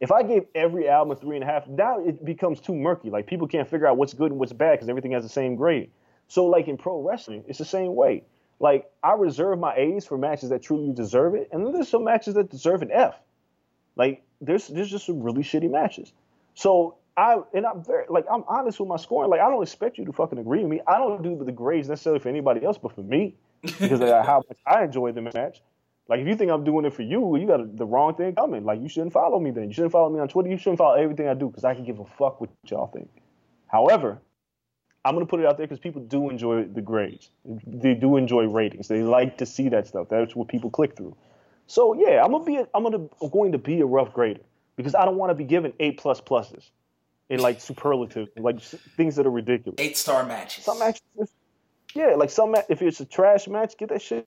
[0.00, 3.10] If I gave every album a three and a half, now it becomes too murky.
[3.10, 5.56] Like people can't figure out what's good and what's bad because everything has the same
[5.56, 5.90] grade.
[6.28, 8.22] So like in pro wrestling, it's the same way.
[8.60, 12.04] Like I reserve my A's for matches that truly deserve it, and then there's some
[12.04, 13.18] matches that deserve an F.
[13.96, 16.12] Like there's there's just some really shitty matches.
[16.54, 19.30] So I and I'm very like I'm honest with my scoring.
[19.30, 20.80] Like I don't expect you to fucking agree with me.
[20.86, 24.42] I don't do the grades necessarily for anybody else, but for me, because of how
[24.48, 25.60] much I enjoyed the match.
[26.08, 28.64] Like if you think I'm doing it for you, you got the wrong thing coming.
[28.64, 29.68] Like you shouldn't follow me then.
[29.68, 30.48] You shouldn't follow me on Twitter.
[30.48, 33.10] You shouldn't follow everything I do because I can give a fuck what y'all think.
[33.66, 34.18] However,
[35.04, 37.30] I'm gonna put it out there because people do enjoy the grades.
[37.66, 38.88] They do enjoy ratings.
[38.88, 40.08] They like to see that stuff.
[40.08, 41.14] That's what people click through.
[41.66, 42.56] So yeah, I'm gonna be.
[42.56, 44.40] A, I'm gonna I'm going to be a rough grader
[44.76, 46.70] because I don't want to be given A plus pluses
[47.28, 49.78] in like superlative, like things that are ridiculous.
[49.78, 50.64] Eight star matches.
[50.64, 51.02] Some matches,
[51.94, 54.26] yeah, like some if it's a trash match, get that shit.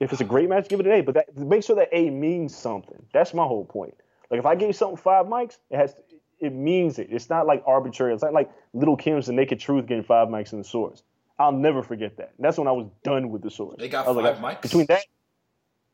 [0.00, 1.00] If it's a great match, give it an A.
[1.00, 3.04] But that, make sure that A means something.
[3.12, 3.94] That's my whole point.
[4.30, 5.94] Like if I gave something five mics, it has
[6.40, 7.08] it means it.
[7.10, 8.14] It's not like arbitrary.
[8.14, 11.02] It's not like Lil' Kim's The Naked Truth getting five mics in the source.
[11.38, 12.32] I'll never forget that.
[12.36, 13.76] And that's when I was done with the source.
[13.78, 14.62] They got five like, mics?
[14.62, 15.04] between that.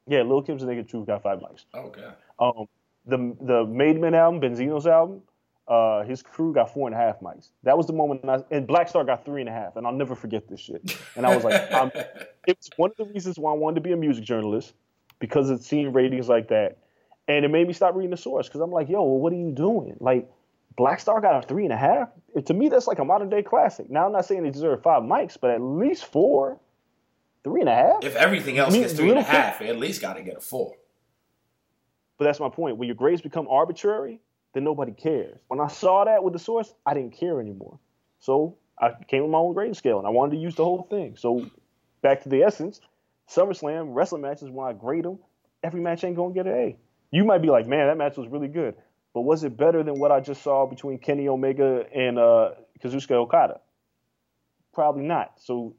[0.07, 1.65] Yeah, Lil' Kim's The Naked Truth got five mics.
[1.75, 2.09] Okay.
[2.39, 2.67] Um,
[3.07, 5.23] the the Made Men album, Benzino's album,
[5.67, 7.51] uh, his crew got four and a half mics.
[7.63, 9.93] That was the moment, I, and Black Star got three and a half, and I'll
[9.93, 10.99] never forget this shit.
[11.17, 11.91] And I was like, I'm,
[12.47, 14.75] it was one of the reasons why I wanted to be a music journalist
[15.21, 16.79] because of seeing ratings like that,
[17.29, 19.37] and it made me stop reading the source because I'm like, yo, well, what are
[19.37, 19.97] you doing?
[20.01, 20.31] Like,
[20.77, 22.09] Black Star got a three and a half.
[22.45, 23.89] To me, that's like a modern day classic.
[23.91, 26.59] Now, I'm not saying they deserve five mics, but at least four,
[27.45, 28.05] three and a half.
[28.05, 30.37] If everything else I mean, gets three and a half, at least got to get
[30.37, 30.75] a four.
[32.19, 32.77] But that's my point.
[32.77, 34.21] When your grades become arbitrary,
[34.55, 35.39] then nobody cares.
[35.49, 37.79] When I saw that with the source, I didn't care anymore.
[38.21, 40.87] So I came with my own grading scale, and I wanted to use the whole
[40.89, 41.17] thing.
[41.17, 41.47] So
[42.03, 42.81] back to the essence,
[43.29, 45.19] SummerSlam wrestling matches when I grade them,
[45.63, 46.77] every match ain't gonna get an A.
[47.11, 48.75] You might be like, man, that match was really good,
[49.13, 52.51] but was it better than what I just saw between Kenny Omega and uh,
[52.83, 53.61] Kazuchika Okada?
[54.73, 55.33] Probably not.
[55.41, 55.75] So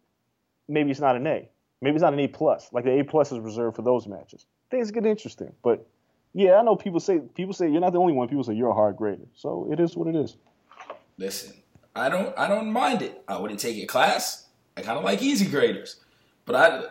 [0.68, 1.50] maybe it's not an A.
[1.82, 2.70] Maybe it's not an A plus.
[2.72, 4.46] Like the A plus is reserved for those matches.
[4.72, 5.88] Things get interesting, but
[6.38, 8.28] yeah, I know people say people say you're not the only one.
[8.28, 10.36] People say you're a hard grader, so it is what it is.
[11.18, 11.54] Listen,
[11.96, 13.24] I don't I don't mind it.
[13.26, 14.50] I wouldn't take it class.
[14.76, 16.02] I kind of like easy graders,
[16.44, 16.84] but I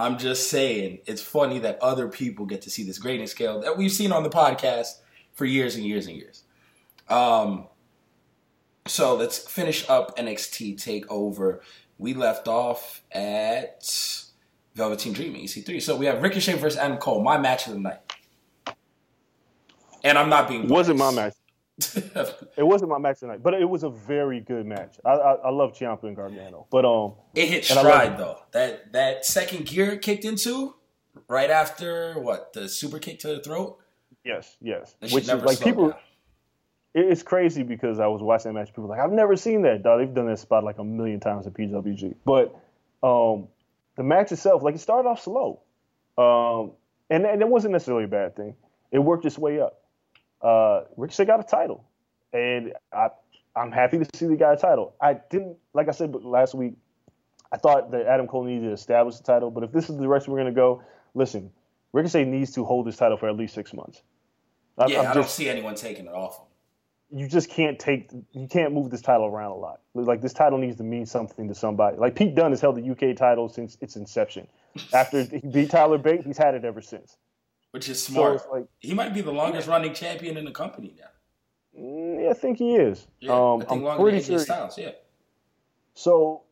[0.00, 3.76] I'm just saying it's funny that other people get to see this grading scale that
[3.76, 5.00] we've seen on the podcast
[5.32, 6.44] for years and years and years.
[7.08, 7.66] Um,
[8.86, 11.62] so let's finish up NXT Takeover.
[11.98, 13.84] We left off at
[14.76, 15.82] Velveteen Dream EC3.
[15.82, 18.07] So we have Ricochet versus Adam Cole, my match of the night.
[20.04, 21.34] And I'm not being It wasn't my match.
[22.56, 24.98] It wasn't my match tonight, but it was a very good match.
[25.04, 28.38] I I, I love Ciampa and Gargano, but um, It hit stride though.
[28.50, 30.74] That that second gear kicked into
[31.28, 33.78] right after what the super kick to the throat.
[34.24, 35.90] yes, yes, They which is like people.
[35.90, 35.98] down.
[36.94, 38.68] It's crazy because I was watching that match.
[38.70, 39.84] People were like, I've never seen that.
[39.84, 42.14] Dog, they've done that spot like a million times at PWG.
[42.24, 42.56] But
[43.04, 43.46] um,
[43.96, 45.60] the match itself, like it started off slow,
[46.16, 46.72] um,
[47.08, 48.56] and and it wasn't necessarily a bad thing.
[48.90, 49.80] It worked its way up.
[50.40, 51.84] Uh, Ricochet got a title,
[52.32, 53.08] and I
[53.56, 54.94] I'm happy to see the guy a title.
[55.00, 56.74] I didn't like I said last week.
[57.50, 60.02] I thought that Adam Cole needed to establish the title, but if this is the
[60.02, 60.82] direction we're going to go,
[61.14, 61.50] listen,
[61.92, 64.02] Ricochet needs to hold this title for at least six months.
[64.76, 67.18] I'm- Yeah, I'm I don't see anyone taking it off him.
[67.20, 69.80] you just can't take you can't move this title around a lot.
[69.94, 71.96] Like this title needs to mean something to somebody.
[71.96, 74.46] Like Pete Dunne has held the UK title since its inception.
[74.92, 77.16] After he beat Tyler Bate, he's had it ever since.
[77.72, 78.36] Which is smart.
[78.36, 81.80] it's like, he might be the longest running champion in the company now.
[81.80, 83.06] mm, yeah, I think he is.
[83.20, 84.38] Yeah, um, I think I'm longer pretty than AJ sure.
[84.38, 84.78] Styles.
[84.78, 84.90] Yeah,
[85.94, 86.42] So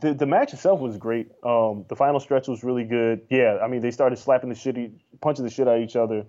[0.00, 1.28] the the match itself was great.
[1.42, 3.22] Um, the final stretch was really good.
[3.30, 4.76] Yeah, I mean they started slapping the shit,
[5.20, 6.24] punching the shit out of each other.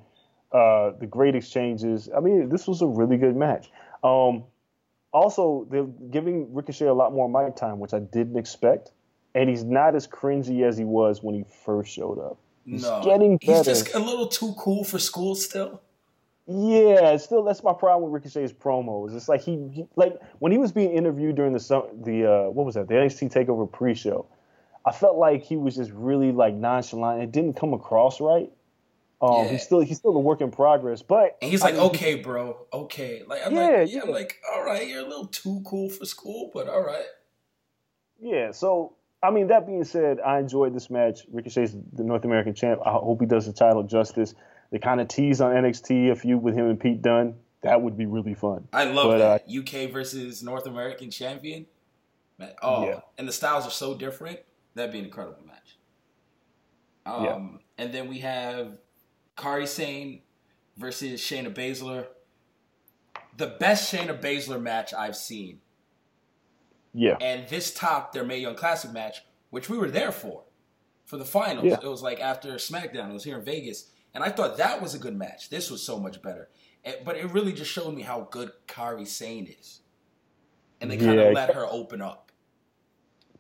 [0.52, 2.10] Uh, the great exchanges.
[2.16, 3.70] I mean, this was a really good match.
[4.04, 4.46] Um,
[5.12, 8.92] also, they're giving Ricochet a lot more mic time, which I didn't expect.
[9.34, 12.38] And he's not as cringy as he was when he first showed up.
[12.66, 13.58] He's no, getting better.
[13.58, 15.82] he's just a little too cool for school still.
[16.48, 19.16] Yeah, still that's my problem with Ricochet's promos.
[19.16, 22.50] It's like he, he like when he was being interviewed during the sum- the uh,
[22.52, 24.28] what was that the NXT Takeover pre-show.
[24.86, 27.24] I felt like he was just really like nonchalant.
[27.24, 28.52] It didn't come across right.
[29.22, 29.52] Um, Yeah.
[29.54, 32.16] he's still he's still a work in progress, but And he's I like, mean, okay,
[32.16, 33.24] bro, okay.
[33.26, 34.14] Like I'm Yeah, like, yeah, I'm yeah.
[34.14, 37.06] like, all right, you're a little too cool for school, but all right.
[38.20, 38.94] Yeah, so
[39.24, 41.22] I mean, that being said, I enjoyed this match.
[41.32, 42.80] Ricochet's the North American champ.
[42.86, 44.36] I hope he does the title justice.
[44.72, 47.36] They kind of tease on NXT a feud with him and Pete Dunne.
[47.62, 48.68] That would be really fun.
[48.74, 51.66] I love But, uh, that UK versus North American champion.
[52.38, 53.00] Man, oh, Yeah.
[53.18, 54.40] and the styles are so different.
[54.76, 55.78] That'd be an incredible match.
[57.06, 57.84] Um, Yeah.
[57.84, 58.78] and then we have
[59.38, 60.22] Kairi Sane
[60.78, 62.08] versus Shayna Baszler.
[63.38, 65.62] The best Shayna Baszler match I've seen,
[66.98, 70.44] Yeah, and this topped their Mae Young Classic match, which we were there for,
[71.06, 71.66] for the finals.
[71.66, 71.78] Yeah.
[71.84, 73.10] It was like after SmackDown.
[73.10, 75.50] It was here in Vegas, and I thought that was a good match.
[75.50, 76.50] This was so much better,
[76.86, 79.82] And- but it really just showed me how good Kairi Sane is,
[80.80, 81.32] and they kind of Yeah.
[81.34, 82.32] let her open up.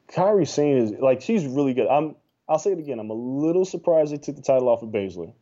[0.10, 1.88] Kairi Sane is like she's really good.
[1.88, 2.16] I'm
[2.48, 3.00] I'll say it again.
[3.00, 5.34] I'm a little surprised they took the title off of Baszler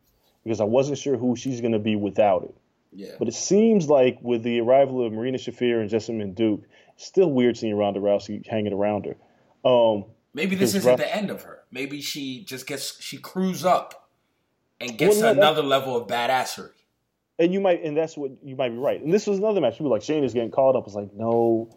[0.42, 2.54] because I wasn't sure who she's going to be without it.
[2.96, 6.62] Yeah, But it seems like with the arrival of Marina Shafir and Jessamine Duke,
[6.96, 9.16] still weird seeing Ronda Rousey hanging around her.
[9.68, 11.60] Um, maybe this isn't Ro- the end of her.
[11.70, 14.08] Maybe she just gets she crews up
[14.80, 16.70] and gets Well, no, that- another level of badassery.
[17.38, 19.02] and you might, and that's what you might be right.
[19.02, 19.74] And this was another match.
[19.74, 20.86] People were like Shane is getting called up.
[20.86, 21.68] It's like no,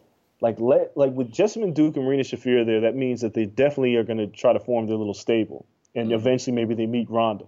[0.41, 3.95] like let like with Jessamine Duke and Marina Shafir there, that means that they definitely
[3.95, 5.65] are going to try to form their little stable,
[5.95, 7.45] and eventually maybe they meet Ronda,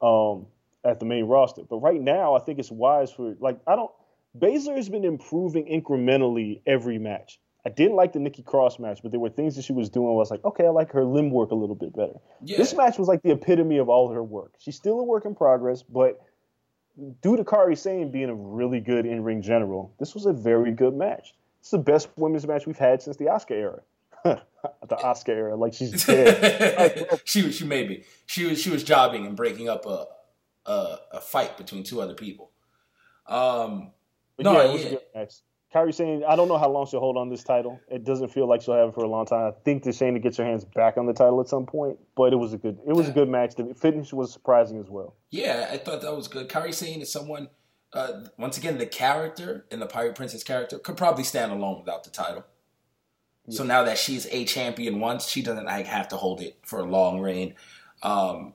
[0.00, 0.46] um,
[0.84, 1.62] at the main roster.
[1.68, 3.90] But right now, I think it's wise for like I don't.
[4.38, 7.38] Baszler has been improving incrementally every match.
[7.66, 10.06] I didn't like the Nikki Cross match, but there were things that she was doing.
[10.06, 12.14] Where I was like, okay, I like her limb work a little bit better.
[12.42, 12.58] Yeah.
[12.58, 14.52] This match was like the epitome of all her work.
[14.58, 16.20] She's still a work in progress, but
[17.22, 20.72] due to Kairi Sane being a really good in ring general, this was a very
[20.72, 21.32] good match.
[21.60, 23.80] It's the best women's match we've had since the Asuka era.
[24.24, 27.20] the Asuka era, like she's dead.
[27.24, 28.04] she she may be.
[28.26, 30.06] She was she was jobbing and breaking up a
[30.66, 32.50] a, a fight between two other people.
[33.26, 33.92] Um,
[34.36, 34.86] But no, yeah, it was yeah.
[34.86, 35.34] a good match.
[35.74, 37.80] Kairi Sane, I don't know how long she'll hold on this title.
[37.90, 39.52] It doesn't feel like she'll have it for a long time.
[39.52, 42.32] I think that Shayna gets her hands back on the title at some point, but
[42.32, 43.56] it was a good it was a good match.
[43.56, 45.16] The finish was surprising as well.
[45.30, 46.48] Yeah, I thought that was good.
[46.48, 47.48] Kairi Sane is someone.
[47.92, 52.02] Uh, once again, the character and the Pirate Princess character could probably stand alone without
[52.02, 52.44] the title.
[53.50, 56.80] So now that she's a champion once, she doesn't like have to hold it for
[56.80, 57.54] a long reign.
[58.02, 58.54] Um,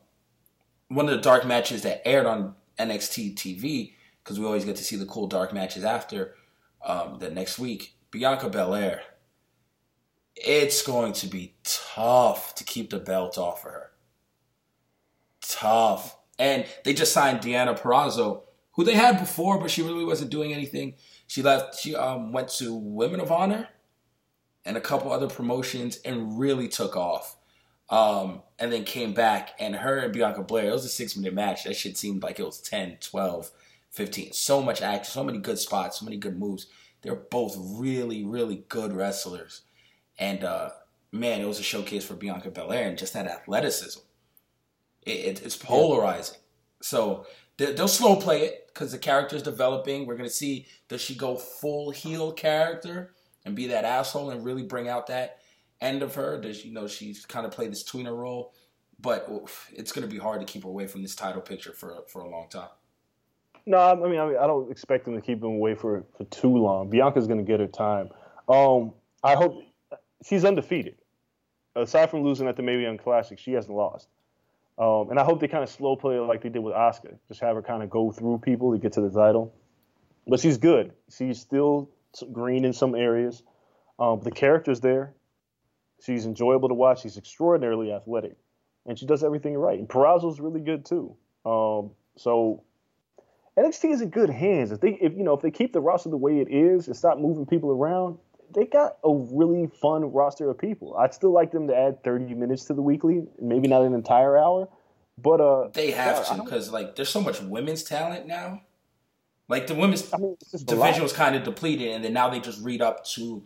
[0.87, 3.93] one of the dark matches that aired on NXT TV
[4.29, 6.35] because we always get to see the cool dark matches after
[6.85, 7.95] um, the next week.
[8.11, 9.01] Bianca Belair.
[10.35, 13.89] It's going to be tough to keep the belt off of her.
[15.41, 16.15] Tough.
[16.37, 18.43] And they just signed Deonna Purrazzo,
[18.73, 20.93] who they had before, but she really wasn't doing anything.
[21.25, 21.79] She left.
[21.79, 23.67] She um, went to Women of Honor
[24.63, 27.35] and a couple other promotions and really took off.
[27.89, 31.33] Um, and then came back and her and Bianca Belair, it was a six minute
[31.33, 31.63] match.
[31.63, 33.49] That shit seemed like it was 10, 12,
[33.91, 34.33] 15.
[34.33, 36.67] So much action, so many good spots, so many good moves.
[37.01, 39.61] They're both really, really good wrestlers.
[40.17, 40.71] And uh,
[41.11, 44.01] man, it was a showcase for Bianca Belair and just that athleticism.
[45.03, 46.37] It, it, it's polarizing.
[46.81, 47.25] So
[47.57, 50.05] they, they'll slow play it because the character's developing.
[50.05, 53.13] We're going to see does she go full heel character
[53.45, 55.39] and be that asshole and really bring out that
[55.81, 56.39] end of her?
[56.39, 58.53] Does you know she's kind of play this tweener role?
[59.01, 61.71] But oof, it's going to be hard to keep her away from this title picture
[61.71, 62.69] for for a long time.
[63.65, 66.23] No, I mean, I mean, I don't expect them to keep him away for for
[66.25, 66.89] too long.
[66.89, 68.09] Bianca's going to get her time.
[68.47, 69.63] Um, I hope
[70.25, 70.95] she's undefeated.
[71.75, 74.07] Aside from losing at the Mae Young Classic, she hasn't lost.
[74.77, 77.17] Um, and I hope they kind of slow play it like they did with Asuka,
[77.27, 79.53] Just have her kind of go through people to get to the title.
[80.25, 80.93] But she's good.
[81.15, 81.89] She's still
[82.31, 83.43] green in some areas.
[83.99, 85.13] Um, the character's there.
[86.01, 87.01] She's enjoyable to watch.
[87.01, 88.37] She's extraordinarily athletic,
[88.85, 89.77] and she does everything right.
[89.77, 91.15] And Purrazzo's really good too.
[91.45, 92.63] Um, so
[93.59, 94.71] NXT is in good hands.
[94.71, 96.95] If they, if you know, if they keep the roster the way it is and
[96.95, 98.17] stop moving people around,
[98.55, 100.95] they got a really fun roster of people.
[100.97, 104.37] I'd still like them to add 30 minutes to the weekly, maybe not an entire
[104.37, 104.69] hour,
[105.17, 108.61] but uh, They have yeah, to because like there's so much women's talent now.
[109.49, 112.13] Like the women's I mean, it's just a division was kind of depleted, and then
[112.13, 113.43] now they just read up to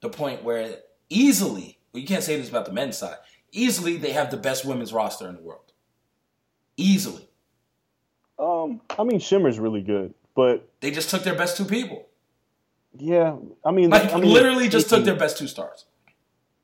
[0.00, 0.76] the point where
[1.08, 3.16] easily, well, you can't say this about the men's side,
[3.52, 5.72] easily they have the best women's roster in the world.
[6.76, 7.25] Easily.
[8.38, 12.06] Um, I mean, Shimmer's really good, but They just took their best two people.
[12.98, 15.84] yeah, I mean, Like I mean, literally just took their best two stars.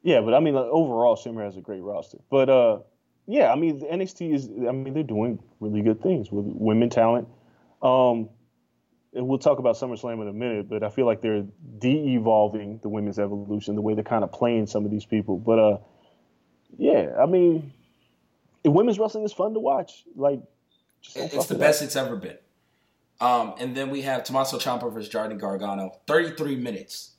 [0.03, 2.19] Yeah, but I mean, like, overall, Shimmer has a great roster.
[2.29, 2.79] But uh,
[3.27, 4.49] yeah, I mean, the NXT is.
[4.49, 7.29] I mean, they're doing really good things with women talent.
[7.83, 8.29] Um,
[9.15, 11.45] and we'll talk about SummerSlam in a minute, but I feel like they're
[11.79, 15.37] de-evolving the women's evolution, the way they're kind of playing some of these people.
[15.39, 15.79] But uh,
[16.79, 17.73] yeah, I mean,
[18.65, 20.05] women's wrestling is fun to watch.
[20.17, 20.41] Like,
[21.15, 21.87] It's the it best up.
[21.87, 22.39] it's ever been.
[23.21, 27.13] Um, and then we have Tommaso Ciampa versus Jordan Gargano, 33 minutes.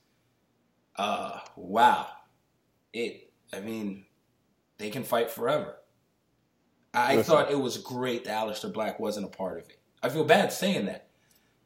[0.96, 2.08] Uh, wow.
[2.92, 4.06] It, I mean,
[4.78, 5.78] they can fight forever.
[6.94, 7.34] I Listen.
[7.34, 9.80] thought it was great that Aleister Black wasn't a part of it.
[10.02, 11.08] I feel bad saying that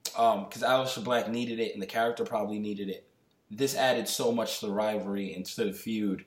[0.04, 3.08] because Aleister Black needed it and the character probably needed it.
[3.50, 6.26] This added so much to the rivalry and to the feud.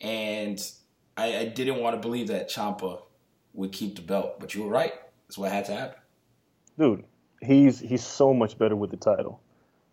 [0.00, 0.60] And
[1.16, 3.02] I, I didn't want to believe that Ciampa
[3.54, 4.94] would keep the belt, but you were right.
[5.30, 5.98] That's what had to happen.
[6.76, 7.04] dude.
[7.40, 9.40] He's he's so much better with the title,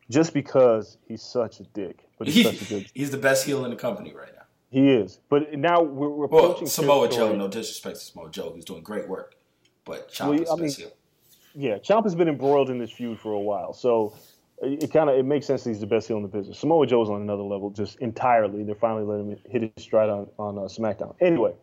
[0.09, 1.99] just because he's such a dick.
[2.17, 2.91] But he's such a good.
[2.95, 4.41] He's the best heel in the company right now.
[4.71, 5.19] He is.
[5.29, 8.81] But now we're, we're Well, approaching Samoa Joe, no disrespect to Samoa Joe, who's doing
[8.81, 9.35] great work.
[9.85, 10.97] But Well, Ciampa's I the best mean- heel.
[11.53, 14.13] Yeah, Ciampa's been embroiled in this feud for a while, so
[14.63, 16.57] it, it kind of it makes sense that he's the best heel in the business.
[16.57, 18.63] Samoa Joe's on another level, just entirely.
[18.63, 21.13] They're finally letting him hit his stride on on uh, SmackDown.
[21.21, 21.53] Anyway,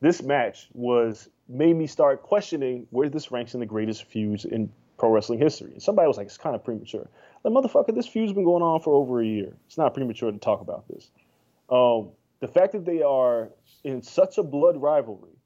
[0.00, 4.70] this match was made me start questioning where this ranks in the greatest feuds in
[4.98, 5.72] pro wrestling history.
[5.72, 7.08] And somebody was like, "It's kind of premature."
[7.42, 9.56] Like, motherfucker, this feud's been going on for over a year.
[9.66, 11.10] It's not premature to talk about this.
[11.68, 12.10] Um,
[12.40, 13.50] the fact that they are
[13.84, 15.36] in such a blood rivalry,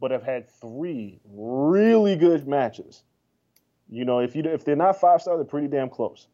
[0.00, 3.02] but have had three really good matches.
[3.88, 6.28] You know, if you if they're not five star, they're pretty damn close.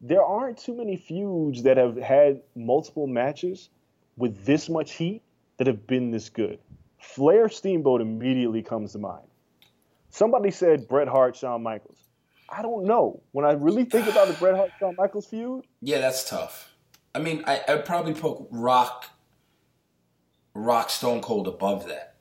[0.00, 3.70] There aren't too many feuds that have had multiple matches
[4.16, 5.22] with this much heat
[5.56, 6.58] that have been this good.
[7.02, 9.26] Flair Steamboat immediately comes to mind.
[10.10, 11.98] Somebody said Bret Hart, Shawn Michaels.
[12.48, 13.22] I don't know.
[13.32, 16.74] When I really think about the Bret Hart, Shawn Michaels feud, Yeah, that's tough.
[17.14, 19.06] I mean, I, I'd probably put Rock,
[20.54, 22.14] Rock Stone Cold above that.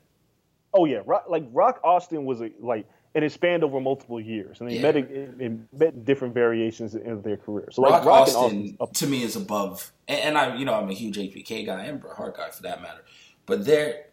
[0.74, 4.62] Oh yeah, Rock, like Rock Austin was a like and it spanned over multiple years,
[4.62, 4.82] and they Yeah.
[4.84, 7.68] met it, it met different variations in their career.
[7.72, 10.90] So like Rock, Rock Austin to me is above, and, and I, you know, I'm
[10.90, 13.04] a huge HBK guy and Bret Hart guy for that matter.
[13.46, 14.06] But they're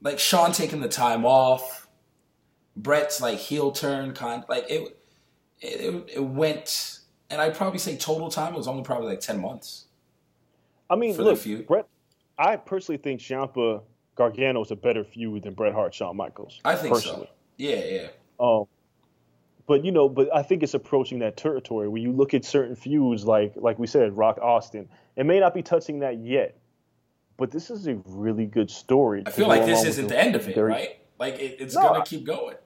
[0.00, 1.88] like Shawn taking the time off,
[2.76, 4.96] Bret's like heel turn kind, like it,
[5.60, 7.00] it, it went,
[7.30, 9.86] and I'd probably say total time it was only probably like ten months.
[10.90, 11.66] I mean, for the look, feud.
[11.66, 11.86] Bret.
[12.38, 13.82] I personally think Ciampa
[14.14, 16.60] Gargano is a better feud than Bret Hart Shawn Michaels.
[16.64, 17.26] I think personally.
[17.26, 17.32] so.
[17.56, 18.08] Yeah, yeah.
[18.38, 18.66] Um,
[19.66, 22.74] but you know, but I think it's approaching that territory where you look at certain
[22.74, 24.88] feuds, like like we said, Rock Austin.
[25.16, 26.57] It may not be touching that yet,
[27.38, 29.22] but this is a really good story.
[29.24, 30.98] I feel like this isn't the end of it, right?
[31.18, 32.56] Like it, it's No, gonna keep going.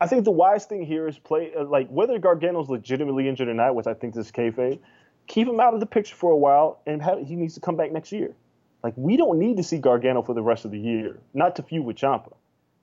[0.00, 3.54] I think the wise thing here is play uh, like whether Gargano's legitimately injured or
[3.54, 4.80] not, which I think this is kayfabe.
[5.26, 7.76] Keep him out of the picture for a while, and have, he needs to come
[7.76, 8.34] back next year.
[8.82, 11.62] Like we don't need to see Gargano for the rest of the year, not to
[11.62, 12.32] feud with Ciampa.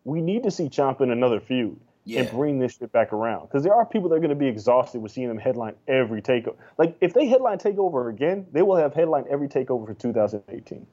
[0.05, 2.21] We need to see Ciampa in another feud Yeah.
[2.21, 4.47] and bring this shit back around because there are people that are going to be
[4.47, 6.55] exhausted with seeing them headline every takeover.
[6.77, 10.87] Like if they headline takeover again, they will have headline every takeover for 2018.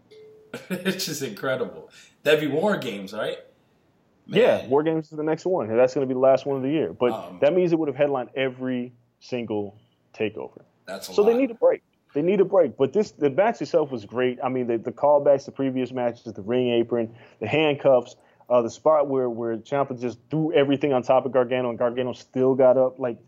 [0.70, 1.90] it's just incredible.
[2.24, 3.38] That'd be War Games, right?
[4.26, 4.70] Yeah, Man.
[4.70, 6.62] War Games is the next one, and that's going to be the last one of
[6.62, 6.92] the year.
[6.92, 9.76] But Um, that means it would have headlined every single
[10.14, 10.62] takeover.
[10.86, 11.30] That's a So lot.
[11.30, 11.82] they need a break.
[12.14, 12.76] They need a break.
[12.76, 14.38] But this the match itself was great.
[14.42, 18.16] I mean, the, the callbacks to previous matches, the ring apron, the handcuffs,
[18.48, 22.12] uh, the spot where where Ciampa just threw everything on top of Gargano and Gargano
[22.12, 22.98] still got up.
[22.98, 23.18] Like,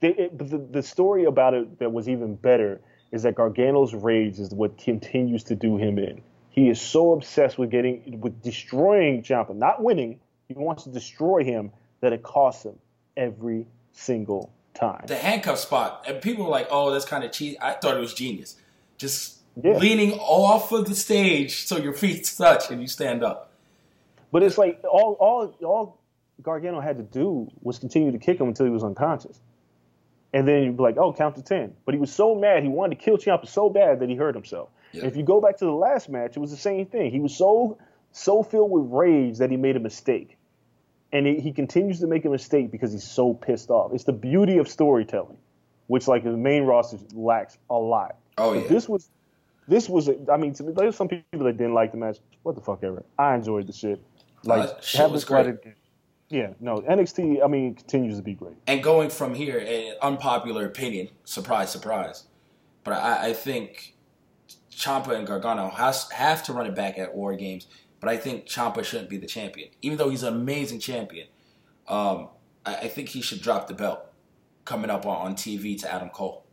[0.00, 2.80] they, it, but the, the story about it that was even better
[3.12, 6.22] is that Gargano's rage is what continues to do him in.
[6.50, 10.20] He is so obsessed with getting with destroying Ciampa, not winning.
[10.48, 11.70] He wants to destroy him
[12.00, 12.78] that it costs him
[13.16, 15.04] every single time.
[15.06, 18.00] the handcuff spot, and people were like, "Oh, that's kind of cheap." I thought it
[18.00, 18.56] was genius.
[18.98, 19.76] Just Yeah.
[19.78, 23.50] leaning off of the stage so your feet touch and you stand up.
[24.32, 26.00] But it's like all all all
[26.42, 29.40] Gargano had to do was continue to kick him until he was unconscious.
[30.32, 31.74] And then you'd be like, oh, count to ten.
[31.84, 34.34] But he was so mad, he wanted to kill Ciampa so bad that he hurt
[34.34, 34.68] himself.
[34.92, 35.02] Yeah.
[35.02, 37.10] And if you go back to the last match, it was the same thing.
[37.10, 37.78] He was so
[38.12, 40.36] so filled with rage that he made a mistake.
[41.12, 43.92] And he, he continues to make a mistake because he's so pissed off.
[43.92, 45.38] It's the beauty of storytelling,
[45.88, 48.16] which like the main roster lacks a lot.
[48.38, 49.10] Oh But yeah, this was
[49.66, 52.18] this was I mean to me, there's some people that didn't like the match.
[52.42, 53.04] What the fuck ever.
[53.18, 54.00] I enjoyed the shit.
[54.44, 55.56] Like Uh, have this great.
[56.28, 58.54] Yeah, no, NXT I mean continues to be great.
[58.66, 62.24] and going from here, an unpopular opinion, surprise, surprise,
[62.84, 63.96] but I, I think
[64.70, 67.66] Ciampa and Gargano has have to run it back at War Games.
[67.98, 71.26] But I think Ciampa shouldn't be the champion, even though he's an amazing champion.
[71.86, 72.28] Um,
[72.64, 74.06] I, I think he should drop the belt
[74.64, 76.46] coming up on, on TV to Adam Cole,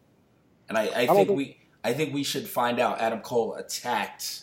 [0.68, 4.42] and I, I think think- we I think we should find out Adam Cole attacked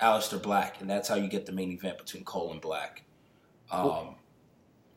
[0.00, 3.02] Aleister Black, and that's how you get the main event between Cole and Black.
[3.70, 4.16] Um,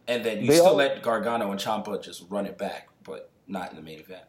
[0.07, 3.69] and then you still all- let Gargano and Ciampa just run it back, but not
[3.69, 4.23] in the main event.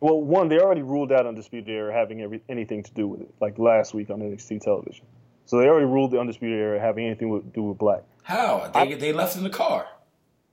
[0.00, 3.34] Well, one, they already ruled out Undisputed Era having every, anything to do with it,
[3.40, 5.04] like last week on NXT television.
[5.44, 8.02] So they already ruled the Undisputed Era having anything to do with Black.
[8.22, 9.86] How they they left in the car?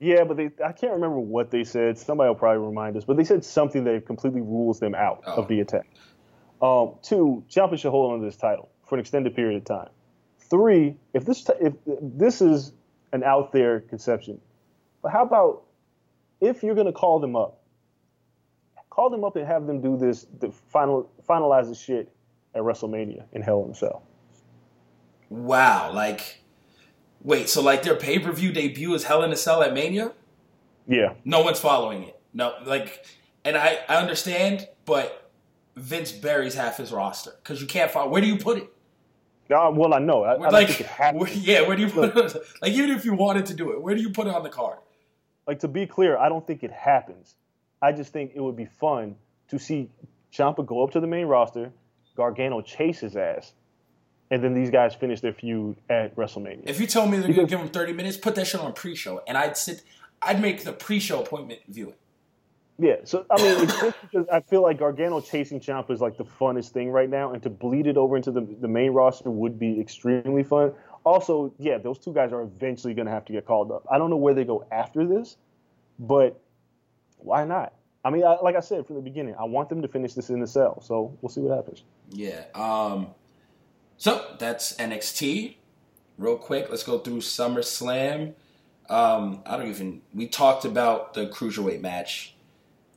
[0.00, 1.98] Yeah, but they I can't remember what they said.
[1.98, 5.34] Somebody will probably remind us, but they said something that completely rules them out Oh.
[5.42, 5.86] of the attack.
[6.60, 9.90] Um, two, Ciampa should hold on to this title for an extended period of time.
[10.38, 12.72] Three, if this if this is
[13.12, 14.40] an out there conception,
[15.02, 15.62] but how about
[16.40, 17.60] if you're going to call them up,
[18.90, 22.10] call them up and have them do this, the final finalize the shit
[22.54, 24.02] at WrestleMania in Hell in a Cell.
[25.28, 26.40] Wow, like
[27.22, 30.12] wait, so like their pay per view debut is Hell in a Cell at Mania?
[30.86, 32.18] Yeah, No one's following it.
[32.32, 33.04] No, like,
[33.44, 35.30] and I I understand, but
[35.76, 38.10] Vince buries half his roster because you can't follow.
[38.10, 38.72] Where do you put it?
[39.50, 40.24] Uh, well, I know.
[40.24, 41.20] I, I don't like, think it happens.
[41.20, 42.36] where, yeah, where do you put it?
[42.62, 44.50] Like, even if you wanted to do it, where do you put it on the
[44.50, 44.78] card?
[45.48, 47.34] like to be clear, I don't think it happens.
[47.80, 49.16] I just think it would be fun
[49.48, 49.88] to see
[50.32, 51.72] Ciampa go up to the main roster,
[52.16, 53.54] Gargano chase his ass,
[54.30, 56.64] and then these guys finish their feud at WrestleMania.
[56.66, 59.22] If you told me they're gonna give him thirty minutes, put that shit on pre-show,
[59.26, 59.82] and I'd sit,
[60.20, 61.94] I'd make the pre-show appointment viewing.
[62.80, 66.16] Yeah, so I mean, it's just because I feel like Gargano chasing Ciampa is like
[66.16, 69.30] the funnest thing right now, and to bleed it over into the the main roster
[69.30, 70.72] would be extremely fun.
[71.02, 73.84] Also, yeah, those two guys are eventually going to have to get called up.
[73.90, 75.36] I don't know where they go after this,
[75.98, 76.40] but
[77.16, 77.72] why not?
[78.04, 80.30] I mean, I, like I said from the beginning, I want them to finish this
[80.30, 80.80] in the cell.
[80.80, 81.82] So we'll see what happens.
[82.10, 82.44] Yeah.
[82.54, 83.08] Um.
[83.96, 85.56] So that's NXT.
[86.16, 88.34] Real quick, let's go through SummerSlam.
[88.88, 90.02] Um, I don't even.
[90.14, 92.36] We talked about the cruiserweight match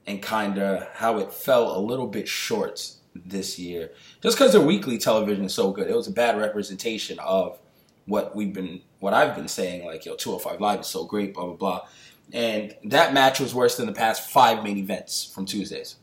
[0.08, 3.92] and kind of how it fell a little bit short this year,
[4.22, 5.90] just because their weekly television is so good.
[5.90, 7.60] It was a bad representation of
[8.06, 11.46] what we've been what I've been saying, like yo, 205 Live is so great, blah
[11.46, 11.82] blah blah.
[12.34, 15.98] And that match was worse than the past five main events from Tuesdays.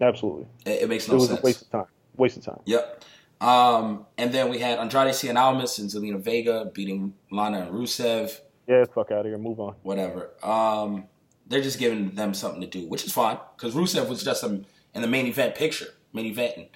[0.00, 0.46] Absolutely.
[0.64, 1.18] It, it makes no sense.
[1.18, 1.40] It was sense.
[1.40, 1.84] a waste of time.
[2.16, 2.60] Waste of time.
[2.64, 3.04] Yep.
[3.40, 8.40] Um, and then we had Andrade Cien Almas and Zelina Vega beating Lana and Rusev.
[8.68, 9.38] Yeah, fuck out of here.
[9.38, 9.74] Move on.
[9.82, 10.30] whatever.
[10.42, 11.06] Um,
[11.52, 14.64] they're just giving them something to do, which is fine because Rusev was just in
[14.94, 16.68] the main event picture, main eventing.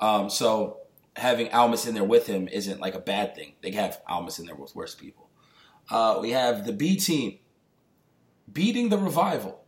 [0.00, 0.78] Um, so
[1.16, 3.52] having Almas in there with him isn't like a bad thing.
[3.62, 5.28] They have Almas in there with worse people.
[5.90, 7.38] Uh, we have the B team
[8.52, 9.62] beating the Revival.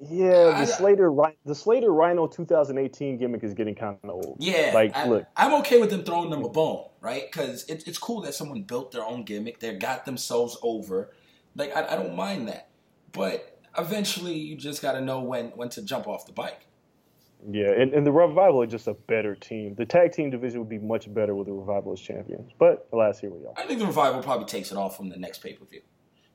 [0.00, 1.12] Yeah, I- the Slater
[1.44, 4.36] the Slater Rhyno 2018 gimmick is getting kind of old.
[4.40, 7.30] Yeah, like I, look, I'm okay with them throwing them a bone, right?
[7.30, 9.60] Because it, it's cool that someone built their own gimmick.
[9.60, 11.12] They got themselves over.
[11.54, 12.68] Like I, I don't mind that,
[13.12, 16.66] but eventually you just got to know when when to jump off the bike.
[17.50, 19.74] yeah, and, and the Revival are just a better team.
[19.74, 22.52] The tag team division would be much better with the Revival as champions.
[22.58, 23.52] But alas, here we are.
[23.56, 25.82] I think the revival probably takes it off from the next pay per view.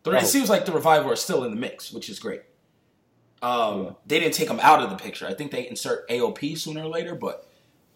[0.06, 0.12] Oh.
[0.12, 2.42] It seems like the revival are still in the mix, which is great.
[3.42, 5.28] Um, They didn't take them out of the picture.
[5.28, 7.48] I think they insert AOP sooner or later, but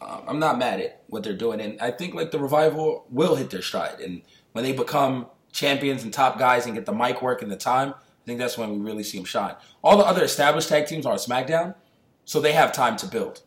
[0.01, 3.35] um, I'm not mad at what they're doing, and I think like the revival will
[3.35, 4.21] hit their stride, and
[4.51, 7.93] when they become champions and top guys and get the mic work and the time,
[8.23, 9.55] I think that's when we really see them shine.
[9.83, 11.73] All the other established tag teams are on SmackDown,
[12.25, 13.41] so they have time to build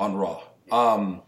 [0.00, 0.42] on Raw.
[0.72, 1.22] Um,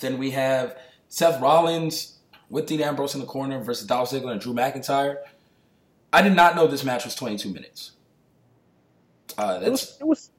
[0.00, 0.76] then we have
[1.08, 2.18] Seth Rollins
[2.50, 5.16] with Dean Ambrose in the corner versus Dolph Ziggler and Drew McIntyre.
[6.12, 7.92] I did not know this match was 22 minutes.
[9.36, 10.30] Uh, It was it was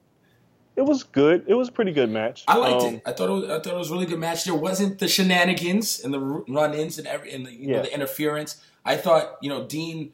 [0.77, 1.43] it was good.
[1.47, 2.43] It was a pretty good match.
[2.47, 3.01] I liked Um, it.
[3.05, 4.45] I thought it was, I thought it was a really good match.
[4.45, 8.61] There wasn't the shenanigans and the run-ins and every and the, you know, the interference.
[8.85, 10.13] I thought you know Dean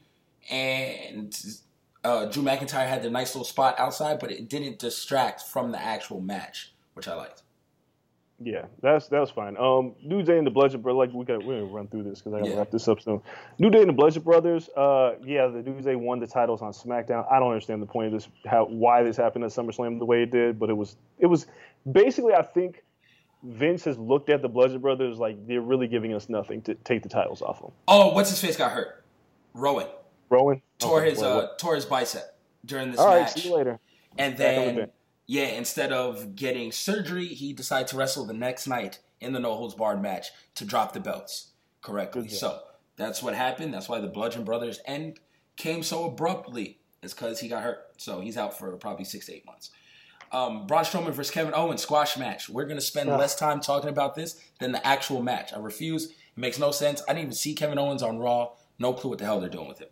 [0.52, 1.36] and
[2.03, 5.82] uh, Drew McIntyre had their nice little spot outside, but it didn't distract from the
[5.82, 7.44] actual match, which I liked.
[8.44, 9.56] Yeah, that's that was fine.
[9.57, 12.19] Um, New Day and the Bludgeon Brothers, like we got we're gonna run through this
[12.19, 12.57] because I gotta Yeah.
[12.57, 13.22] wrap this up soon.
[13.60, 16.72] New Day and the Bludgeon Brothers, uh, yeah, the New Day won the titles on
[16.72, 17.32] SmackDown.
[17.32, 20.23] I don't understand the point of this, how why this happened at SummerSlam the way
[20.23, 21.45] it did, but it was it was
[21.91, 22.84] basically I think
[23.44, 27.03] Vince has looked at the Bludgeon Brothers like they're really giving us nothing to take
[27.03, 27.72] the titles off them.
[27.88, 29.03] Oh, what's his face got hurt?
[29.53, 29.86] Rowan
[30.32, 32.24] Rowan tore Okay, his well, uh, tore his bicep
[32.66, 33.34] during this all right, match.
[33.34, 33.80] see you later.
[34.18, 34.90] And Back on the then,
[35.28, 39.56] yeah, instead of getting surgery, he decided to wrestle the next night in the no
[39.56, 41.52] holds barred match to drop the belts
[41.82, 42.24] correctly.
[42.24, 42.32] Job.
[42.32, 42.60] So
[42.95, 43.74] that's what happened.
[43.74, 45.20] That's why the Bludgeon Brothers end
[45.56, 46.80] came so abruptly.
[47.03, 47.80] It's because he got hurt.
[47.98, 49.72] So he's out for probably six to eight months.
[50.32, 52.48] Um, Braun Strowman versus Kevin Owens squash match.
[52.49, 53.18] We're gonna spend Yeah.
[53.18, 55.52] less time talking about this than the actual match.
[55.53, 56.06] I refuse.
[56.06, 57.02] It makes no sense.
[57.08, 58.52] I didn't even see Kevin Owens on Raw.
[58.80, 59.90] No clue what the hell they're doing with him.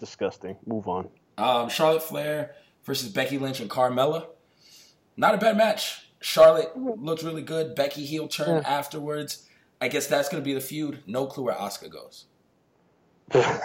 [0.00, 0.56] Disgusting.
[0.66, 1.08] Move on.
[1.38, 2.54] Um, Charlotte Flair
[2.84, 4.26] versus Becky Lynch and Carmella.
[5.16, 6.06] Not a bad match.
[6.20, 7.74] Charlotte looked really good.
[7.74, 9.46] Becky heel turn afterwards.
[9.80, 11.02] I guess that's going to be the feud.
[11.06, 12.24] No clue where Asuka goes.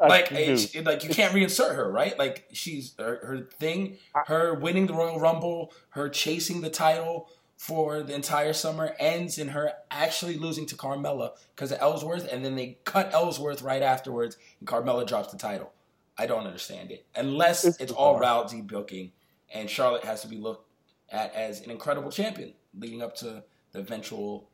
[0.00, 2.18] Like, Dude, it- like you can't reinsert her, right?
[2.18, 7.28] Like she's her, her thing, her winning the Royal Rumble, her chasing the title
[7.62, 12.44] for the entire summer ends in her actually losing to Carmella because of Ellsworth, and
[12.44, 15.72] then they cut Ellsworth right afterwards, and Carmella drops the title.
[16.18, 18.18] I don't understand it unless It's it's, all.
[18.18, 19.12] Rousey booking,
[19.54, 20.68] and Charlotte has to be looked
[21.12, 24.50] at as an incredible champion leading up to the eventual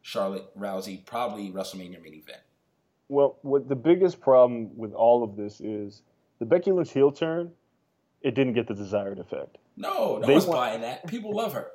[0.00, 2.40] Charlotte Rousey probably WrestleMania main event.
[3.08, 6.02] Well, what the biggest problem with all of this is
[6.40, 7.52] the Becky Lynch heel turn.
[8.20, 9.58] It didn't get the desired effect.
[9.76, 11.06] No, no They one's want- buying that.
[11.06, 11.68] People love her.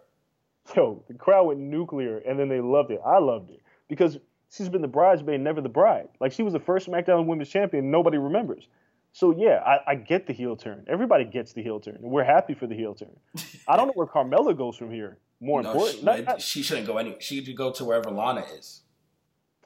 [0.76, 3.00] Yo, the crowd went nuclear, and then they loved it.
[3.06, 4.18] I loved it because
[4.52, 6.08] she's been the bridesmaid, never the bride.
[6.20, 8.68] Like she was the first SmackDown Women's Champion, nobody remembers.
[9.14, 10.86] So yeah, I, I get the heel turn.
[10.88, 13.16] Everybody gets the heel turn, and we're happy for the heel turn.
[13.68, 15.18] I don't know where Carmella goes from here.
[15.40, 17.16] More No, important, she, not- not- she shouldn't go any.
[17.20, 18.82] She should go to wherever Lana is.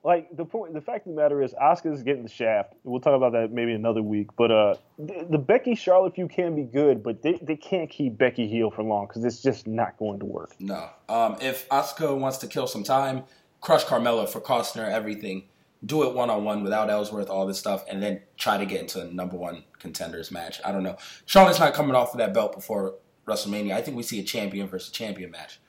[0.04, 2.74] Like the point the fact of the matter is Asuka's getting the shaft.
[2.84, 4.30] We'll talk about that maybe another week.
[4.36, 8.18] But uh the, the Becky Charlotte feud can be good, but they, they can't keep
[8.18, 10.56] Becky heel for long because it's just not going to work.
[10.60, 10.90] No.
[11.08, 13.24] Um, if Asuka wants to kill some time,
[13.62, 15.44] crush Carmella for costing her everything.
[15.84, 18.82] Do it one on one without Ellsworth, all this stuff, and then try to get
[18.82, 20.62] into a number one contenders match.
[20.64, 20.98] I don't know.
[21.26, 22.96] Charlotte's not coming off of that belt before
[23.28, 23.74] WrestleMania.
[23.74, 25.60] I think we see a champion versus champion match.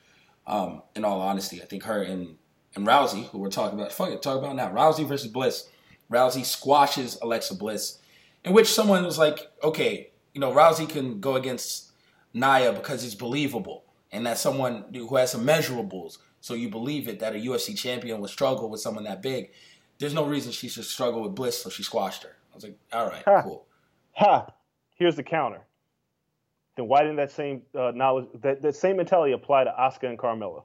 [0.47, 2.37] Um, in all honesty, I think her and
[2.75, 4.71] and Rousey, who we're talking about, fuck it, talk about now.
[4.71, 5.69] Rousey versus Bliss.
[6.11, 7.99] Rousey squashes Alexa Bliss,
[8.45, 11.91] in which someone was like, okay, you know, Rousey can go against
[12.35, 17.21] Nia because it's believable, and that's someone who has some measurables, so you believe it
[17.21, 19.51] that a UFC champion would struggle with someone that big.
[19.99, 22.37] There's no reason she should struggle with Bliss, so she squashed her.
[22.53, 23.43] I was like, all right, Huh.
[23.45, 23.67] cool.
[24.15, 24.47] Ha!
[24.97, 25.61] Here's the counter.
[26.77, 30.19] Then why didn't that same uh, knowledge that, that same mentality apply to Asuka and
[30.19, 30.65] Carmella?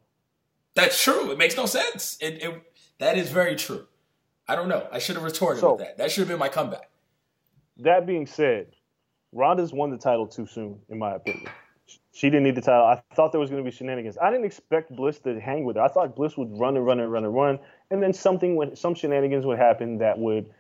[0.77, 1.31] That's true.
[1.31, 2.17] It makes no sense.
[2.21, 3.87] It, it that is very true.
[4.47, 4.87] I don't know.
[4.91, 5.97] I should have retorted So- with that.
[5.97, 6.89] That should have been my comeback.
[7.79, 8.67] That being said,
[9.33, 11.47] Ronda's won the title too soon, in my opinion.
[12.11, 12.85] She didn't need the title.
[12.85, 14.17] I thought there was going to be shenanigans.
[14.19, 15.81] I didn't expect Bliss to hang with her.
[15.83, 17.59] I thought Bliss would run and run and run and run,
[17.91, 20.51] and then something would, some shenanigans would happen that would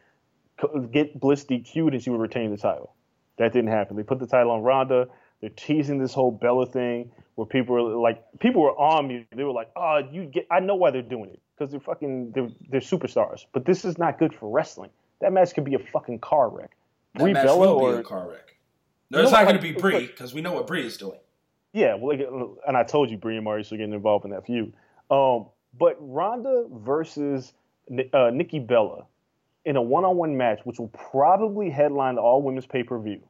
[0.91, 2.93] get Bliss DQ'd and she would retain the title.
[3.37, 3.97] That didn't happen.
[3.97, 5.07] They put the title on Ronda.
[5.41, 9.27] They're teasing this whole Bella thing where people were like, people were on me.
[9.33, 12.31] They were like, "Oh, you get." I know why they're doing it because they're fucking
[12.31, 13.45] they're, they're superstars.
[13.53, 14.89] But this is not good for wrestling.
[15.21, 16.71] That match could be a fucking car wreck.
[17.13, 18.57] That Brie match Bella will or be a car wreck.
[19.11, 21.19] No, it's not going to be Brie because we know what Brie is doing.
[21.73, 24.73] Yeah, well, and I told you, Brie and Maurice are getting involved in that feud.
[25.11, 25.45] Um,
[25.77, 27.53] but Ronda versus
[28.13, 29.05] uh, Nikki Bella
[29.63, 33.21] in a one-on-one match, which will probably headline the all women's pay-per-view,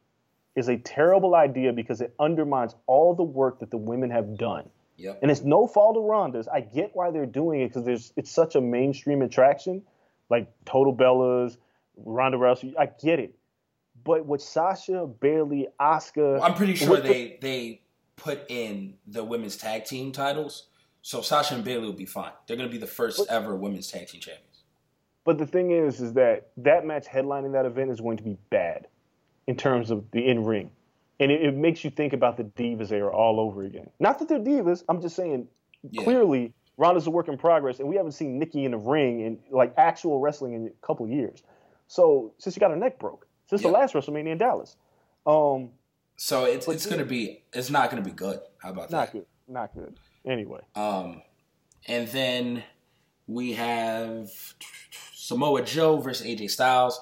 [0.57, 4.67] is a terrible idea because it undermines all the work that the women have done.
[4.97, 5.19] Yep.
[5.21, 6.47] And it's no fault of Ronda's.
[6.47, 9.83] I get why they're doing it because there's it's such a mainstream attraction,
[10.31, 11.57] like Total Bellas,
[11.95, 12.73] Ronda Rousey.
[12.77, 13.35] I get it.
[14.03, 17.81] But with Sasha, Bayley, Asuka, Well, I'm pretty sure they they
[18.15, 20.69] put in the women's tag team titles,
[21.03, 22.31] so Sasha and Bayley will be fine.
[22.47, 24.63] They're going to be the first ever women's tag team champions.
[25.23, 28.37] But the thing is, is that that match headlining that event is going to be
[28.49, 28.87] bad
[29.47, 30.69] in terms of the in ring,
[31.19, 33.89] and it, it makes you think about the Divas era all over again.
[33.99, 34.83] Not that they're Divas.
[34.89, 35.47] I'm just saying
[35.89, 36.03] Yeah.
[36.03, 39.39] clearly Ronda's a work in progress, and we haven't seen Nikki in the ring in
[39.49, 41.41] like actual wrestling in a couple years.
[41.87, 43.69] So since she got her neck broke, since Yeah.
[43.69, 44.75] the last WrestleMania in Dallas,
[45.25, 45.71] um,
[46.17, 48.39] So it's it's to be it's not going to be good.
[48.61, 49.13] How about not that?
[49.13, 49.95] Not good, not good.
[50.25, 51.21] Anyway, Um,
[51.87, 52.63] and then
[53.27, 54.29] we have
[55.13, 56.99] Samoa Joe versus AJ Styles.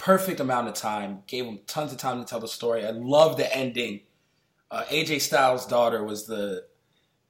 [0.00, 1.22] Perfect amount of time.
[1.26, 2.86] Gave him tons of time to tell the story.
[2.86, 4.00] I love the ending.
[4.70, 6.64] Uh, AJ Styles' daughter was the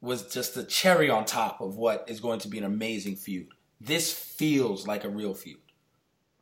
[0.00, 3.48] was just the cherry on top of what is going to be an amazing feud.
[3.80, 5.58] This feels like a real feud.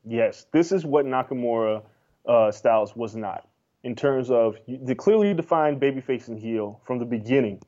[0.05, 1.83] Yes, this is what Nakamura
[2.29, 3.49] uh, Styles was not
[3.83, 7.63] in terms of the clearly defined babyface and heel from the beginning,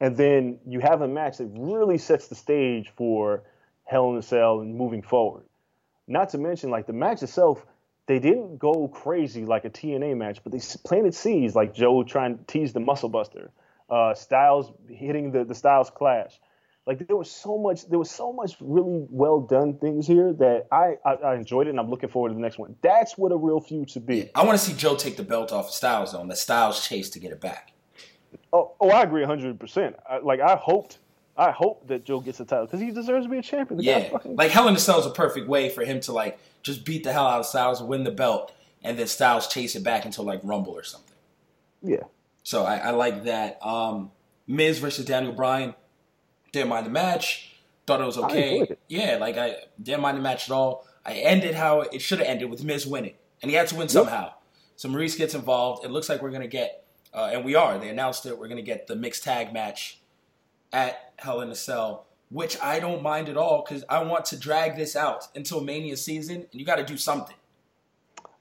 [0.00, 3.42] and then you have a match that really sets the stage for
[3.84, 5.44] Hell in a Cell and moving forward.
[6.08, 7.66] Not to mention, like the match itself,
[8.06, 12.38] they didn't go crazy like a TNA match, but they planted seeds, like Joe trying
[12.38, 13.50] to tease the Muscle Buster,
[13.88, 16.38] uh, Styles hitting the the Styles Clash.
[16.86, 20.66] Like there was so much, there was so much really well done things here that
[20.72, 22.74] I, I I enjoyed it, and I'm looking forward to the next one.
[22.82, 24.30] That's what a real feud should be.
[24.34, 26.84] I want to see Joe take the belt off of Styles though, and the Styles
[26.86, 27.72] chase to get it back.
[28.52, 29.60] Oh, oh, I agree 100.
[29.60, 30.98] percent Like I hoped,
[31.36, 33.78] I hope that Joe gets the title because he deserves to be a champion.
[33.78, 36.12] The Yeah, fucking- like Hell in a Cell is a perfect way for him to
[36.12, 39.76] like just beat the hell out of Styles, win the belt, and then Styles chase
[39.76, 41.16] it back until like Rumble or something.
[41.82, 42.04] yeah.
[42.42, 43.64] So I, I like that.
[43.64, 44.10] Um,
[44.46, 45.74] Miz versus Daniel Bryan,
[46.52, 47.54] didn't mind the match.
[47.86, 48.60] Thought it was okay.
[48.60, 48.78] it.
[48.88, 50.86] Yeah, like I didn't mind the match at all.
[51.04, 53.88] I ended how it should have ended with Miz winning, and he had to win
[53.88, 54.32] somehow.
[54.76, 55.84] So Maryse gets involved.
[55.84, 57.78] It looks like we're gonna get, uh, and we are.
[57.78, 58.38] They announced it.
[58.38, 60.00] We're gonna get the mixed tag match
[60.72, 64.36] at Hell in a Cell, which I don't mind at all because I want to
[64.36, 67.36] drag this out until Mania season, and you got to do something.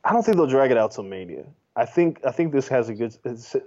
[0.03, 1.43] I don't think they'll drag it out till Mania.
[1.75, 3.15] I think I think this has a good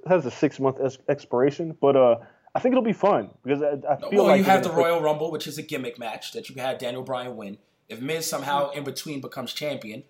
[0.06, 2.16] has a six month ex- expiration, but uh,
[2.54, 5.00] I think it'll be fun because I, I feel well, like you have the Royal
[5.00, 7.58] Rumble, which is a gimmick match that you can have Daniel Bryan win.
[7.88, 10.04] If Miz somehow in between becomes champion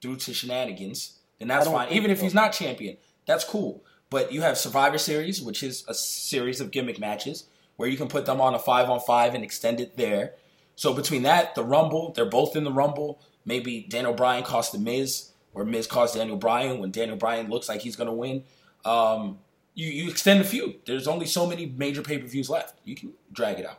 [0.00, 1.92] due to shenanigans, then that's fine.
[1.92, 2.96] Even if he's not champion,
[3.26, 3.84] that's cool.
[4.10, 7.44] But you have Survivor Series, which is a series of gimmick matches
[7.78, 10.34] where you can put them on a five on five and extend it there.
[10.74, 13.20] So between that, the Rumble, they're both in the Rumble.
[13.44, 17.68] Maybe Daniel Bryan cost the Miz, or Miz cost Daniel Bryan when Daniel Bryan looks
[17.68, 18.42] like he's going to win.
[18.84, 19.38] Um,
[19.74, 20.74] you, you extend the feud.
[20.86, 22.74] There's only so many major pay per views left.
[22.84, 23.78] You can drag it out.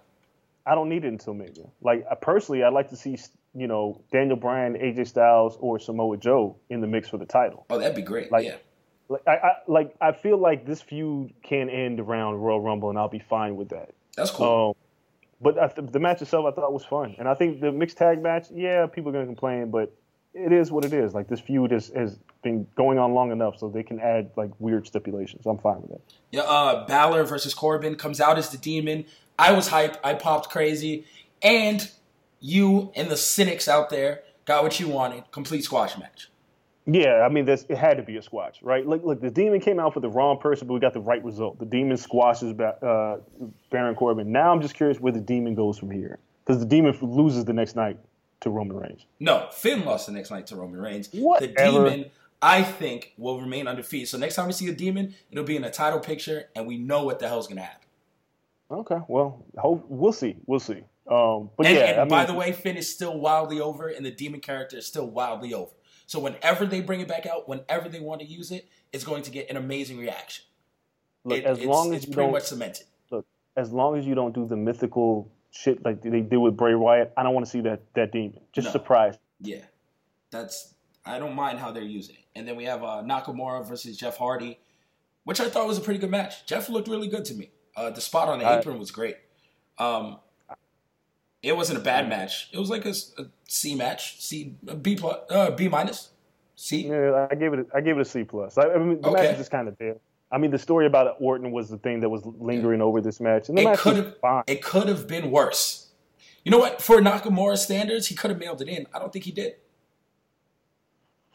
[0.66, 1.66] I don't need it until Mania.
[1.82, 3.18] Like I personally, I'd like to see
[3.54, 7.66] you know Daniel Bryan, AJ Styles, or Samoa Joe in the mix for the title.
[7.70, 8.32] Oh, that'd be great.
[8.32, 8.56] Like- yeah.
[9.10, 12.98] Like I, I like I feel like this feud can end around Royal Rumble, and
[12.98, 13.90] I'll be fine with that.
[14.16, 14.70] That's cool.
[14.70, 14.86] Um,
[15.42, 17.98] but I th- the match itself, I thought was fun, and I think the mixed
[17.98, 19.94] tag match, yeah, people are gonna complain, but
[20.34, 21.14] it is what it is.
[21.14, 24.52] Like this feud has, has been going on long enough, so they can add like
[24.60, 25.46] weird stipulations.
[25.46, 26.02] I'm fine with that.
[26.32, 29.06] yeah, uh, Balor versus Corbin comes out as the demon.
[29.38, 29.98] I was hyped.
[30.04, 31.06] I popped crazy.
[31.42, 31.90] And
[32.42, 35.24] you and the cynics out there got what you wanted.
[35.32, 36.30] Complete squash match.
[36.92, 38.86] Yeah, I mean, that's, it had to be a squash, right?
[38.86, 41.24] Look, look, the demon came out for the wrong person, but we got the right
[41.24, 41.60] result.
[41.60, 43.18] The demon squashes uh,
[43.70, 44.32] Baron Corbin.
[44.32, 47.54] Now I'm just curious where the demon goes from here, because the demon loses the
[47.54, 47.98] next night
[48.42, 49.06] to Roman Reigns.
[49.20, 51.10] No, Finn lost the next night to Roman Reigns.
[51.10, 51.90] The Whatever.
[51.90, 52.12] demon,
[52.42, 54.08] I think, will remain undefeated.
[54.08, 56.78] So next time we see a demon, it'll be in a title picture, and we
[56.78, 57.88] know what the hell's going to happen.
[58.72, 60.84] Okay, well, hope, we'll see, we'll see.
[61.10, 64.06] Um, but And, yeah, and I by the way, Finn is still wildly over, and
[64.06, 65.72] the demon character is still wildly over.
[66.10, 69.22] So whenever they bring it back out, whenever they want to use it, it's going
[69.22, 70.44] to get an amazing reaction.
[71.24, 72.88] look, It- as it's, long as it's you pretty don't, much cemented.
[73.12, 76.74] look, as long as you don't do the mythical shit like they did with Bray
[76.74, 78.40] Wyatt, I don't want to see that that demon.
[78.54, 78.72] Just No.
[78.72, 79.20] surprise.
[79.40, 79.66] Yeah,
[80.32, 80.74] that's
[81.06, 82.26] I don't mind how they're using it.
[82.36, 84.58] And then we have uh, Nakamura versus Jeff Hardy,
[85.26, 86.44] which I thought was a pretty good match.
[86.48, 87.52] Jeff looked really good to me.
[87.76, 89.18] Uh, the spot on the I- apron was great.
[89.78, 90.20] Um,
[91.42, 92.50] it wasn't a bad match.
[92.52, 96.10] It was like a, a C match, C a B plus, uh, B minus,
[96.56, 96.88] C.
[96.88, 97.60] Yeah, I gave it.
[97.60, 98.58] A, I gave it a C plus.
[98.58, 99.22] I, I mean, the Okay.
[99.22, 99.96] match is just kind of there.
[100.32, 103.50] I mean, the story about Orton was the thing that was lingering over this match,
[103.50, 104.44] and the It match could have fine.
[104.48, 105.88] it could have been worse.
[106.44, 106.82] You know what?
[106.82, 108.86] For Nakamura standards, he could have mailed it in.
[108.94, 109.56] I don't think he did.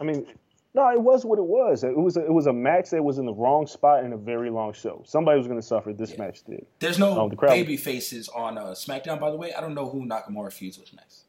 [0.00, 0.26] I mean,
[0.74, 1.84] no, it was what it was.
[1.84, 4.16] It was a, it was a match that was in the wrong spot in a
[4.16, 5.02] very long show.
[5.06, 5.92] Somebody was going to suffer.
[5.92, 6.66] This match did.
[6.80, 9.52] There's no Oh, the crowd- baby faces on uh, SmackDown, by the way.
[9.54, 11.22] I don't know who Nakamura feuds with next.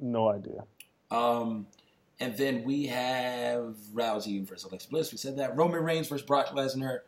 [0.00, 0.64] No idea.
[1.10, 1.66] Um,
[2.20, 5.12] and then we have Rousey versus Alexa Bliss.
[5.12, 7.00] We said that Roman Reigns versus Brock Lesnar.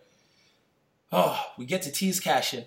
[1.13, 2.67] Oh, we get to tease cash in.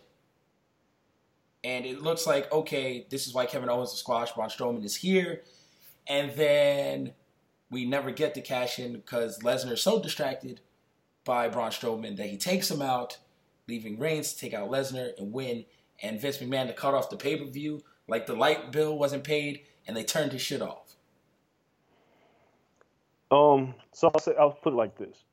[1.63, 4.35] And it looks like, okay, this is why Kevin Owens is squashed.
[4.35, 5.43] Braun Strowman is here.
[6.07, 7.13] And then
[7.73, 10.61] we never get to cash in because Lesnar is so distracted
[11.25, 13.17] by Braun Strowman that he takes him out,
[13.67, 15.65] leaving Reigns to take out Lesnar and win.
[16.01, 19.23] And Vince McMahon to cut off the pay per view, like the light bill wasn't
[19.23, 20.95] paid, and they turned his shit off.
[23.31, 25.23] Um, so I'll say I'll put it like this: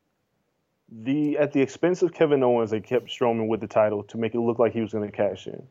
[0.89, 4.33] the at the expense of Kevin Owens, they kept Strowman with the title to make
[4.33, 5.61] it look like he was going to cash in.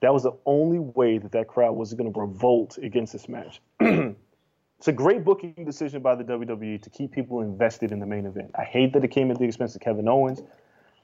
[0.00, 3.60] That was the only way that that crowd was going to revolt against this match.
[4.78, 8.26] it's a great booking decision by the WWE to keep people invested in the main
[8.26, 8.50] event.
[8.58, 10.42] I hate that it came at the expense of Kevin Owens.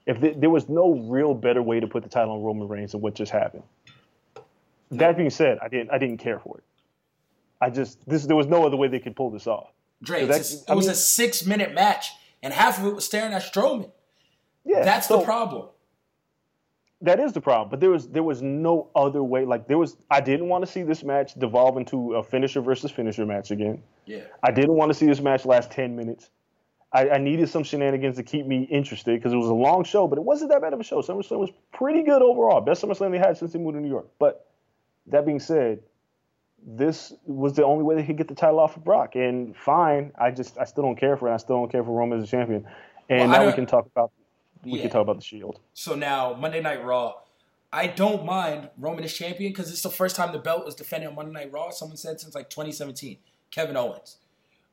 [0.05, 2.91] If th- there was no real better way to put the title on Roman Reigns
[2.91, 3.63] than what just happened.
[4.91, 6.63] That being said, I didn't I didn't care for it.
[7.61, 9.67] I just this there was no other way they could pull this off.
[10.03, 10.33] Dre, So
[10.71, 12.11] it was I a mean- six minute match,
[12.43, 13.89] and half of it was staring at Strowman.
[14.65, 15.69] Yeah, That's so the problem.
[17.03, 17.69] That is the problem.
[17.69, 19.43] But there was there was no other way.
[19.45, 22.91] Like there was, I didn't want to see this match devolve into a finisher versus
[22.91, 23.83] finisher match again.
[24.05, 24.21] Yeah.
[24.41, 26.29] I didn't want to see this match last ten minutes.
[26.93, 30.07] I, I needed some shenanigans to keep me interested because it was a long show,
[30.07, 31.01] but it wasn't that bad of a show.
[31.01, 32.61] SummerSlam was pretty good overall.
[32.61, 34.07] Best SummerSlam they had since they moved to New York.
[34.19, 34.47] But
[35.07, 35.79] that being said,
[36.65, 39.15] this was the only way they could get the title off of Brock.
[39.15, 41.33] And fine, I just I still don't care for it.
[41.33, 42.65] I still don't care for Roman as a champion.
[43.09, 44.11] And Well, now we can talk about
[44.63, 44.83] we Yeah.
[44.83, 45.59] can talk about the Shield.
[45.73, 47.15] So now Monday Night Raw,
[47.71, 51.09] I don't mind Roman as champion because it's the first time the belt was defended
[51.09, 51.69] on Monday Night Raw.
[51.71, 53.17] Someone said since like 2017,
[53.51, 54.17] Kevin Owens.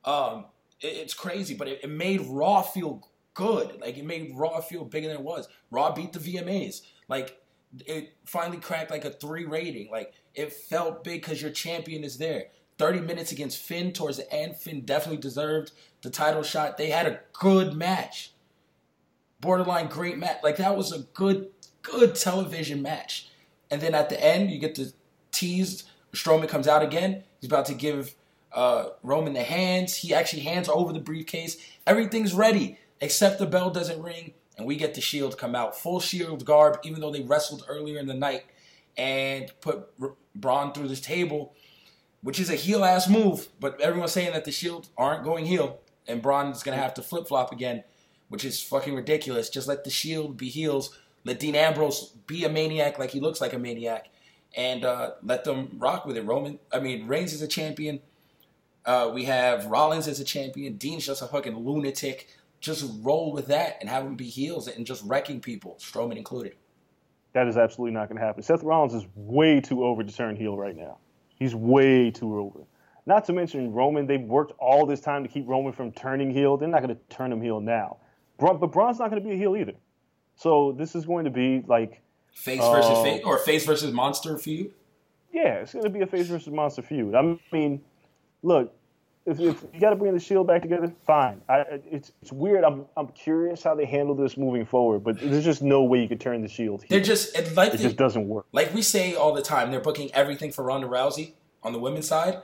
[0.04, 0.46] Um,
[0.80, 3.80] it- it's crazy, but it, it made Raw feel good.
[3.80, 5.48] Like it made Raw feel bigger than it was.
[5.70, 6.82] Raw beat the VMAs.
[7.08, 7.40] Like
[7.86, 9.90] it finally cracked like a three rating.
[9.90, 12.46] Like it felt big because your champion is there.
[12.78, 14.56] 30 minutes against Finn towards the end.
[14.56, 15.72] Finn definitely deserved
[16.02, 16.76] the title shot.
[16.78, 18.32] They had a good match
[19.40, 20.38] borderline great match.
[20.42, 21.48] Like that was a good,
[21.82, 23.28] good television match.
[23.70, 24.92] And then at the end, you get the
[25.32, 25.88] teased.
[26.12, 27.22] Strowman comes out again.
[27.40, 28.14] He's about to give
[28.52, 29.96] uh, Roman the hands.
[29.96, 31.56] He actually hands over the briefcase.
[31.86, 36.00] Everything's ready except the bell doesn't ring, and we get the Shield come out full
[36.00, 38.44] Shield garb, even though they wrestled earlier in the night
[38.96, 39.88] and put
[40.34, 41.54] Braun through this table,
[42.22, 43.48] which is a heel ass move.
[43.58, 47.02] But everyone's saying that the Shield aren't going heel, and Braun is gonna have to
[47.02, 47.84] flip flop again
[48.30, 49.50] which is fucking ridiculous.
[49.50, 50.96] Just let the Shield be heels.
[51.24, 54.08] Let Dean Ambrose be a maniac like he looks like a maniac,
[54.56, 56.24] and uh, let them rock with it.
[56.24, 58.00] Roman, I mean Reigns is a champion.
[58.86, 60.76] Uh, we have Rollins as a champion.
[60.76, 62.28] Dean's just a fucking lunatic.
[62.60, 66.54] Just roll with that and have them be heels and just wrecking people, Strowman included.
[67.32, 68.42] That is absolutely not going to happen.
[68.42, 70.98] Seth Rollins is way too over to turn heel right now.
[71.38, 72.60] He's way too over.
[73.06, 76.56] Not to mention Roman, they've worked all this time to keep Roman from turning heel.
[76.56, 77.98] They're not going to turn him heel now.
[78.40, 79.74] Braun, but Braun's not going to be a heel either.
[80.36, 82.00] So this is going to be like,
[82.32, 83.02] Face versus Oh.
[83.04, 84.72] face, or face versus monster feud.
[85.32, 87.14] yeah, it's going to be a face versus monster feud.
[87.14, 87.80] I mean,
[88.42, 88.72] look,
[89.26, 91.42] if, if you got to bring the Shield back together, fine.
[91.48, 92.64] I, it's it's weird.
[92.64, 96.08] I'm I'm curious how they handle this moving forward, but there's just no way you
[96.08, 96.84] could turn the Shield.
[96.88, 98.46] They're just it, like it they- just doesn't work.
[98.52, 102.08] like we say all the time, they're booking everything for Ronda Rousey on the women's
[102.08, 102.38] side.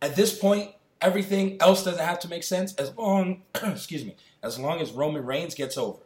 [0.00, 0.70] At this point,
[1.02, 5.24] everything else doesn't have to make sense as long, excuse me, as long as Roman
[5.24, 6.00] Reigns gets over.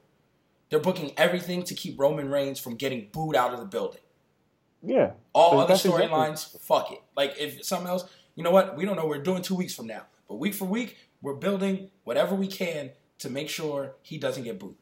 [0.70, 4.00] They're booking everything to keep Roman Reigns from getting booed out of the building.
[4.82, 5.12] Yeah.
[5.32, 7.00] All other that's exactly- storylines, fuck it.
[7.16, 8.76] Like if something else, you know what?
[8.76, 9.06] We don't know.
[9.06, 12.90] We're doing two weeks from now, but week for week, we're building whatever we can
[13.18, 14.76] to make sure he doesn't get booed.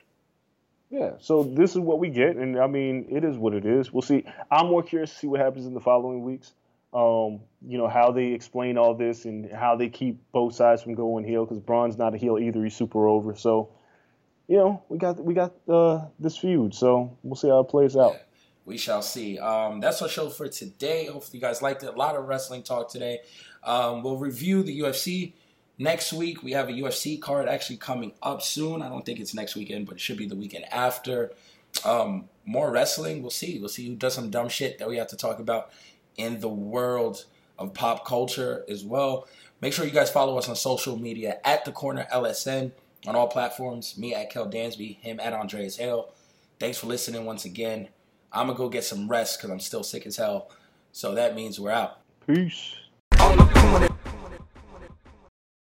[0.90, 3.92] Yeah, so this is what we get, and I mean, it is what it is.
[3.92, 4.24] We'll see.
[4.50, 6.52] I'm more curious to see what happens in the following weeks.
[6.92, 10.94] Um, you know how they explain all this and how they keep both sides from
[10.94, 13.34] going heel because Braun's not a heel either; he's super over.
[13.34, 13.70] So,
[14.48, 16.74] you know, we got we got uh, this feud.
[16.74, 18.16] So we'll see how it plays out.
[18.64, 19.38] We shall see.
[19.38, 21.06] Um, that's our show for today.
[21.06, 21.94] Hopefully, you guys liked it.
[21.94, 23.20] A lot of wrestling talk today.
[23.62, 25.32] Um, we'll review the UFC
[25.78, 26.42] next week.
[26.42, 28.82] We have a UFC card actually coming up soon.
[28.82, 31.32] I don't think it's next weekend, but it should be the weekend after.
[31.84, 33.22] Um, more wrestling.
[33.22, 33.58] We'll see.
[33.58, 35.70] We'll see who does some dumb shit that we have to talk about
[36.16, 37.24] in the world
[37.58, 39.28] of pop culture as well.
[39.60, 42.72] Make sure you guys follow us on social media at the corner LSN
[43.06, 43.96] on all platforms.
[43.96, 46.12] Me at Kel Dansby, him at Andreas Hale.
[46.58, 47.88] Thanks for listening once again.
[48.32, 50.50] I'm gonna go get some rest because I'm still sick as hell.
[50.92, 52.00] So that means we're out.
[52.26, 52.74] Peace.
[53.20, 53.88] On the corner.